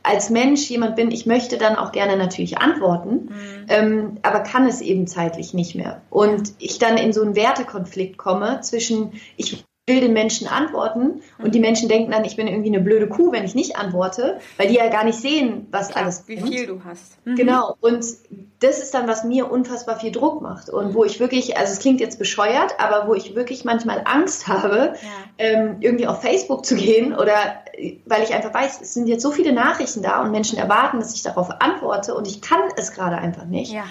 als 0.03 0.31
Mensch 0.31 0.69
jemand 0.69 0.97
bin, 0.97 1.11
ich 1.11 1.27
möchte 1.27 1.59
dann 1.59 1.77
auch 1.77 1.93
gerne 1.93 2.17
natürlich 2.17 2.59
antworten, 2.59 3.31
mhm. 3.31 3.67
ähm, 3.69 4.19
aber 4.23 4.41
kann 4.41 4.67
es 4.67 4.81
eben 4.81 5.07
zeitlich 5.07 5.55
nicht 5.55 5.75
mehr. 5.75 6.03
Und 6.11 6.53
ich 6.59 6.79
dann 6.79 6.97
in 6.97 7.13
so 7.13 7.23
einen 7.23 7.37
Wertekonflikt 7.37 8.19
komme 8.19 8.61
zwischen, 8.61 9.13
ich 9.37 9.65
will 9.89 10.01
den 10.01 10.13
Menschen 10.13 10.47
antworten 10.47 11.23
und 11.39 11.57
die 11.57 11.61
Menschen 11.61 11.89
denken 11.89 12.13
dann, 12.13 12.25
ich 12.25 12.37
bin 12.37 12.47
irgendwie 12.47 12.69
eine 12.69 12.81
blöde 12.81 13.09
Kuh, 13.09 13.33
wenn 13.33 13.45
ich 13.45 13.57
nicht 13.57 13.77
antworte, 13.77 14.39
weil 14.57 14.69
die 14.69 14.75
ja 14.75 14.89
gar 14.89 15.03
nicht 15.03 15.19
sehen, 15.19 15.67
was 15.73 15.89
Klar, 15.89 16.05
alles 16.05 16.29
wie 16.29 16.37
viel 16.37 16.67
du 16.69 16.85
hast. 16.85 17.19
Mhm. 17.25 17.35
Genau. 17.35 17.77
Und 17.81 18.05
das 18.61 18.79
ist 18.79 18.95
dann, 18.95 19.09
was 19.09 19.25
mir 19.25 19.51
unfassbar 19.51 19.99
viel 19.99 20.13
Druck 20.13 20.41
macht 20.41 20.71
und 20.71 20.95
wo 20.95 21.05
ich 21.05 21.19
wirklich, 21.19 21.57
also 21.57 21.73
es 21.73 21.81
klingt 21.81 21.99
jetzt 21.99 22.21
bescheuert, 22.21 22.79
aber 22.79 23.09
wo 23.09 23.15
ich 23.15 23.35
wirklich 23.35 23.65
manchmal 23.65 24.03
Angst 24.05 24.47
habe, 24.47 24.95
ja. 24.95 25.09
ähm, 25.39 25.79
irgendwie 25.81 26.07
auf 26.07 26.23
Facebook 26.23 26.65
zu 26.65 26.77
gehen 26.77 27.13
oder 27.13 27.35
weil 28.07 28.23
ich 28.23 28.33
einfach 28.33 28.55
weiß, 28.55 28.83
es 28.83 28.95
sind 28.95 29.09
jetzt 29.09 29.23
so 29.23 29.33
viele 29.33 29.53
Nachrichten 29.53 30.01
da 30.01 30.23
und 30.23 30.31
Menschen 30.31 30.59
erwarten, 30.59 31.01
dass 31.01 31.13
ich 31.13 31.25
darauf 31.25 31.51
antworte 31.61 32.15
und 32.15 32.29
ich 32.29 32.41
kann 32.41 32.61
es 32.77 32.93
gerade 32.93 33.17
einfach 33.17 33.47
nicht. 33.47 33.73
Ja. 33.73 33.85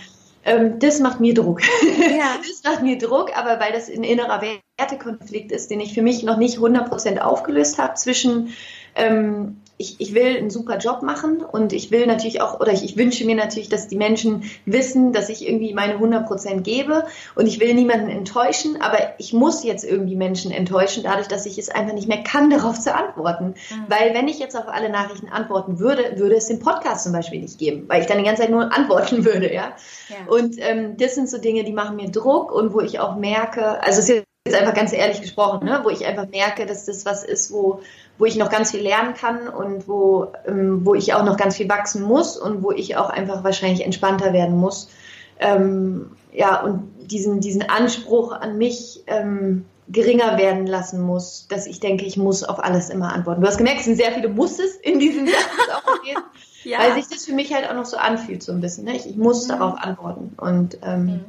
Ähm, 0.43 0.79
das 0.79 0.99
macht 0.99 1.19
mir 1.19 1.33
Druck. 1.33 1.61
Ja. 1.97 2.35
das 2.37 2.63
macht 2.63 2.83
mir 2.83 2.97
Druck, 2.97 3.37
aber 3.37 3.59
weil 3.59 3.73
das 3.73 3.89
ein 3.89 4.03
innerer 4.03 4.41
Wertekonflikt 4.77 5.51
ist, 5.51 5.69
den 5.69 5.79
ich 5.79 5.93
für 5.93 6.01
mich 6.01 6.23
noch 6.23 6.37
nicht 6.37 6.57
100% 6.57 7.19
aufgelöst 7.19 7.77
habe 7.77 7.95
zwischen 7.95 8.53
ähm, 8.95 9.57
ich, 9.81 9.99
ich 9.99 10.13
will 10.13 10.37
einen 10.37 10.51
super 10.51 10.77
Job 10.77 11.01
machen 11.01 11.43
und 11.43 11.73
ich 11.73 11.89
will 11.89 12.05
natürlich 12.05 12.39
auch, 12.39 12.59
oder 12.59 12.71
ich, 12.71 12.83
ich 12.83 12.95
wünsche 12.97 13.25
mir 13.25 13.35
natürlich, 13.35 13.67
dass 13.67 13.87
die 13.87 13.97
Menschen 13.97 14.43
wissen, 14.65 15.11
dass 15.11 15.29
ich 15.29 15.45
irgendwie 15.45 15.73
meine 15.73 15.93
100 15.93 16.27
Prozent 16.27 16.63
gebe 16.63 17.05
und 17.35 17.47
ich 17.47 17.59
will 17.59 17.73
niemanden 17.73 18.09
enttäuschen, 18.09 18.81
aber 18.81 19.15
ich 19.17 19.33
muss 19.33 19.63
jetzt 19.63 19.83
irgendwie 19.83 20.15
Menschen 20.15 20.51
enttäuschen, 20.51 21.03
dadurch, 21.03 21.27
dass 21.27 21.47
ich 21.47 21.57
es 21.57 21.69
einfach 21.69 21.93
nicht 21.93 22.07
mehr 22.07 22.23
kann, 22.23 22.49
darauf 22.51 22.79
zu 22.79 22.93
antworten. 22.93 23.47
Mhm. 23.47 23.85
Weil 23.87 24.13
wenn 24.13 24.27
ich 24.27 24.39
jetzt 24.39 24.55
auf 24.55 24.67
alle 24.67 24.89
Nachrichten 24.89 25.27
antworten 25.29 25.79
würde, 25.79 26.13
würde 26.17 26.35
es 26.35 26.45
den 26.47 26.59
Podcast 26.59 27.03
zum 27.03 27.13
Beispiel 27.13 27.41
nicht 27.41 27.57
geben, 27.57 27.85
weil 27.87 28.01
ich 28.01 28.07
dann 28.07 28.19
die 28.19 28.23
ganze 28.23 28.43
Zeit 28.43 28.51
nur 28.51 28.71
antworten 28.77 29.25
würde, 29.25 29.51
ja. 29.51 29.73
ja. 30.09 30.15
Und 30.27 30.55
ähm, 30.59 30.95
das 30.97 31.15
sind 31.15 31.27
so 31.27 31.39
Dinge, 31.39 31.63
die 31.63 31.73
machen 31.73 31.95
mir 31.95 32.11
Druck 32.11 32.51
und 32.51 32.73
wo 32.73 32.81
ich 32.81 32.99
auch 32.99 33.15
merke, 33.15 33.81
also 33.83 33.99
es 33.99 34.09
ist 34.09 34.25
jetzt 34.47 34.59
einfach 34.59 34.73
ganz 34.73 34.91
ehrlich 34.91 35.21
gesprochen, 35.21 35.65
ne, 35.65 35.81
wo 35.83 35.89
ich 35.89 36.05
einfach 36.05 36.27
merke, 36.27 36.65
dass 36.65 36.85
das 36.85 37.05
was 37.05 37.23
ist, 37.23 37.51
wo 37.51 37.81
wo 38.21 38.25
ich 38.25 38.35
noch 38.35 38.51
ganz 38.51 38.69
viel 38.69 38.81
lernen 38.81 39.15
kann 39.15 39.47
und 39.47 39.87
wo, 39.87 40.31
ähm, 40.45 40.85
wo 40.85 40.93
ich 40.93 41.15
auch 41.15 41.23
noch 41.23 41.37
ganz 41.37 41.57
viel 41.57 41.67
wachsen 41.67 42.03
muss 42.03 42.37
und 42.37 42.61
wo 42.61 42.71
ich 42.71 42.95
auch 42.95 43.09
einfach 43.09 43.43
wahrscheinlich 43.43 43.83
entspannter 43.83 44.31
werden 44.31 44.57
muss. 44.57 44.91
Ähm, 45.39 46.11
ja, 46.31 46.61
und 46.61 46.83
diesen, 47.01 47.39
diesen 47.39 47.67
Anspruch 47.67 48.31
an 48.31 48.59
mich 48.59 49.01
ähm, 49.07 49.65
geringer 49.89 50.37
werden 50.37 50.67
lassen 50.67 51.01
muss, 51.01 51.47
dass 51.49 51.65
ich 51.65 51.79
denke, 51.79 52.05
ich 52.05 52.15
muss 52.15 52.43
auf 52.43 52.63
alles 52.63 52.91
immer 52.91 53.11
antworten. 53.11 53.41
Du 53.41 53.47
hast 53.47 53.57
gemerkt, 53.57 53.79
es 53.79 53.85
sind 53.85 53.95
sehr 53.95 54.11
viele 54.11 54.29
Musses 54.29 54.75
in 54.75 54.99
diesem 54.99 55.25
Satz 55.25 55.35
auch 55.73 56.01
gewesen, 56.01 56.21
ja. 56.63 56.77
weil 56.77 56.93
sich 56.93 57.07
das 57.07 57.25
für 57.25 57.33
mich 57.33 57.51
halt 57.51 57.67
auch 57.67 57.73
noch 57.73 57.85
so 57.85 57.97
anfühlt, 57.97 58.43
so 58.43 58.51
ein 58.51 58.61
bisschen. 58.61 58.85
Ne? 58.85 58.97
Ich, 58.97 59.09
ich 59.09 59.17
muss 59.17 59.45
mhm. 59.45 59.49
darauf 59.49 59.79
antworten. 59.81 60.35
Und 60.37 60.77
ähm, 60.83 61.05
mhm. 61.05 61.25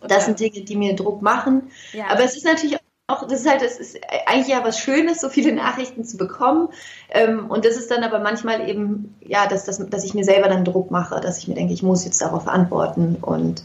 Okay. 0.00 0.12
Das 0.12 0.24
sind 0.26 0.40
Dinge, 0.40 0.62
die 0.62 0.76
mir 0.76 0.96
Druck 0.96 1.22
machen. 1.22 1.70
Ja. 1.92 2.08
Aber 2.08 2.24
es 2.24 2.36
ist 2.36 2.44
natürlich 2.44 2.76
auch, 3.06 3.26
das 3.28 3.40
ist 3.40 3.48
halt, 3.48 3.62
es 3.62 3.78
ist 3.78 3.98
eigentlich 4.26 4.48
ja 4.48 4.64
was 4.64 4.78
Schönes, 4.78 5.20
so 5.20 5.28
viele 5.28 5.52
Nachrichten 5.52 6.04
zu 6.04 6.16
bekommen. 6.16 6.68
Ähm, 7.10 7.50
und 7.50 7.64
das 7.64 7.76
ist 7.76 7.90
dann 7.90 8.02
aber 8.02 8.18
manchmal 8.18 8.68
eben, 8.68 9.14
ja, 9.20 9.46
dass, 9.46 9.64
dass, 9.64 9.78
dass 9.90 10.04
ich 10.04 10.14
mir 10.14 10.24
selber 10.24 10.48
dann 10.48 10.64
Druck 10.64 10.90
mache, 10.90 11.20
dass 11.20 11.38
ich 11.38 11.48
mir 11.48 11.54
denke, 11.54 11.74
ich 11.74 11.82
muss 11.82 12.04
jetzt 12.04 12.22
darauf 12.22 12.48
antworten 12.48 13.16
und 13.20 13.62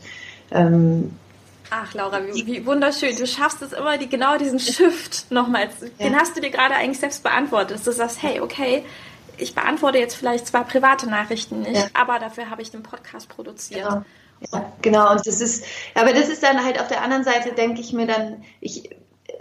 ähm, 0.51 1.15
Ach, 1.71 1.93
Laura, 1.93 2.19
wie, 2.25 2.47
wie, 2.47 2.65
wunderschön. 2.65 3.15
Du 3.15 3.27
schaffst 3.27 3.61
es 3.61 3.73
immer, 3.73 3.97
die, 3.99 4.09
genau 4.09 4.37
diesen 4.37 4.59
Shift 4.59 5.29
nochmals. 5.29 5.73
Ja. 5.81 6.07
Den 6.07 6.19
hast 6.19 6.35
du 6.35 6.41
dir 6.41 6.49
gerade 6.49 6.73
eigentlich 6.73 6.99
selbst 6.99 7.21
beantwortet. 7.21 7.77
Dass 7.77 7.83
du 7.83 7.91
sagst, 7.91 8.23
hey, 8.23 8.41
okay, 8.41 8.83
ich 9.37 9.53
beantworte 9.53 9.99
jetzt 9.99 10.15
vielleicht 10.15 10.47
zwar 10.47 10.63
private 10.63 11.07
Nachrichten 11.07 11.61
nicht, 11.61 11.75
ja. 11.75 11.87
aber 11.93 12.17
dafür 12.17 12.49
habe 12.49 12.63
ich 12.63 12.71
den 12.71 12.81
Podcast 12.81 13.29
produziert. 13.29 13.87
Genau. 13.87 14.03
Ja, 14.51 14.73
genau. 14.81 15.11
Und 15.11 15.27
das 15.27 15.41
ist, 15.41 15.63
aber 15.95 16.11
das 16.13 16.29
ist 16.29 16.41
dann 16.41 16.63
halt 16.63 16.79
auf 16.79 16.87
der 16.87 17.03
anderen 17.03 17.23
Seite, 17.23 17.53
denke 17.53 17.81
ich 17.81 17.93
mir 17.93 18.07
dann, 18.07 18.43
ich, 18.61 18.89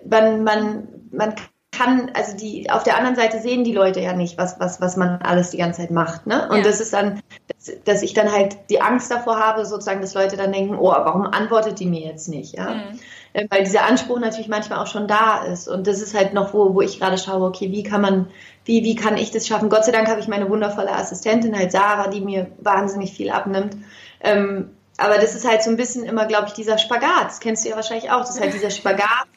man, 0.04 0.44
man, 0.44 0.88
man 1.10 1.34
kann, 1.70 2.10
also 2.14 2.36
die, 2.36 2.70
auf 2.70 2.82
der 2.82 2.96
anderen 2.96 3.14
Seite 3.14 3.40
sehen 3.40 3.62
die 3.62 3.72
Leute 3.72 4.00
ja 4.00 4.12
nicht, 4.12 4.38
was, 4.38 4.58
was, 4.58 4.80
was 4.80 4.96
man 4.96 5.20
alles 5.22 5.50
die 5.50 5.58
ganze 5.58 5.82
Zeit 5.82 5.90
macht, 5.90 6.26
ne? 6.26 6.48
Und 6.48 6.58
ja. 6.58 6.62
das 6.62 6.80
ist 6.80 6.92
dann, 6.92 7.22
dass, 7.48 7.70
dass, 7.84 8.02
ich 8.02 8.14
dann 8.14 8.32
halt 8.32 8.56
die 8.70 8.80
Angst 8.80 9.10
davor 9.10 9.38
habe, 9.38 9.64
sozusagen, 9.64 10.00
dass 10.00 10.14
Leute 10.14 10.36
dann 10.36 10.52
denken, 10.52 10.76
oh, 10.76 10.90
warum 10.90 11.22
antwortet 11.22 11.78
die 11.78 11.86
mir 11.86 12.00
jetzt 12.00 12.28
nicht, 12.28 12.56
ja? 12.56 12.74
Mhm. 12.74 12.98
Äh, 13.32 13.46
weil 13.50 13.64
dieser 13.64 13.84
Anspruch 13.84 14.18
natürlich 14.18 14.48
manchmal 14.48 14.80
auch 14.80 14.86
schon 14.86 15.06
da 15.06 15.44
ist. 15.44 15.68
Und 15.68 15.86
das 15.86 16.00
ist 16.00 16.14
halt 16.14 16.32
noch, 16.32 16.54
wo, 16.54 16.74
wo 16.74 16.80
ich 16.80 16.98
gerade 16.98 17.18
schaue, 17.18 17.46
okay, 17.46 17.70
wie 17.70 17.82
kann 17.82 18.00
man, 18.00 18.30
wie, 18.64 18.82
wie 18.82 18.96
kann 18.96 19.16
ich 19.16 19.30
das 19.30 19.46
schaffen? 19.46 19.68
Gott 19.68 19.84
sei 19.84 19.92
Dank 19.92 20.08
habe 20.08 20.20
ich 20.20 20.28
meine 20.28 20.48
wundervolle 20.48 20.92
Assistentin, 20.92 21.56
halt 21.56 21.70
Sarah, 21.70 22.08
die 22.08 22.22
mir 22.22 22.50
wahnsinnig 22.58 23.12
viel 23.12 23.30
abnimmt. 23.30 23.76
Ähm, 24.20 24.70
aber 24.96 25.18
das 25.18 25.36
ist 25.36 25.46
halt 25.46 25.62
so 25.62 25.70
ein 25.70 25.76
bisschen 25.76 26.04
immer, 26.04 26.26
glaube 26.26 26.46
ich, 26.48 26.54
dieser 26.54 26.78
Spagat. 26.78 27.26
Das 27.26 27.40
kennst 27.40 27.64
du 27.64 27.68
ja 27.68 27.76
wahrscheinlich 27.76 28.10
auch. 28.10 28.20
Das 28.20 28.30
ist 28.30 28.40
halt 28.40 28.54
dieser 28.54 28.70
Spagat 28.70 29.28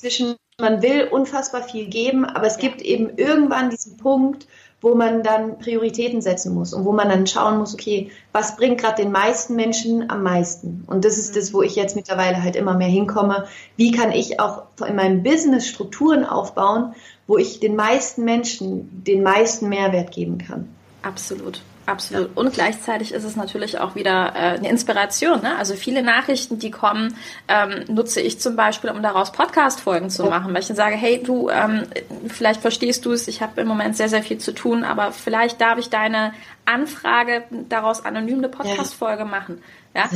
zwischen, 0.00 0.36
man 0.58 0.82
will 0.82 1.08
unfassbar 1.10 1.62
viel 1.62 1.86
geben, 1.86 2.24
aber 2.24 2.46
es 2.46 2.58
gibt 2.58 2.80
eben 2.80 3.16
irgendwann 3.16 3.70
diesen 3.70 3.96
Punkt, 3.96 4.46
wo 4.80 4.94
man 4.94 5.22
dann 5.22 5.58
Prioritäten 5.58 6.22
setzen 6.22 6.54
muss 6.54 6.72
und 6.72 6.86
wo 6.86 6.92
man 6.92 7.10
dann 7.10 7.26
schauen 7.26 7.58
muss, 7.58 7.74
okay, 7.74 8.10
was 8.32 8.56
bringt 8.56 8.80
gerade 8.80 9.02
den 9.02 9.12
meisten 9.12 9.54
Menschen 9.54 10.10
am 10.10 10.22
meisten? 10.22 10.84
Und 10.86 11.04
das 11.04 11.18
ist 11.18 11.36
das, 11.36 11.52
wo 11.52 11.62
ich 11.62 11.76
jetzt 11.76 11.96
mittlerweile 11.96 12.42
halt 12.42 12.56
immer 12.56 12.74
mehr 12.74 12.88
hinkomme. 12.88 13.46
Wie 13.76 13.90
kann 13.90 14.10
ich 14.10 14.40
auch 14.40 14.62
in 14.86 14.96
meinem 14.96 15.22
Business 15.22 15.68
Strukturen 15.68 16.24
aufbauen, 16.24 16.94
wo 17.26 17.36
ich 17.36 17.60
den 17.60 17.76
meisten 17.76 18.24
Menschen 18.24 19.04
den 19.04 19.22
meisten 19.22 19.68
Mehrwert 19.68 20.12
geben 20.12 20.38
kann? 20.38 20.68
Absolut. 21.02 21.60
Absolut. 21.90 22.36
Und 22.36 22.52
gleichzeitig 22.52 23.12
ist 23.12 23.24
es 23.24 23.34
natürlich 23.34 23.78
auch 23.78 23.96
wieder 23.96 24.32
äh, 24.36 24.56
eine 24.56 24.68
Inspiration. 24.68 25.42
Ne? 25.42 25.56
Also 25.56 25.74
viele 25.74 26.02
Nachrichten, 26.02 26.60
die 26.60 26.70
kommen, 26.70 27.16
ähm, 27.48 27.84
nutze 27.88 28.20
ich 28.20 28.38
zum 28.40 28.54
Beispiel, 28.54 28.90
um 28.90 29.02
daraus 29.02 29.32
Podcast-Folgen 29.32 30.08
zu 30.08 30.26
machen, 30.26 30.54
weil 30.54 30.60
ich 30.60 30.68
dann 30.68 30.76
sage, 30.76 30.94
hey, 30.94 31.20
du, 31.20 31.48
ähm, 31.50 31.82
vielleicht 32.28 32.60
verstehst 32.60 33.04
du 33.04 33.12
es, 33.12 33.26
ich 33.26 33.42
habe 33.42 33.60
im 33.60 33.66
Moment 33.66 33.96
sehr, 33.96 34.08
sehr 34.08 34.22
viel 34.22 34.38
zu 34.38 34.52
tun, 34.52 34.84
aber 34.84 35.10
vielleicht 35.10 35.60
darf 35.60 35.78
ich 35.78 35.90
deine 35.90 36.32
Anfrage 36.64 37.42
daraus 37.68 38.04
anonym 38.04 38.38
eine 38.38 38.48
Podcast-Folge 38.48 39.24
machen. 39.24 39.60
Ja? 39.94 40.08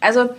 Also 0.00 0.30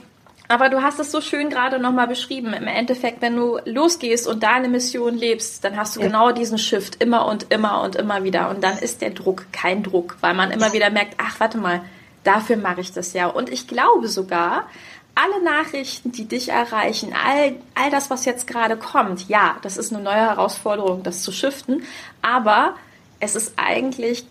aber 0.50 0.70
du 0.70 0.82
hast 0.82 1.00
es 1.00 1.12
so 1.12 1.22
schön 1.22 1.50
gerade 1.50 1.80
nochmal 1.80 2.08
beschrieben. 2.08 2.54
Im 2.54 2.66
Endeffekt, 2.66 3.22
wenn 3.22 3.36
du 3.36 3.60
losgehst 3.66 4.28
und 4.28 4.42
deine 4.42 4.68
Mission 4.68 5.16
lebst, 5.16 5.64
dann 5.64 5.78
hast 5.78 5.96
du 5.96 6.00
ja. 6.00 6.08
genau 6.08 6.32
diesen 6.32 6.58
Shift 6.58 7.02
immer 7.02 7.28
und 7.28 7.54
immer 7.54 7.84
und 7.84 7.96
immer 7.96 8.24
wieder. 8.24 8.50
Und 8.50 8.64
dann 8.64 8.80
ist 8.80 9.02
der 9.02 9.12
Druck 9.12 9.46
kein 9.52 9.84
Druck, 9.84 10.18
weil 10.22 10.34
man 10.34 10.50
immer 10.50 10.74
wieder 10.74 10.90
merkt, 10.90 11.14
ach, 11.20 11.40
warte 11.40 11.60
mal, 11.60 11.82
dafür 12.24 12.58
mache 12.58 12.82
ich 12.82 12.92
das 12.92 13.14
ja. 13.14 13.28
Und 13.28 13.50
ich 13.50 13.68
glaube 13.68 14.08
sogar, 14.08 14.66
alle 15.14 15.44
Nachrichten, 15.44 16.12
die 16.12 16.28
dich 16.28 16.50
erreichen, 16.50 17.14
all, 17.14 17.56
all 17.76 17.92
das, 17.92 18.10
was 18.10 18.26
jetzt 18.26 18.48
gerade 18.48 18.76
kommt, 18.76 19.30
ja, 19.30 19.58
das 19.62 19.78
ist 19.78 19.94
eine 19.94 20.02
neue 20.02 20.16
Herausforderung, 20.16 21.04
das 21.04 21.22
zu 21.22 21.32
shiften. 21.32 21.84
Aber 22.24 22.74
es 23.20 23.36
ist 23.36 23.54
eigentlich 23.58 24.26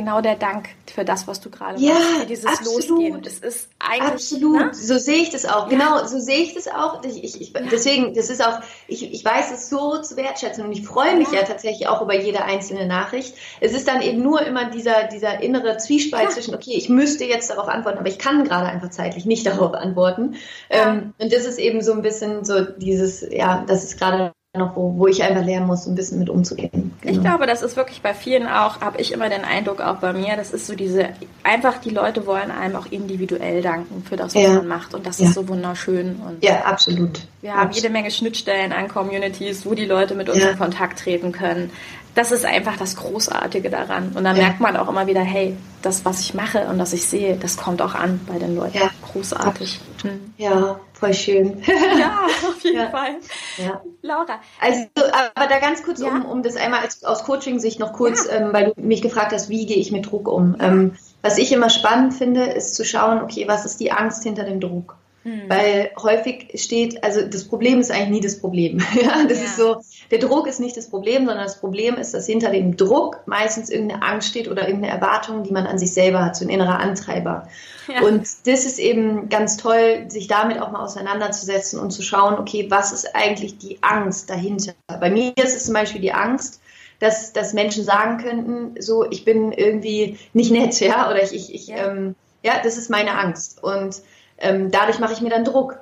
genau 0.00 0.20
der 0.20 0.36
Dank 0.36 0.68
für 0.92 1.04
das, 1.04 1.28
was 1.28 1.40
du 1.40 1.50
gerade 1.50 1.80
ja, 1.80 1.94
machst, 1.94 2.06
für 2.20 2.26
dieses 2.26 2.46
absolut. 2.46 2.88
Losgehen. 2.88 3.22
Das 3.22 3.38
ist 3.38 3.68
eigentlich 3.78 4.12
absolut. 4.12 4.60
Ne? 4.60 4.74
So 4.74 4.98
sehe 4.98 5.18
ich 5.18 5.30
das 5.30 5.44
auch. 5.44 5.70
Ja. 5.70 5.78
Genau, 5.78 6.04
so 6.06 6.18
sehe 6.18 6.38
ich 6.38 6.54
das 6.54 6.68
auch. 6.68 7.04
Ich, 7.04 7.22
ich, 7.22 7.40
ich, 7.40 7.52
ja. 7.52 7.60
Deswegen, 7.70 8.14
das 8.14 8.30
ist 8.30 8.44
auch. 8.44 8.60
Ich, 8.88 9.12
ich 9.12 9.24
weiß 9.24 9.52
es 9.52 9.68
so 9.70 10.00
zu 10.00 10.16
wertschätzen 10.16 10.64
und 10.64 10.72
ich 10.72 10.86
freue 10.86 11.16
mich 11.16 11.28
ja. 11.28 11.40
ja. 11.40 11.44
tatsächlich 11.44 11.88
auch 11.88 12.02
über 12.02 12.14
jede 12.14 12.44
einzelne 12.44 12.86
Nachricht. 12.86 13.34
Es 13.60 13.72
ist 13.72 13.86
dann 13.86 14.02
eben 14.02 14.22
nur 14.22 14.42
immer 14.42 14.70
dieser 14.70 15.04
dieser 15.04 15.42
innere 15.42 15.76
Zwiespalt 15.76 16.32
zwischen, 16.32 16.54
okay, 16.54 16.72
ich 16.74 16.88
müsste 16.88 17.24
jetzt 17.24 17.50
darauf 17.50 17.68
antworten, 17.68 17.98
aber 17.98 18.08
ich 18.08 18.18
kann 18.18 18.44
gerade 18.44 18.66
einfach 18.66 18.90
zeitlich 18.90 19.26
nicht 19.26 19.46
darauf 19.46 19.74
antworten. 19.74 20.36
Ähm, 20.70 21.14
und 21.18 21.32
das 21.32 21.44
ist 21.44 21.58
eben 21.58 21.82
so 21.82 21.92
ein 21.92 22.02
bisschen 22.02 22.44
so 22.44 22.64
dieses, 22.64 23.24
ja, 23.30 23.64
das 23.66 23.84
ist 23.84 23.98
gerade 23.98 24.32
noch, 24.58 24.74
wo, 24.74 24.96
wo 24.96 25.06
ich 25.06 25.22
einfach 25.22 25.44
lernen 25.44 25.68
muss, 25.68 25.86
ein 25.86 25.94
bisschen 25.94 26.18
mit 26.18 26.28
umzugehen. 26.28 26.92
Genau. 27.00 27.14
Ich 27.14 27.20
glaube, 27.20 27.46
das 27.46 27.62
ist 27.62 27.76
wirklich 27.76 28.02
bei 28.02 28.14
vielen 28.14 28.48
auch, 28.48 28.80
habe 28.80 29.00
ich 29.00 29.12
immer 29.12 29.28
den 29.28 29.44
Eindruck, 29.44 29.80
auch 29.80 29.98
bei 29.98 30.12
mir, 30.12 30.36
das 30.36 30.50
ist 30.50 30.66
so 30.66 30.74
diese, 30.74 31.10
einfach 31.44 31.78
die 31.78 31.90
Leute 31.90 32.26
wollen 32.26 32.50
einem 32.50 32.74
auch 32.74 32.86
individuell 32.90 33.62
danken 33.62 34.02
für 34.02 34.16
das, 34.16 34.34
was 34.34 34.42
ja. 34.42 34.54
man 34.54 34.66
macht. 34.66 34.92
Und 34.92 35.06
das 35.06 35.20
ja. 35.20 35.26
ist 35.26 35.34
so 35.34 35.46
wunderschön. 35.46 36.16
Und 36.26 36.42
ja, 36.42 36.64
absolut. 36.64 37.20
Wir 37.42 37.54
haben 37.54 37.70
jede 37.70 37.90
Menge 37.90 38.10
Schnittstellen 38.10 38.72
an 38.72 38.88
Communities, 38.88 39.64
wo 39.64 39.74
die 39.74 39.84
Leute 39.84 40.16
mit 40.16 40.28
uns 40.28 40.40
ja. 40.40 40.50
in 40.50 40.58
Kontakt 40.58 40.98
treten 40.98 41.30
können 41.30 41.70
das 42.14 42.32
ist 42.32 42.44
einfach 42.44 42.76
das 42.76 42.96
Großartige 42.96 43.70
daran. 43.70 44.12
Und 44.14 44.24
dann 44.24 44.36
merkt 44.36 44.58
man 44.58 44.76
auch 44.76 44.88
immer 44.88 45.06
wieder, 45.06 45.20
hey, 45.20 45.56
das, 45.80 46.04
was 46.04 46.20
ich 46.20 46.34
mache 46.34 46.66
und 46.66 46.78
was 46.78 46.92
ich 46.92 47.06
sehe, 47.06 47.36
das 47.36 47.56
kommt 47.56 47.80
auch 47.80 47.94
an 47.94 48.20
bei 48.26 48.38
den 48.38 48.56
Leuten. 48.56 48.78
Ja. 48.78 48.90
Großartig. 49.12 49.80
Hm. 50.02 50.34
Ja, 50.36 50.80
voll 51.00 51.14
schön. 51.14 51.62
ja, 51.98 52.26
auf 52.48 52.62
jeden 52.62 52.76
ja. 52.76 52.90
Fall. 52.90 53.16
Ja. 53.56 53.82
Laura. 54.02 54.40
Also, 54.60 54.86
aber 55.34 55.48
da 55.48 55.58
ganz 55.58 55.82
kurz, 55.82 56.00
um, 56.00 56.24
um 56.24 56.42
das 56.42 56.56
einmal 56.56 56.80
als, 56.80 57.02
aus 57.02 57.24
Coaching-Sicht 57.24 57.80
noch 57.80 57.92
kurz, 57.94 58.28
ähm, 58.30 58.52
weil 58.52 58.72
du 58.72 58.80
mich 58.80 59.02
gefragt 59.02 59.32
hast, 59.32 59.48
wie 59.48 59.66
gehe 59.66 59.78
ich 59.78 59.90
mit 59.90 60.10
Druck 60.10 60.28
um? 60.28 60.56
Ähm, 60.60 60.92
was 61.22 61.38
ich 61.38 61.52
immer 61.52 61.70
spannend 61.70 62.14
finde, 62.14 62.44
ist 62.44 62.74
zu 62.74 62.84
schauen, 62.84 63.22
okay, 63.22 63.48
was 63.48 63.64
ist 63.64 63.80
die 63.80 63.92
Angst 63.92 64.22
hinter 64.22 64.44
dem 64.44 64.60
Druck? 64.60 64.96
Mhm. 65.22 65.42
Weil 65.48 65.90
häufig 66.00 66.48
steht, 66.54 67.04
also 67.04 67.22
das 67.22 67.44
Problem 67.44 67.80
ist 67.80 67.90
eigentlich 67.90 68.08
nie 68.08 68.20
das 68.20 68.40
Problem. 68.40 68.78
ja, 69.02 69.24
das 69.28 69.38
ja. 69.38 69.44
ist 69.44 69.56
so, 69.56 69.76
der 70.10 70.18
Druck 70.18 70.46
ist 70.46 70.60
nicht 70.60 70.76
das 70.76 70.88
Problem, 70.88 71.26
sondern 71.26 71.44
das 71.44 71.60
Problem 71.60 71.96
ist, 71.96 72.14
dass 72.14 72.26
hinter 72.26 72.50
dem 72.50 72.76
Druck 72.76 73.20
meistens 73.26 73.68
irgendeine 73.68 74.02
Angst 74.02 74.28
steht 74.28 74.48
oder 74.48 74.66
irgendeine 74.66 74.94
Erwartung, 74.94 75.42
die 75.42 75.52
man 75.52 75.66
an 75.66 75.78
sich 75.78 75.92
selber 75.92 76.24
hat, 76.24 76.36
so 76.36 76.44
ein 76.44 76.48
innerer 76.48 76.78
Antreiber. 76.78 77.48
Ja. 77.86 78.02
Und 78.02 78.26
das 78.46 78.64
ist 78.64 78.78
eben 78.78 79.28
ganz 79.28 79.56
toll, 79.56 80.06
sich 80.08 80.26
damit 80.26 80.60
auch 80.60 80.70
mal 80.70 80.82
auseinanderzusetzen 80.82 81.78
und 81.78 81.90
zu 81.90 82.02
schauen, 82.02 82.38
okay, 82.38 82.66
was 82.70 82.92
ist 82.92 83.14
eigentlich 83.14 83.58
die 83.58 83.78
Angst 83.82 84.30
dahinter? 84.30 84.72
Bei 84.86 85.10
mir 85.10 85.32
ist 85.36 85.54
es 85.54 85.64
zum 85.66 85.74
Beispiel 85.74 86.00
die 86.00 86.12
Angst, 86.12 86.60
dass, 86.98 87.32
dass 87.32 87.52
Menschen 87.52 87.84
sagen 87.84 88.18
könnten, 88.18 88.80
so, 88.80 89.10
ich 89.10 89.24
bin 89.24 89.52
irgendwie 89.52 90.18
nicht 90.32 90.50
nett, 90.50 90.80
ja, 90.80 91.10
oder 91.10 91.22
ich, 91.22 91.34
ich, 91.34 91.54
ich 91.54 91.66
ja. 91.68 91.90
Ähm, 91.90 92.14
ja, 92.42 92.54
das 92.62 92.78
ist 92.78 92.88
meine 92.88 93.18
Angst. 93.18 93.62
Und 93.62 94.00
ähm, 94.40 94.70
dadurch 94.70 94.98
mache 94.98 95.12
ich 95.12 95.20
mir 95.20 95.30
dann 95.30 95.44
Druck. 95.44 95.78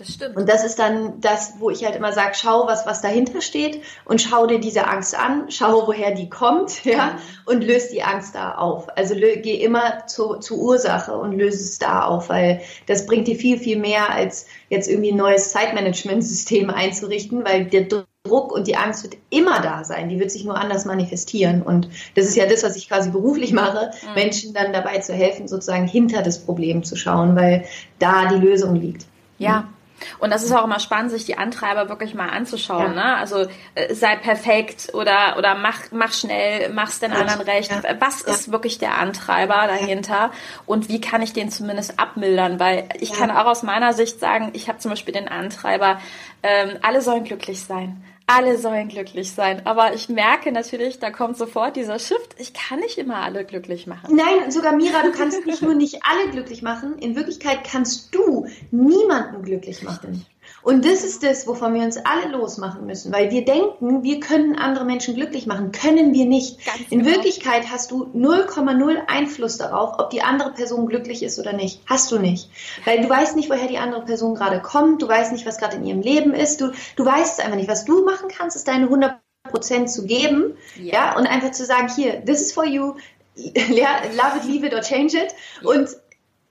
Das 0.00 0.14
stimmt. 0.14 0.36
Und 0.38 0.48
das 0.48 0.64
ist 0.64 0.78
dann 0.78 1.20
das, 1.20 1.56
wo 1.58 1.68
ich 1.68 1.84
halt 1.84 1.94
immer 1.94 2.14
sage, 2.14 2.32
schau, 2.34 2.66
was, 2.66 2.86
was 2.86 3.02
dahinter 3.02 3.42
steht 3.42 3.82
und 4.06 4.22
schau 4.22 4.46
dir 4.46 4.58
diese 4.58 4.86
Angst 4.86 5.14
an, 5.14 5.50
schau, 5.50 5.86
woher 5.86 6.12
die 6.12 6.30
kommt, 6.30 6.86
ja, 6.86 7.18
und 7.44 7.62
löse 7.62 7.90
die 7.92 8.02
Angst 8.02 8.34
da 8.34 8.54
auf. 8.54 8.88
Also 8.96 9.14
geh 9.14 9.62
immer 9.62 10.06
zu, 10.06 10.36
zur 10.36 10.56
Ursache 10.56 11.12
und 11.12 11.36
löse 11.36 11.62
es 11.62 11.78
da 11.78 12.04
auf, 12.04 12.30
weil 12.30 12.62
das 12.86 13.04
bringt 13.04 13.28
dir 13.28 13.36
viel, 13.36 13.58
viel 13.58 13.78
mehr, 13.78 14.08
als 14.08 14.46
jetzt 14.70 14.88
irgendwie 14.88 15.12
ein 15.12 15.18
neues 15.18 15.50
Zeitmanagementsystem 15.50 16.70
einzurichten, 16.70 17.44
weil 17.44 17.66
der 17.66 17.82
Druck 18.24 18.52
und 18.52 18.66
die 18.66 18.76
Angst 18.76 19.02
wird 19.02 19.16
immer 19.30 19.60
da 19.62 19.82
sein. 19.82 20.10
Die 20.10 20.20
wird 20.20 20.30
sich 20.30 20.44
nur 20.44 20.56
anders 20.56 20.84
manifestieren. 20.84 21.62
Und 21.62 21.88
das 22.14 22.26
ist 22.26 22.36
ja 22.36 22.46
das, 22.46 22.62
was 22.62 22.76
ich 22.76 22.86
quasi 22.88 23.10
beruflich 23.10 23.52
mache, 23.52 23.92
mhm. 24.08 24.14
Menschen 24.14 24.52
dann 24.52 24.74
dabei 24.74 24.98
zu 24.98 25.14
helfen, 25.14 25.48
sozusagen 25.48 25.86
hinter 25.86 26.22
das 26.22 26.38
Problem 26.38 26.82
zu 26.82 26.96
schauen, 26.96 27.34
weil 27.34 27.64
da 27.98 28.26
die 28.26 28.36
Lösung 28.36 28.76
liegt. 28.76 29.06
Ja, 29.38 29.70
und 30.18 30.30
das 30.30 30.42
ist 30.42 30.52
auch 30.52 30.64
immer 30.64 30.80
spannend, 30.80 31.10
sich 31.10 31.24
die 31.24 31.38
Antreiber 31.38 31.88
wirklich 31.88 32.14
mal 32.14 32.28
anzuschauen. 32.28 32.94
Ja. 32.94 33.04
Ne? 33.04 33.16
Also 33.16 33.46
äh, 33.74 33.94
sei 33.94 34.16
perfekt 34.16 34.90
oder 34.94 35.36
oder 35.38 35.54
mach 35.54 35.90
mach 35.92 36.12
schnell, 36.12 36.70
mach's 36.70 37.00
den 37.00 37.12
anderen 37.12 37.40
recht. 37.40 37.70
Ja. 37.70 37.82
Was 38.00 38.24
ja. 38.26 38.32
ist 38.32 38.52
wirklich 38.52 38.78
der 38.78 38.98
Antreiber 38.98 39.66
dahinter 39.66 40.30
und 40.66 40.88
wie 40.88 41.00
kann 41.00 41.22
ich 41.22 41.32
den 41.32 41.50
zumindest 41.50 41.98
abmildern? 41.98 42.60
Weil 42.60 42.88
ich 42.98 43.12
kann 43.12 43.30
auch 43.30 43.46
aus 43.46 43.62
meiner 43.62 43.92
Sicht 43.92 44.20
sagen, 44.20 44.50
ich 44.52 44.68
habe 44.68 44.78
zum 44.78 44.90
Beispiel 44.90 45.14
den 45.14 45.28
Antreiber, 45.28 46.00
ähm, 46.42 46.78
alle 46.82 47.02
sollen 47.02 47.24
glücklich 47.24 47.62
sein 47.64 48.02
alle 48.30 48.58
sollen 48.58 48.88
glücklich 48.88 49.32
sein. 49.32 49.66
Aber 49.66 49.94
ich 49.94 50.08
merke 50.08 50.52
natürlich, 50.52 50.98
da 50.98 51.10
kommt 51.10 51.36
sofort 51.36 51.76
dieser 51.76 51.98
Shift. 51.98 52.36
Ich 52.38 52.52
kann 52.54 52.80
nicht 52.80 52.98
immer 52.98 53.16
alle 53.16 53.44
glücklich 53.44 53.86
machen. 53.86 54.14
Nein, 54.14 54.50
sogar 54.50 54.72
Mira, 54.74 55.02
du 55.02 55.12
kannst 55.12 55.44
nicht 55.46 55.62
nur 55.62 55.74
nicht 55.74 56.00
alle 56.04 56.30
glücklich 56.30 56.62
machen. 56.62 56.98
In 56.98 57.16
Wirklichkeit 57.16 57.60
kannst 57.64 58.14
du 58.14 58.46
niemanden 58.70 59.42
glücklich 59.42 59.82
machen. 59.82 60.24
Und 60.62 60.84
das 60.84 61.04
ist 61.04 61.22
das, 61.22 61.46
wovon 61.46 61.74
wir 61.74 61.82
uns 61.82 61.96
alle 61.96 62.30
losmachen 62.30 62.86
müssen, 62.86 63.12
weil 63.12 63.30
wir 63.30 63.44
denken, 63.44 64.02
wir 64.02 64.20
können 64.20 64.56
andere 64.56 64.84
Menschen 64.84 65.14
glücklich 65.14 65.46
machen. 65.46 65.72
Können 65.72 66.12
wir 66.12 66.26
nicht. 66.26 66.64
Ganz 66.64 66.78
In 66.90 67.00
genau. 67.00 67.10
Wirklichkeit 67.12 67.70
hast 67.70 67.90
du 67.90 68.04
0,0 68.14 68.96
Einfluss 69.06 69.56
darauf, 69.56 69.98
ob 69.98 70.10
die 70.10 70.22
andere 70.22 70.52
Person 70.52 70.86
glücklich 70.86 71.22
ist 71.22 71.38
oder 71.38 71.52
nicht. 71.52 71.82
Hast 71.86 72.12
du 72.12 72.18
nicht. 72.18 72.50
Weil 72.84 73.00
du 73.00 73.08
weißt 73.08 73.36
nicht, 73.36 73.50
woher 73.50 73.68
die 73.68 73.78
andere 73.78 74.04
Person 74.04 74.34
gerade 74.34 74.60
kommt. 74.60 75.02
Du 75.02 75.08
weißt 75.08 75.32
nicht, 75.32 75.46
was 75.46 75.58
gerade 75.58 75.76
in 75.76 75.84
ihrem 75.84 76.02
Leben 76.02 76.34
ist. 76.34 76.60
Du, 76.60 76.72
du 76.96 77.04
weißt 77.04 77.38
es 77.38 77.44
einfach 77.44 77.56
nicht. 77.56 77.68
Was 77.68 77.84
du 77.84 78.04
machen 78.04 78.28
kannst, 78.28 78.56
ist 78.56 78.68
deine 78.68 78.84
100 78.84 79.18
Prozent 79.48 79.90
zu 79.90 80.06
geben, 80.06 80.56
ja. 80.76 80.92
ja, 80.92 81.16
und 81.16 81.26
einfach 81.26 81.52
zu 81.52 81.64
sagen, 81.64 81.88
hier, 81.94 82.24
this 82.24 82.40
is 82.40 82.52
for 82.52 82.66
you, 82.66 82.94
love 83.34 84.36
it, 84.36 84.44
leave 84.44 84.66
it 84.66 84.74
or 84.74 84.82
change 84.82 85.16
it. 85.16 85.34
Und 85.64 85.88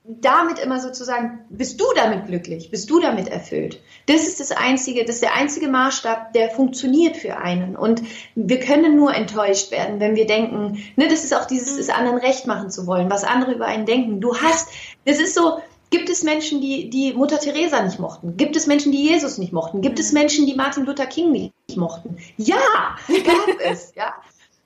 damit 0.04 0.58
immer 0.58 0.80
sozusagen, 0.80 1.44
bist 1.50 1.80
du 1.80 1.84
damit 1.94 2.26
glücklich? 2.26 2.70
Bist 2.70 2.90
du 2.90 3.00
damit 3.00 3.28
erfüllt? 3.28 3.80
Das 4.10 4.26
ist 4.26 4.40
das 4.40 4.50
einzige, 4.50 5.04
das 5.04 5.16
ist 5.16 5.22
der 5.22 5.36
einzige 5.36 5.68
Maßstab, 5.68 6.32
der 6.32 6.50
funktioniert 6.50 7.16
für 7.16 7.36
einen. 7.36 7.76
Und 7.76 8.02
wir 8.34 8.58
können 8.58 8.96
nur 8.96 9.14
enttäuscht 9.14 9.70
werden, 9.70 10.00
wenn 10.00 10.16
wir 10.16 10.26
denken, 10.26 10.82
ne, 10.96 11.06
das 11.06 11.22
ist 11.22 11.32
auch 11.32 11.46
dieses, 11.46 11.78
es 11.78 11.90
anderen 11.90 12.18
recht 12.18 12.44
machen 12.44 12.70
zu 12.70 12.88
wollen, 12.88 13.08
was 13.08 13.22
andere 13.22 13.52
über 13.52 13.66
einen 13.66 13.86
denken. 13.86 14.20
Du 14.20 14.36
hast, 14.36 14.68
das 15.04 15.20
ist 15.20 15.34
so, 15.34 15.60
Gibt 15.90 16.08
es 16.08 16.22
Menschen, 16.22 16.60
die, 16.60 16.88
die 16.88 17.14
Mutter 17.14 17.40
Teresa 17.40 17.82
nicht 17.82 17.98
mochten? 17.98 18.36
Gibt 18.36 18.54
es 18.54 18.68
Menschen, 18.68 18.92
die 18.92 19.08
Jesus 19.08 19.38
nicht 19.38 19.52
mochten? 19.52 19.80
Gibt 19.80 19.98
es 19.98 20.12
Menschen, 20.12 20.46
die 20.46 20.54
Martin 20.54 20.86
Luther 20.86 21.06
King 21.06 21.32
nicht 21.32 21.76
mochten? 21.76 22.16
Ja, 22.36 22.96
gab 23.08 23.60
es, 23.60 23.92
ja. 23.96 24.14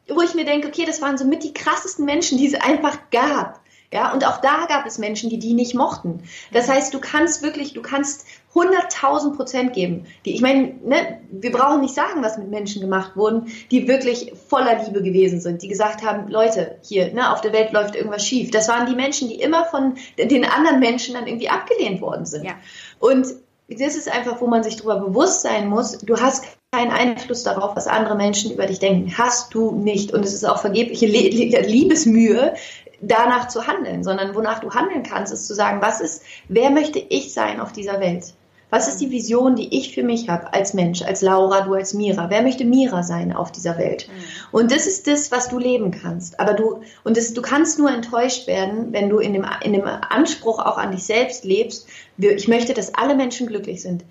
Wo 0.07 0.20
ich 0.20 0.34
mir 0.34 0.45
denke, 0.45 0.68
okay, 0.68 0.84
das 0.84 1.01
waren 1.01 1.16
so 1.16 1.24
mit 1.24 1.42
die 1.42 1.55
krassesten 1.55 2.05
Menschen, 2.05 2.36
die 2.36 2.47
es 2.47 2.55
einfach 2.55 2.99
gab. 3.11 3.61
Ja, 3.95 4.12
und 4.12 4.26
auch 4.26 4.40
da 4.40 4.66
gab 4.66 4.86
es 4.86 4.99
Menschen, 4.99 5.30
die 5.30 5.38
die 5.38 5.55
nicht 5.55 5.74
mochten. 5.74 6.24
Das 6.53 6.68
heißt, 6.68 6.92
du 6.92 6.99
kannst 6.99 7.42
wirklich, 7.42 7.74
du 7.74 7.80
kannst 7.80 8.26
100.000 8.55 9.36
Prozent 9.36 9.72
geben. 9.72 10.07
Die, 10.24 10.34
ich 10.34 10.40
meine, 10.40 10.74
ne, 10.84 11.20
wir 11.30 11.50
brauchen 11.50 11.80
nicht 11.80 11.94
sagen, 11.94 12.22
was 12.22 12.38
mit 12.38 12.48
Menschen 12.48 12.80
gemacht 12.80 13.16
wurden, 13.16 13.52
die 13.70 13.88
wirklich 13.88 14.32
voller 14.48 14.84
Liebe 14.84 15.02
gewesen 15.02 15.40
sind, 15.40 15.62
die 15.62 15.68
gesagt 15.68 16.05
haben, 16.05 16.28
Leute, 16.30 16.78
hier, 16.82 17.12
ne, 17.12 17.32
auf 17.32 17.40
der 17.40 17.52
Welt 17.52 17.72
läuft 17.72 17.96
irgendwas 17.96 18.24
schief. 18.24 18.50
Das 18.50 18.68
waren 18.68 18.86
die 18.86 18.94
Menschen, 18.94 19.28
die 19.28 19.40
immer 19.40 19.64
von 19.64 19.94
den 20.18 20.44
anderen 20.44 20.80
Menschen 20.80 21.14
dann 21.14 21.26
irgendwie 21.26 21.48
abgelehnt 21.48 22.00
worden 22.00 22.26
sind. 22.26 22.44
Ja. 22.44 22.55
Und 23.00 23.26
das 23.68 23.96
ist 23.96 24.12
einfach, 24.12 24.40
wo 24.40 24.46
man 24.46 24.62
sich 24.62 24.76
darüber 24.76 25.00
bewusst 25.00 25.42
sein 25.42 25.68
muss. 25.68 25.98
Du 25.98 26.20
hast 26.20 26.44
keinen 26.70 26.90
Einfluss 26.90 27.44
darauf, 27.44 27.74
was 27.76 27.86
andere 27.86 28.14
Menschen 28.14 28.52
über 28.52 28.66
dich 28.66 28.78
denken. 28.78 29.16
Hast 29.16 29.55
du 29.55 29.72
nicht. 29.72 30.12
Und 30.12 30.24
es 30.24 30.34
ist 30.34 30.44
auch 30.44 30.59
vergebliche 30.59 31.07
Liebesmühe, 31.07 32.55
danach 33.00 33.48
zu 33.48 33.66
handeln, 33.66 34.05
sondern 34.05 34.34
wonach 34.34 34.61
du 34.61 34.70
handeln 34.70 35.02
kannst, 35.02 35.32
ist 35.32 35.46
zu 35.46 35.55
sagen, 35.55 35.82
was 35.82 36.00
ist, 36.00 36.22
wer 36.48 36.70
möchte 36.70 36.98
ich 36.98 37.32
sein 37.32 37.61
auf 37.61 37.72
dieser 37.72 38.00
Welt? 38.00 38.34
Was 38.74 38.88
ist 38.88 39.00
die 39.00 39.12
Vision, 39.12 39.54
die 39.54 39.78
ich 39.78 39.94
für 39.94 40.02
mich 40.02 40.28
habe 40.28 40.52
als 40.52 40.74
Mensch, 40.74 41.00
als 41.02 41.22
Laura, 41.22 41.60
du 41.60 41.74
als 41.74 41.94
Mira? 41.94 42.28
Wer 42.28 42.42
möchte 42.42 42.64
Mira 42.64 43.04
sein 43.04 43.32
auf 43.32 43.52
dieser 43.52 43.78
Welt? 43.78 44.08
Mhm. 44.08 44.24
Und 44.50 44.72
das 44.72 44.88
ist 44.88 45.06
das, 45.06 45.30
was 45.30 45.48
du 45.48 45.60
leben 45.60 45.92
kannst. 45.92 46.40
Aber 46.40 46.54
du, 46.54 46.80
und 47.04 47.16
das, 47.16 47.32
du 47.34 47.40
kannst 47.40 47.78
nur 47.78 47.88
enttäuscht 47.88 48.48
werden, 48.48 48.92
wenn 48.92 49.10
du 49.10 49.20
in 49.20 49.32
dem, 49.32 49.46
in 49.62 49.74
dem 49.74 49.84
Anspruch 49.84 50.58
auch 50.58 50.76
an 50.76 50.90
dich 50.90 51.04
selbst 51.04 51.44
lebst. 51.44 51.86
Ich 52.18 52.48
möchte, 52.48 52.74
dass 52.74 52.92
alle 52.96 53.14
Menschen 53.14 53.46
glücklich 53.46 53.80
sind. 53.80 54.04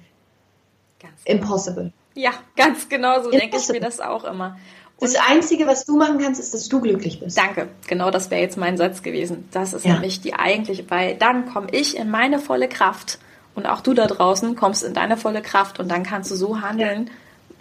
Ganz 1.02 1.26
genau. 1.26 1.42
Impossible. 1.42 1.92
Ja, 2.16 2.32
ganz 2.56 2.88
genau 2.88 3.22
so 3.22 3.32
denke 3.32 3.58
ich 3.58 3.68
mir 3.68 3.82
das 3.82 4.00
auch 4.00 4.24
immer. 4.24 4.58
Das 4.98 5.16
Einzige, 5.30 5.68
was 5.68 5.84
du 5.84 5.98
machen 5.98 6.20
kannst, 6.20 6.40
ist, 6.40 6.54
dass 6.54 6.70
du 6.70 6.80
glücklich 6.80 7.20
bist. 7.20 7.38
Danke. 7.38 7.68
Genau 7.88 8.12
das 8.12 8.32
wäre 8.32 8.40
jetzt 8.40 8.56
mein 8.56 8.78
Satz 8.78 9.04
gewesen. 9.04 9.50
Das 9.52 9.74
ist 9.74 9.84
ja. 9.84 9.92
nämlich 9.92 10.22
die 10.22 10.36
eigentliche, 10.36 10.90
weil 10.90 11.16
dann 11.16 11.52
komme 11.52 11.68
ich 11.74 11.98
in 11.98 12.10
meine 12.10 12.40
volle 12.40 12.70
Kraft 12.70 13.20
und 13.56 13.66
auch 13.66 13.82
du 13.82 13.94
da 13.94 14.08
draußen 14.08 14.56
kommst 14.56 14.84
in 14.84 14.94
deine 14.94 15.18
volle 15.18 15.42
Kraft 15.42 15.80
und 15.80 15.90
dann 15.90 16.04
kannst 16.04 16.32
du 16.32 16.36
so 16.36 16.62
handeln 16.62 17.10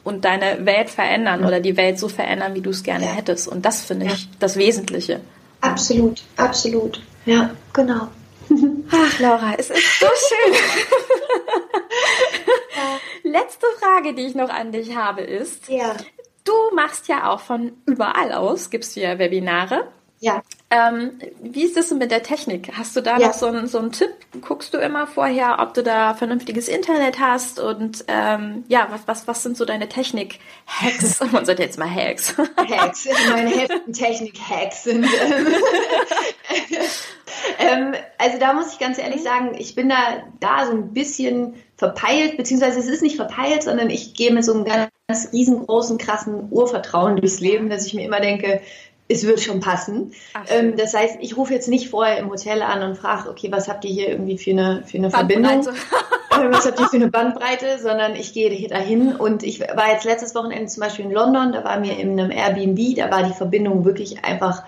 und 0.05 0.24
deine 0.24 0.64
Welt 0.66 0.90
verändern 0.90 1.45
oder 1.45 1.61
die 1.61 1.76
Welt 1.76 1.99
so 1.99 2.09
verändern, 2.09 2.55
wie 2.55 2.61
du 2.61 2.70
es 2.70 2.82
gerne 2.82 3.07
hättest. 3.07 3.49
Und 3.49 3.64
das 3.64 3.82
finde 3.82 4.07
ich 4.07 4.28
das 4.38 4.57
Wesentliche. 4.57 5.20
Absolut, 5.61 6.22
absolut. 6.36 7.01
Ja, 7.24 7.51
genau. 7.72 8.09
Ach, 8.90 9.18
Laura, 9.20 9.55
es 9.57 9.70
ist 9.70 10.01
so 10.01 10.07
schön. 10.28 10.55
Letzte 13.22 13.66
Frage, 13.78 14.14
die 14.14 14.22
ich 14.22 14.34
noch 14.34 14.51
an 14.51 14.72
dich 14.72 14.97
habe, 14.97 15.22
ist, 15.22 15.68
ja. 15.68 15.95
Du 16.45 16.53
machst 16.74 17.07
ja 17.07 17.30
auch 17.30 17.40
von 17.40 17.72
überall 17.86 18.32
aus, 18.32 18.70
gibst 18.70 18.97
du 18.97 19.01
ja 19.01 19.18
Webinare. 19.20 19.86
Ja. 20.18 20.43
Ähm, 20.75 21.18
wie 21.43 21.64
ist 21.64 21.77
das 21.77 21.91
mit 21.91 22.11
der 22.11 22.23
Technik? 22.23 22.73
Hast 22.73 22.97
du 22.97 23.03
da 23.03 23.18
ja. 23.18 23.27
noch 23.27 23.35
so 23.35 23.45
einen, 23.45 23.66
so 23.66 23.79
einen 23.79 23.93
Tipp? 23.93 24.09
Guckst 24.41 24.73
du 24.73 24.79
immer 24.79 25.07
vorher, 25.07 25.59
ob 25.61 25.75
du 25.75 25.83
da 25.83 26.14
vernünftiges 26.14 26.66
Internet 26.66 27.20
hast? 27.20 27.61
Und 27.61 28.07
ähm, 28.09 28.64
ja, 28.68 28.89
was, 28.91 29.07
was, 29.07 29.29
was 29.29 29.43
sind 29.43 29.59
so 29.59 29.66
deine 29.66 29.91
Technik-Hacks? 29.91 31.20
Man 31.33 31.45
sollte 31.45 31.62
jetzt 31.62 31.79
mal 31.79 31.95
Hacks. 31.95 32.35
Hacks. 32.57 33.07
Meine 33.29 33.68
Technik-Hacks 33.93 34.85
sind. 34.85 35.05
Ähm, 35.05 35.47
ähm, 37.59 37.95
also 38.16 38.39
da 38.39 38.55
muss 38.55 38.73
ich 38.73 38.79
ganz 38.79 38.97
ehrlich 38.97 39.20
mhm. 39.20 39.25
sagen, 39.25 39.55
ich 39.59 39.75
bin 39.75 39.91
da, 39.91 40.23
da 40.41 40.64
so 40.64 40.73
ein 40.73 40.95
bisschen 40.95 41.57
verpeilt, 41.77 42.39
beziehungsweise 42.39 42.79
es 42.79 42.87
ist 42.87 43.03
nicht 43.03 43.16
verpeilt, 43.16 43.62
sondern 43.62 43.91
ich 43.91 44.14
gehe 44.14 44.33
mit 44.33 44.43
so 44.43 44.55
einem 44.55 44.64
ganz 44.64 44.89
riesengroßen, 45.35 45.99
krassen 45.99 46.49
Urvertrauen 46.51 47.16
durchs 47.16 47.41
Leben, 47.41 47.68
dass 47.68 47.85
ich 47.85 47.93
mir 47.93 48.07
immer 48.07 48.20
denke, 48.20 48.62
es 49.13 49.27
wird 49.27 49.41
schon 49.41 49.61
passen. 49.61 50.13
Ähm, 50.49 50.77
das 50.77 50.95
heißt, 50.95 51.19
ich 51.21 51.37
rufe 51.37 51.53
jetzt 51.53 51.69
nicht 51.69 51.89
vorher 51.89 52.19
im 52.19 52.31
Hotel 52.31 52.63
an 52.63 52.83
und 52.83 52.97
frage, 52.97 53.29
okay, 53.31 53.51
was 53.51 53.69
habt 53.69 53.85
ihr 53.85 53.91
hier 53.91 54.09
irgendwie 54.09 54.39
für 54.39 54.51
eine, 54.51 54.83
für 54.87 54.99
eine 54.99 55.11
Verbindung? 55.11 55.67
was 56.31 56.67
habt 56.67 56.81
ihr 56.81 56.89
für 56.89 56.97
eine 56.97 57.11
Bandbreite? 57.11 57.79
Sondern 57.81 58.17
ich 58.17 58.33
gehe 58.33 58.69
dahin 58.69 59.15
und 59.15 59.43
ich 59.43 59.61
war 59.61 59.93
jetzt 59.93 60.05
letztes 60.05 60.35
Wochenende 60.35 60.67
zum 60.67 60.83
Beispiel 60.83 61.05
in 61.05 61.13
London, 61.13 61.53
da 61.53 61.65
war 61.65 61.79
mir 61.79 61.99
in 61.99 62.19
einem 62.19 62.31
Airbnb, 62.31 62.97
da 62.97 63.11
war 63.11 63.23
die 63.23 63.35
Verbindung 63.35 63.85
wirklich 63.85 64.25
einfach 64.25 64.63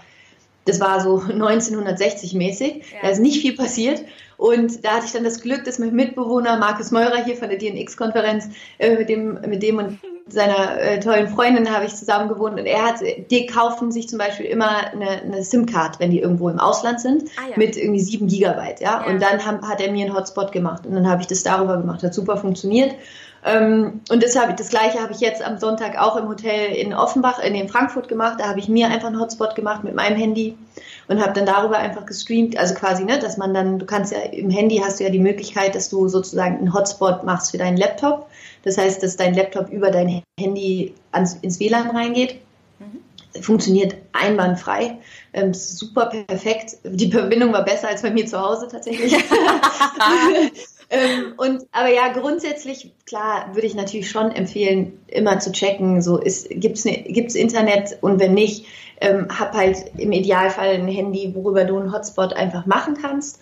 das 0.65 0.81
war 0.81 1.01
so 1.01 1.21
1960 1.31 2.35
mäßig. 2.35 2.77
Ja. 2.77 2.83
Da 3.03 3.09
ist 3.09 3.21
nicht 3.21 3.41
viel 3.41 3.55
passiert. 3.55 4.03
Und 4.37 4.85
da 4.85 4.97
hatte 4.97 5.07
ich 5.07 5.13
dann 5.13 5.25
das 5.25 5.41
Glück, 5.41 5.65
dass 5.65 5.79
mein 5.79 5.95
Mitbewohner 5.95 6.57
Markus 6.57 6.91
Meurer 6.91 7.23
hier 7.25 7.37
von 7.37 7.49
der 7.49 7.59
DNX-Konferenz, 7.59 8.49
äh, 8.79 8.97
mit 8.97 9.09
dem, 9.09 9.41
mit 9.47 9.63
dem 9.63 9.79
und 9.79 9.99
seiner 10.27 10.81
äh, 10.81 11.01
tollen 11.01 11.29
Freundin 11.29 11.71
habe 11.71 11.85
ich 11.85 11.95
zusammen 11.95 12.29
gewohnt 12.29 12.59
und 12.59 12.67
er 12.67 12.83
hat, 12.83 13.01
die 13.31 13.47
kaufen 13.47 13.93
sich 13.93 14.09
zum 14.09 14.19
Beispiel 14.19 14.47
immer 14.47 14.93
eine, 14.93 15.23
eine 15.23 15.45
SIM-Card, 15.45 16.01
wenn 16.01 16.11
die 16.11 16.21
irgendwo 16.21 16.49
im 16.49 16.59
Ausland 16.59 17.01
sind, 17.01 17.25
ah, 17.37 17.51
ja. 17.51 17.57
mit 17.57 17.77
irgendwie 17.77 18.01
sieben 18.01 18.27
Gigabyte, 18.27 18.81
ja? 18.81 19.05
ja. 19.05 19.07
Und 19.07 19.21
dann 19.21 19.45
haben, 19.45 19.69
hat 19.69 19.81
er 19.81 19.93
mir 19.93 20.07
einen 20.07 20.15
Hotspot 20.15 20.53
gemacht 20.53 20.87
und 20.87 20.95
dann 20.95 21.09
habe 21.09 21.21
ich 21.21 21.27
das 21.27 21.43
darüber 21.43 21.77
gemacht, 21.77 22.03
hat 22.03 22.15
super 22.15 22.37
funktioniert. 22.37 22.95
Ähm, 23.45 24.01
und 24.09 24.23
das, 24.23 24.37
habe, 24.37 24.55
das 24.55 24.71
gleiche 24.71 25.01
habe 25.01 25.13
ich 25.13 25.21
jetzt 25.21 25.43
am 25.43 25.59
Sonntag 25.59 25.99
auch 26.01 26.17
im 26.17 26.29
Hotel 26.29 26.75
in 26.75 26.95
Offenbach, 26.95 27.39
in, 27.41 27.55
in 27.55 27.69
Frankfurt 27.69 28.09
gemacht. 28.09 28.37
Da 28.39 28.49
habe 28.49 28.59
ich 28.59 28.69
mir 28.69 28.89
einfach 28.89 29.09
einen 29.09 29.21
Hotspot 29.21 29.55
gemacht 29.55 29.85
mit 29.85 29.95
meinem 29.95 30.17
Handy 30.17 30.57
und 31.09 31.21
habe 31.21 31.35
dann 31.35 31.45
darüber 31.45 31.77
einfach 31.77 32.07
gestreamt. 32.07 32.57
Also 32.57 32.75
quasi, 32.75 33.05
ne, 33.05 33.19
dass 33.19 33.37
man 33.37 33.53
dann, 33.53 33.79
du 33.79 33.85
kannst 33.85 34.13
ja 34.13 34.21
im 34.21 34.49
Handy 34.49 34.79
hast 34.79 34.99
du 34.99 35.05
ja 35.05 35.11
die 35.11 35.19
Möglichkeit, 35.19 35.75
dass 35.75 35.91
du 35.91 36.09
sozusagen 36.09 36.57
einen 36.57 36.73
Hotspot 36.73 37.25
machst 37.25 37.51
für 37.51 37.59
deinen 37.59 37.77
Laptop. 37.77 38.31
Das 38.63 38.79
heißt, 38.79 39.03
dass 39.03 39.17
dein 39.17 39.35
Laptop 39.35 39.69
über 39.69 39.91
dein 39.91 40.23
Handy 40.41 40.95
ans, 41.13 41.35
ins 41.43 41.61
WLAN 41.61 41.91
reingeht. 41.91 42.41
Mhm. 42.79 43.43
Funktioniert 43.43 43.95
einwandfrei. 44.13 44.97
Ähm, 45.35 45.53
super 45.53 46.07
perfekt. 46.07 46.77
Die 46.85 47.11
Verbindung 47.11 47.53
war 47.53 47.65
besser 47.65 47.89
als 47.89 48.03
bei 48.03 48.11
mir 48.13 48.25
zu 48.25 48.41
Hause 48.41 48.69
tatsächlich. 48.71 49.13
ähm, 50.91 51.35
und 51.37 51.65
aber 51.73 51.89
ja, 51.93 52.13
grundsätzlich 52.13 52.95
klar 53.05 53.53
würde 53.53 53.67
ich 53.67 53.75
natürlich 53.75 54.09
schon 54.09 54.31
empfehlen, 54.31 55.01
immer 55.09 55.41
zu 55.41 55.51
checken. 55.51 56.03
So 56.03 56.19
ist 56.19 56.49
gibt's 56.51 56.85
ne, 56.85 57.03
gibt's 57.09 57.35
Internet 57.35 57.99
und 58.01 58.21
wenn 58.21 58.35
nicht, 58.35 58.67
ähm, 59.01 59.27
hab 59.29 59.55
halt 59.55 59.91
im 59.99 60.13
Idealfall 60.13 60.75
ein 60.75 60.87
Handy, 60.87 61.35
worüber 61.35 61.65
du 61.65 61.79
einen 61.79 61.93
Hotspot 61.93 62.33
einfach 62.35 62.67
machen 62.67 62.97
kannst. 63.03 63.41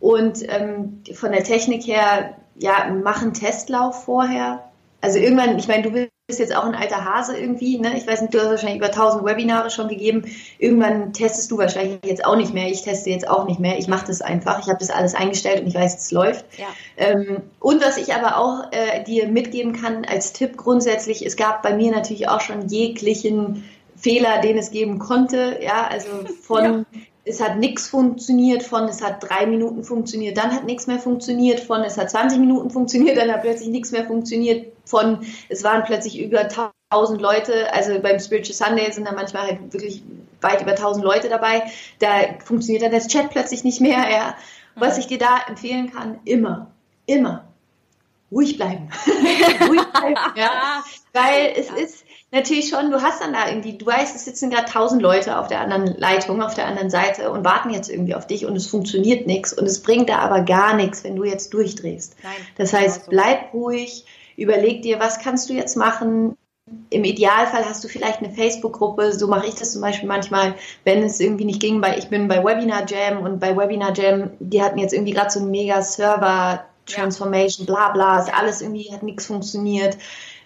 Und 0.00 0.42
ähm, 0.48 1.04
von 1.14 1.30
der 1.30 1.44
Technik 1.44 1.86
her, 1.86 2.34
ja, 2.56 2.92
mach 3.04 3.22
einen 3.22 3.32
Testlauf 3.32 4.04
vorher. 4.04 4.64
Also 5.00 5.20
irgendwann, 5.20 5.56
ich 5.56 5.68
meine, 5.68 5.84
du 5.84 6.08
bist 6.28 6.40
jetzt 6.40 6.54
auch 6.54 6.64
ein 6.64 6.74
alter 6.74 7.06
Hase 7.06 7.38
irgendwie, 7.38 7.78
ne? 7.78 7.96
Ich 7.96 8.06
weiß 8.06 8.20
nicht, 8.20 8.34
du 8.34 8.38
hast 8.38 8.50
wahrscheinlich 8.50 8.76
über 8.76 8.88
1000 8.88 9.24
Webinare 9.24 9.70
schon 9.70 9.88
gegeben. 9.88 10.24
Irgendwann 10.58 11.14
testest 11.14 11.50
du 11.50 11.56
wahrscheinlich 11.56 12.00
jetzt 12.04 12.22
auch 12.22 12.36
nicht 12.36 12.52
mehr. 12.52 12.68
Ich 12.68 12.82
teste 12.82 13.08
jetzt 13.08 13.26
auch 13.26 13.46
nicht 13.46 13.60
mehr. 13.60 13.78
Ich 13.78 13.88
mache 13.88 14.06
das 14.06 14.20
einfach. 14.20 14.60
Ich 14.60 14.66
habe 14.66 14.78
das 14.78 14.90
alles 14.90 15.14
eingestellt 15.14 15.62
und 15.62 15.68
ich 15.68 15.74
weiß, 15.74 15.96
es 15.96 16.10
läuft. 16.10 16.44
Ja. 16.58 16.66
Ähm, 16.98 17.38
und 17.60 17.82
was 17.82 17.96
ich 17.96 18.14
aber 18.14 18.36
auch 18.36 18.70
äh, 18.72 19.02
dir 19.04 19.26
mitgeben 19.26 19.72
kann 19.72 20.04
als 20.04 20.34
Tipp 20.34 20.58
grundsätzlich, 20.58 21.24
es 21.24 21.34
gab 21.34 21.62
bei 21.62 21.74
mir 21.74 21.92
natürlich 21.92 22.28
auch 22.28 22.42
schon 22.42 22.68
jeglichen 22.68 23.64
Fehler, 23.96 24.42
den 24.42 24.58
es 24.58 24.70
geben 24.70 24.98
konnte. 24.98 25.60
Ja, 25.62 25.88
also 25.90 26.08
von 26.42 26.62
ja 26.62 27.00
es 27.28 27.40
hat 27.40 27.58
nichts 27.58 27.88
funktioniert, 27.88 28.62
von 28.62 28.84
es 28.84 29.02
hat 29.02 29.22
drei 29.22 29.46
Minuten 29.46 29.84
funktioniert, 29.84 30.36
dann 30.36 30.52
hat 30.52 30.64
nichts 30.64 30.86
mehr 30.86 30.98
funktioniert, 30.98 31.60
von 31.60 31.82
es 31.82 31.98
hat 31.98 32.10
20 32.10 32.38
Minuten 32.38 32.70
funktioniert, 32.70 33.18
dann 33.18 33.30
hat 33.30 33.42
plötzlich 33.42 33.68
nichts 33.68 33.92
mehr 33.92 34.06
funktioniert, 34.06 34.72
von 34.84 35.26
es 35.48 35.62
waren 35.62 35.84
plötzlich 35.84 36.18
über 36.20 36.48
1000 36.90 37.20
Leute, 37.20 37.72
also 37.72 38.00
beim 38.00 38.18
Spiritual 38.18 38.54
Sunday 38.54 38.90
sind 38.90 39.06
da 39.06 39.12
manchmal 39.12 39.46
halt 39.46 39.72
wirklich 39.72 40.02
weit 40.40 40.62
über 40.62 40.72
1000 40.72 41.04
Leute 41.04 41.28
dabei, 41.28 41.64
da 41.98 42.08
funktioniert 42.44 42.82
dann 42.82 42.92
das 42.92 43.08
Chat 43.08 43.30
plötzlich 43.30 43.64
nicht 43.64 43.80
mehr, 43.80 44.10
ja. 44.10 44.34
Was 44.74 44.96
ich 44.96 45.08
dir 45.08 45.18
da 45.18 45.40
empfehlen 45.48 45.92
kann, 45.92 46.20
immer, 46.24 46.70
immer 47.06 47.48
ruhig 48.30 48.56
bleiben. 48.56 48.88
ruhig 49.68 49.84
bleiben, 49.92 50.20
ja. 50.36 50.84
Weil 51.12 51.52
es 51.56 51.70
ist, 51.70 52.04
natürlich 52.30 52.68
schon, 52.68 52.90
du 52.90 53.00
hast 53.02 53.22
dann 53.22 53.32
da 53.32 53.48
irgendwie, 53.48 53.76
du 53.76 53.86
weißt, 53.86 54.14
es 54.14 54.24
sitzen 54.24 54.50
gerade 54.50 54.70
tausend 54.70 55.02
Leute 55.02 55.38
auf 55.38 55.48
der 55.48 55.60
anderen 55.60 55.96
Leitung, 55.98 56.42
auf 56.42 56.54
der 56.54 56.66
anderen 56.66 56.90
Seite 56.90 57.30
und 57.30 57.44
warten 57.44 57.70
jetzt 57.70 57.88
irgendwie 57.88 58.14
auf 58.14 58.26
dich 58.26 58.46
und 58.46 58.56
es 58.56 58.66
funktioniert 58.66 59.26
nichts 59.26 59.52
und 59.52 59.66
es 59.66 59.82
bringt 59.82 60.08
da 60.08 60.18
aber 60.18 60.42
gar 60.42 60.74
nichts, 60.74 61.04
wenn 61.04 61.16
du 61.16 61.24
jetzt 61.24 61.54
durchdrehst. 61.54 62.16
Nein, 62.22 62.32
das 62.56 62.72
heißt, 62.72 63.06
so. 63.06 63.10
bleib 63.10 63.52
ruhig, 63.54 64.04
überleg 64.36 64.82
dir, 64.82 65.00
was 65.00 65.20
kannst 65.20 65.48
du 65.48 65.54
jetzt 65.54 65.76
machen. 65.76 66.36
Im 66.90 67.04
Idealfall 67.04 67.64
hast 67.64 67.82
du 67.82 67.88
vielleicht 67.88 68.18
eine 68.18 68.30
Facebook-Gruppe, 68.30 69.14
so 69.14 69.26
mache 69.26 69.46
ich 69.46 69.54
das 69.54 69.72
zum 69.72 69.80
Beispiel 69.80 70.06
manchmal, 70.06 70.54
wenn 70.84 71.02
es 71.02 71.18
irgendwie 71.18 71.46
nicht 71.46 71.60
ging, 71.60 71.80
weil 71.80 71.98
ich 71.98 72.08
bin 72.08 72.28
bei 72.28 72.44
Webinar 72.44 72.84
Jam 72.86 73.22
und 73.22 73.40
bei 73.40 73.56
Webinar 73.56 73.96
Jam, 73.96 74.32
die 74.38 74.62
hatten 74.62 74.78
jetzt 74.78 74.92
irgendwie 74.92 75.14
gerade 75.14 75.30
so 75.30 75.40
einen 75.40 75.50
mega 75.50 75.80
Server 75.80 76.64
Transformation, 76.84 77.66
bla 77.66 77.90
bla, 77.90 78.18
ist 78.18 78.32
alles 78.32 78.60
irgendwie 78.60 78.90
hat 78.92 79.02
nichts 79.02 79.26
funktioniert 79.26 79.96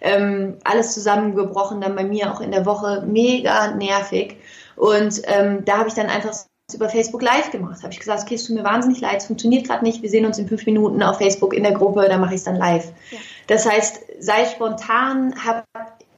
ähm, 0.02 0.58
alles 0.64 0.92
zusammengebrochen, 0.92 1.80
dann 1.80 1.94
bei 1.94 2.04
mir 2.04 2.32
auch 2.32 2.40
in 2.40 2.50
der 2.50 2.66
Woche 2.66 3.04
mega 3.06 3.68
nervig. 3.72 4.36
Und 4.76 5.22
ähm, 5.24 5.64
da 5.64 5.78
habe 5.78 5.88
ich 5.88 5.94
dann 5.94 6.06
einfach 6.06 6.34
über 6.74 6.88
Facebook 6.88 7.22
Live 7.22 7.50
gemacht. 7.50 7.82
Habe 7.82 7.92
ich 7.92 7.98
gesagt, 7.98 8.22
okay, 8.22 8.34
es 8.34 8.44
tut 8.44 8.56
mir 8.56 8.64
wahnsinnig 8.64 9.00
leid, 9.00 9.18
es 9.18 9.26
funktioniert 9.26 9.66
gerade 9.66 9.84
nicht. 9.84 10.02
Wir 10.02 10.10
sehen 10.10 10.26
uns 10.26 10.38
in 10.38 10.48
fünf 10.48 10.66
Minuten 10.66 11.02
auf 11.02 11.18
Facebook 11.18 11.54
in 11.54 11.62
der 11.62 11.72
Gruppe, 11.72 12.06
da 12.08 12.18
mache 12.18 12.34
ich 12.34 12.38
es 12.38 12.44
dann 12.44 12.56
live. 12.56 12.86
Ja. 13.10 13.18
Das 13.46 13.68
heißt, 13.68 14.00
sei 14.20 14.46
spontan, 14.46 15.34
hab 15.44 15.64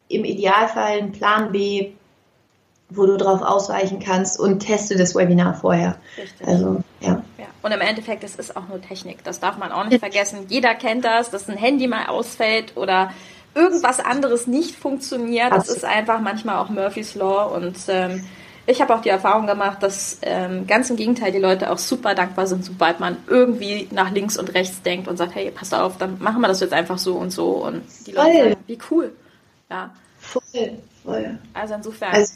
im 0.09 0.25
Idealfall 0.25 0.99
einen 0.99 1.13
Plan 1.13 1.53
B, 1.53 1.93
wo 2.91 3.07
du 3.07 3.17
drauf 3.17 3.43
ausweichen 3.43 3.99
kannst 3.99 4.39
und 4.39 4.61
teste 4.61 4.97
das 4.97 5.15
Webinar 5.15 5.55
vorher. 5.55 5.97
Richtig. 6.17 6.47
Also, 6.47 6.83
ja. 7.01 7.23
ja. 7.39 7.47
Und 7.63 7.73
im 7.73 7.81
Endeffekt, 7.81 8.23
es 8.25 8.37
ist 8.37 8.57
auch 8.57 8.69
nur 8.69 8.81
Technik. 8.81 9.25
Das 9.25 9.41
darf 9.41 9.57
man 9.59 9.73
auch 9.73 9.87
nicht 9.87 10.01
vergessen. 10.01 10.47
Jeder 10.49 10.75
kennt 10.75 11.05
das, 11.05 11.31
dass 11.31 11.49
ein 11.49 11.57
Handy 11.57 11.89
mal 11.89 12.07
ausfällt 12.07 12.77
oder 12.77 13.11
irgendwas 13.55 14.01
anderes 14.01 14.47
nicht 14.47 14.77
funktioniert. 14.77 15.53
Das 15.53 15.69
ist 15.69 15.85
einfach 15.85 16.21
manchmal 16.21 16.57
auch 16.57 16.69
Murphy's 16.69 17.15
Law 17.15 17.55
und 17.55 17.77
ähm, 17.89 18.25
ich 18.67 18.81
habe 18.81 18.95
auch 18.95 19.03
die 19.03 19.11
Erfahrung 19.11 19.47
gemacht, 19.47 19.83
dass 19.83 20.19
ähm, 20.23 20.67
ganz 20.67 20.89
im 20.89 20.97
Gegenteil 20.97 21.33
die 21.33 21.39
Leute 21.39 21.71
auch 21.71 21.79
super 21.79 22.15
dankbar 22.15 22.47
sind, 22.47 22.65
sobald 22.65 22.99
man 22.99 23.19
irgendwie 23.27 23.89
nach 23.91 24.11
links 24.11 24.39
und 24.39 24.55
rechts 24.55 24.81
denkt 24.83 25.07
und 25.07 25.19
sagt, 25.19 25.35
hey, 25.35 25.51
pass 25.51 25.73
auf, 25.75 25.99
dann 25.99 26.19
machen 26.21 26.41
wir 26.41 26.49
das 26.49 26.61
jetzt 26.61 26.73
einfach 26.73 26.99
so 26.99 27.17
und 27.17 27.31
so 27.31 27.65
und 27.65 27.83
die 28.07 28.13
Leute 28.13 28.51
sagen, 28.51 28.57
wie 28.67 28.79
cool. 28.91 29.13
Ja. 29.71 29.91
Voll, 30.19 30.79
voll. 31.05 31.39
Also 31.53 31.75
insofern. 31.75 32.15
Also, 32.15 32.35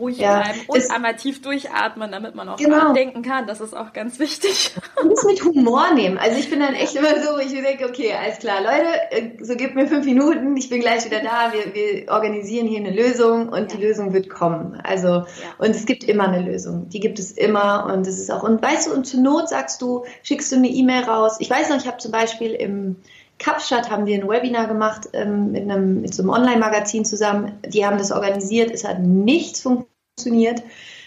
ruhig 0.00 0.18
ja, 0.18 0.40
bleiben 0.40 0.60
und 0.66 0.90
einmal 0.90 1.16
tief 1.16 1.42
durchatmen, 1.42 2.10
damit 2.10 2.34
man 2.34 2.48
auch 2.48 2.56
genau. 2.56 2.92
denken 2.92 3.22
kann. 3.22 3.46
Das 3.46 3.60
ist 3.60 3.74
auch 3.74 3.92
ganz 3.92 4.18
wichtig. 4.18 4.74
Und 5.02 5.12
es 5.12 5.24
mit 5.24 5.44
Humor 5.44 5.94
nehmen. 5.94 6.18
Also 6.18 6.38
ich 6.38 6.50
bin 6.50 6.60
dann 6.60 6.74
echt 6.74 6.94
immer 6.96 7.20
so, 7.22 7.38
ich 7.38 7.52
denke, 7.52 7.86
okay, 7.88 8.12
alles 8.12 8.38
klar, 8.38 8.60
Leute, 8.60 8.86
äh, 9.10 9.44
so 9.44 9.54
gib 9.56 9.74
mir 9.74 9.86
fünf 9.86 10.04
Minuten, 10.04 10.56
ich 10.56 10.68
bin 10.68 10.80
gleich 10.80 11.04
wieder 11.04 11.20
da, 11.20 11.52
wir, 11.52 11.74
wir 11.74 12.12
organisieren 12.12 12.66
hier 12.66 12.80
eine 12.80 12.90
Lösung 12.90 13.48
und 13.48 13.70
ja. 13.70 13.76
die 13.76 13.84
Lösung 13.84 14.12
wird 14.12 14.28
kommen. 14.28 14.80
Also, 14.82 15.08
ja. 15.08 15.26
und 15.58 15.70
es 15.70 15.86
gibt 15.86 16.04
immer 16.04 16.28
eine 16.28 16.44
Lösung. 16.44 16.88
Die 16.88 17.00
gibt 17.00 17.18
es 17.18 17.32
immer 17.32 17.90
und 17.92 18.06
es 18.06 18.18
ist 18.18 18.30
auch, 18.30 18.42
und 18.42 18.62
weißt 18.62 18.88
du, 18.88 18.94
und 18.94 19.06
zur 19.06 19.20
Not 19.20 19.48
sagst 19.48 19.80
du, 19.82 20.04
schickst 20.22 20.52
du 20.52 20.56
eine 20.56 20.68
E-Mail 20.68 21.04
raus. 21.04 21.36
Ich 21.38 21.50
weiß 21.50 21.70
noch, 21.70 21.76
ich 21.76 21.86
habe 21.86 21.98
zum 21.98 22.12
Beispiel 22.12 22.52
im 22.52 22.96
Kapstadt 23.40 23.90
haben 23.90 24.06
wir 24.06 24.16
ein 24.16 24.28
Webinar 24.28 24.68
gemacht 24.68 25.08
ähm, 25.14 25.50
mit, 25.50 25.62
einem, 25.62 26.02
mit 26.02 26.14
so 26.14 26.22
einem 26.22 26.30
Online-Magazin 26.30 27.04
zusammen. 27.04 27.58
Die 27.66 27.84
haben 27.84 27.98
das 27.98 28.12
organisiert. 28.12 28.70
Es 28.70 28.84
hat 28.84 29.00
nichts 29.00 29.62
funktioniert. 29.62 30.62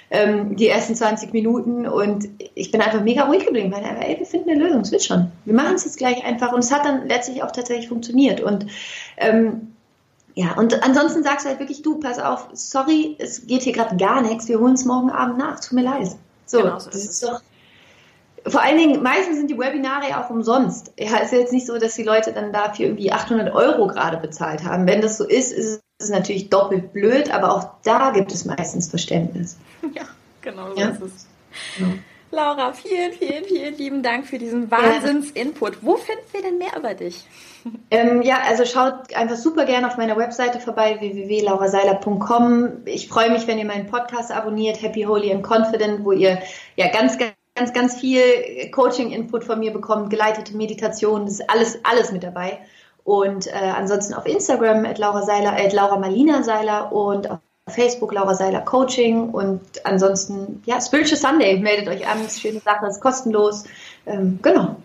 Ähm, 0.09 0.55
die 0.57 0.67
ersten 0.67 0.95
20 0.95 1.31
Minuten 1.33 1.87
und 1.87 2.27
ich 2.53 2.69
bin 2.71 2.81
einfach 2.81 3.01
mega 3.01 3.23
ruhig 3.23 3.45
geblieben, 3.45 3.71
weil 3.71 3.83
ey, 3.83 4.19
wir 4.19 4.25
finden 4.27 4.51
eine 4.51 4.63
Lösung, 4.63 4.81
es 4.81 4.91
wird 4.91 5.03
schon. 5.03 5.31
Wir 5.45 5.55
machen 5.55 5.73
es 5.73 5.85
jetzt 5.85 5.97
gleich 5.97 6.23
einfach 6.23 6.51
und 6.51 6.59
es 6.59 6.71
hat 6.71 6.85
dann 6.85 7.07
letztlich 7.07 7.41
auch 7.41 7.49
tatsächlich 7.49 7.87
funktioniert 7.87 8.39
und 8.39 8.67
ähm, 9.17 9.73
ja, 10.35 10.53
und 10.55 10.83
ansonsten 10.83 11.23
sagst 11.23 11.45
du 11.45 11.49
halt 11.49 11.59
wirklich, 11.59 11.81
du, 11.81 11.99
pass 11.99 12.19
auf, 12.19 12.49
sorry, 12.53 13.15
es 13.17 13.47
geht 13.47 13.63
hier 13.63 13.73
gerade 13.73 13.97
gar 13.97 14.21
nichts, 14.21 14.47
wir 14.47 14.59
holen 14.59 14.73
es 14.73 14.85
morgen 14.85 15.09
Abend 15.09 15.39
nach, 15.39 15.59
tut 15.59 15.73
mir 15.73 15.83
leid. 15.83 16.09
So, 16.45 16.59
genau 16.59 16.77
so 16.77 16.91
das 16.91 17.05
ist 17.05 17.23
doch 17.23 17.41
vor 18.45 18.61
allen 18.61 18.77
Dingen, 18.77 19.01
meistens 19.03 19.37
sind 19.37 19.49
die 19.49 19.57
Webinare 19.57 20.09
ja 20.09 20.23
auch 20.23 20.29
umsonst. 20.29 20.93
Ja, 20.99 21.17
ist 21.17 21.31
jetzt 21.31 21.53
nicht 21.53 21.65
so, 21.65 21.77
dass 21.77 21.95
die 21.95 22.03
Leute 22.03 22.33
dann 22.33 22.51
dafür 22.51 22.87
irgendwie 22.87 23.11
800 23.11 23.53
Euro 23.53 23.87
gerade 23.87 24.17
bezahlt 24.17 24.63
haben. 24.63 24.87
Wenn 24.87 25.01
das 25.01 25.17
so 25.17 25.25
ist, 25.25 25.51
ist 25.51 25.81
es 25.99 26.09
natürlich 26.09 26.49
doppelt 26.49 26.93
blöd, 26.93 27.33
aber 27.33 27.53
auch 27.55 27.69
da 27.83 28.11
gibt 28.11 28.31
es 28.31 28.45
meistens 28.45 28.89
Verständnis. 28.89 29.57
Ja, 29.93 30.03
genau 30.41 30.73
so 30.73 30.79
ja? 30.79 30.89
ist 30.89 31.01
es. 31.01 31.27
Ja. 31.77 31.87
Laura, 32.31 32.73
vielen, 32.73 33.11
vielen, 33.11 33.43
vielen 33.43 33.77
lieben 33.77 34.01
Dank 34.01 34.25
für 34.25 34.39
diesen 34.39 34.71
Wahnsinns-Input. 34.71 35.83
Wo 35.83 35.97
finden 35.97 36.23
wir 36.31 36.41
denn 36.41 36.57
mehr 36.57 36.75
über 36.75 36.95
dich? 36.95 37.25
Ähm, 37.91 38.23
ja, 38.23 38.39
also 38.47 38.65
schaut 38.65 39.13
einfach 39.13 39.35
super 39.35 39.65
gerne 39.65 39.87
auf 39.87 39.97
meiner 39.97 40.17
Webseite 40.17 40.59
vorbei, 40.59 40.97
www.lauraseiler.com. 40.99 42.85
Ich 42.85 43.07
freue 43.07 43.29
mich, 43.29 43.45
wenn 43.45 43.59
ihr 43.59 43.65
meinen 43.65 43.85
Podcast 43.85 44.31
abonniert, 44.31 44.81
Happy, 44.81 45.03
Holy 45.03 45.31
and 45.31 45.43
Confident, 45.43 46.03
wo 46.03 46.11
ihr 46.11 46.39
ja 46.75 46.87
ganz, 46.87 47.19
ganz 47.19 47.33
ganz, 47.55 47.73
ganz 47.73 47.99
viel 47.99 48.21
Coaching-Input 48.71 49.43
von 49.43 49.59
mir 49.59 49.71
bekommen, 49.71 50.09
geleitete 50.09 50.55
Meditation, 50.55 51.25
das 51.25 51.35
ist 51.35 51.49
alles, 51.49 51.79
alles 51.83 52.11
mit 52.11 52.23
dabei. 52.23 52.59
Und 53.03 53.47
äh, 53.47 53.51
ansonsten 53.51 54.13
auf 54.13 54.25
Instagram 54.25 54.85
at 54.85 54.97
Laura 54.97 55.23
Seiler, 55.23 55.53
at 55.53 55.73
Laura 55.73 55.97
Malina 55.97 56.41
Seiler 56.43 56.91
und 56.91 57.29
auf 57.29 57.39
Facebook 57.69 58.13
Laura 58.13 58.33
Seiler 58.35 58.61
Coaching 58.61 59.29
und 59.29 59.61
ansonsten, 59.85 60.61
ja, 60.65 60.81
Spiritual 60.81 61.17
Sunday, 61.17 61.59
meldet 61.59 61.87
euch 61.87 62.07
an, 62.07 62.25
ist 62.25 62.41
schöne 62.41 62.59
Sache, 62.59 62.87
ist 62.87 63.01
kostenlos. 63.01 63.65
Ähm, 64.05 64.39
genau. 64.41 64.77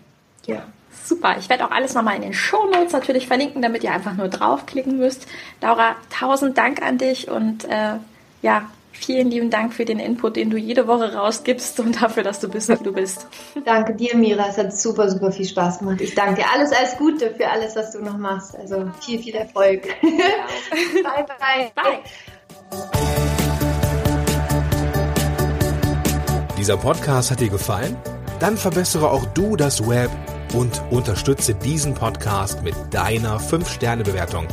Ja. 0.45 0.63
Super. 1.05 1.37
Ich 1.39 1.49
werde 1.49 1.65
auch 1.65 1.71
alles 1.71 1.93
nochmal 1.93 2.17
in 2.17 2.21
den 2.21 2.33
Show 2.33 2.65
Notes 2.65 2.93
natürlich 2.93 3.27
verlinken, 3.27 3.61
damit 3.61 3.83
ihr 3.83 3.91
einfach 3.91 4.13
nur 4.13 4.27
draufklicken 4.27 4.97
müsst. 4.97 5.27
Laura, 5.61 5.95
tausend 6.09 6.57
Dank 6.57 6.81
an 6.81 6.97
dich 6.97 7.29
und 7.29 7.65
äh, 7.65 7.95
ja, 8.41 8.69
Vielen 8.99 9.31
lieben 9.31 9.49
Dank 9.49 9.73
für 9.73 9.85
den 9.85 9.97
Input, 9.97 10.35
den 10.35 10.49
du 10.49 10.57
jede 10.57 10.85
Woche 10.85 11.13
rausgibst 11.13 11.79
und 11.79 12.01
dafür, 12.01 12.21
dass 12.21 12.41
du 12.41 12.49
bist, 12.49 12.67
wie 12.67 12.83
du 12.83 12.91
bist. 12.91 13.27
Danke 13.63 13.95
dir, 13.95 14.13
Mira. 14.15 14.47
Es 14.49 14.57
hat 14.57 14.75
super, 14.77 15.09
super 15.09 15.31
viel 15.31 15.45
Spaß 15.45 15.79
gemacht. 15.79 16.01
Ich 16.01 16.15
danke 16.15 16.41
dir. 16.41 16.47
Alles, 16.53 16.73
alles 16.73 16.97
Gute 16.97 17.33
für 17.33 17.49
alles, 17.49 17.77
was 17.77 17.93
du 17.93 17.99
noch 17.99 18.17
machst. 18.17 18.57
Also 18.57 18.91
viel, 18.99 19.19
viel 19.19 19.35
Erfolg. 19.35 19.83
bye, 20.01 21.25
bye. 21.39 21.71
Bye. 21.75 21.99
Dieser 26.57 26.75
Podcast 26.75 27.31
hat 27.31 27.39
dir 27.39 27.49
gefallen? 27.49 27.95
Dann 28.41 28.57
verbessere 28.57 29.09
auch 29.09 29.25
du 29.27 29.55
das 29.55 29.87
Web 29.87 30.11
und 30.53 30.81
unterstütze 30.91 31.55
diesen 31.55 31.93
Podcast 31.93 32.63
mit 32.63 32.75
deiner 32.91 33.39
5-Sterne-Bewertung 33.39 34.45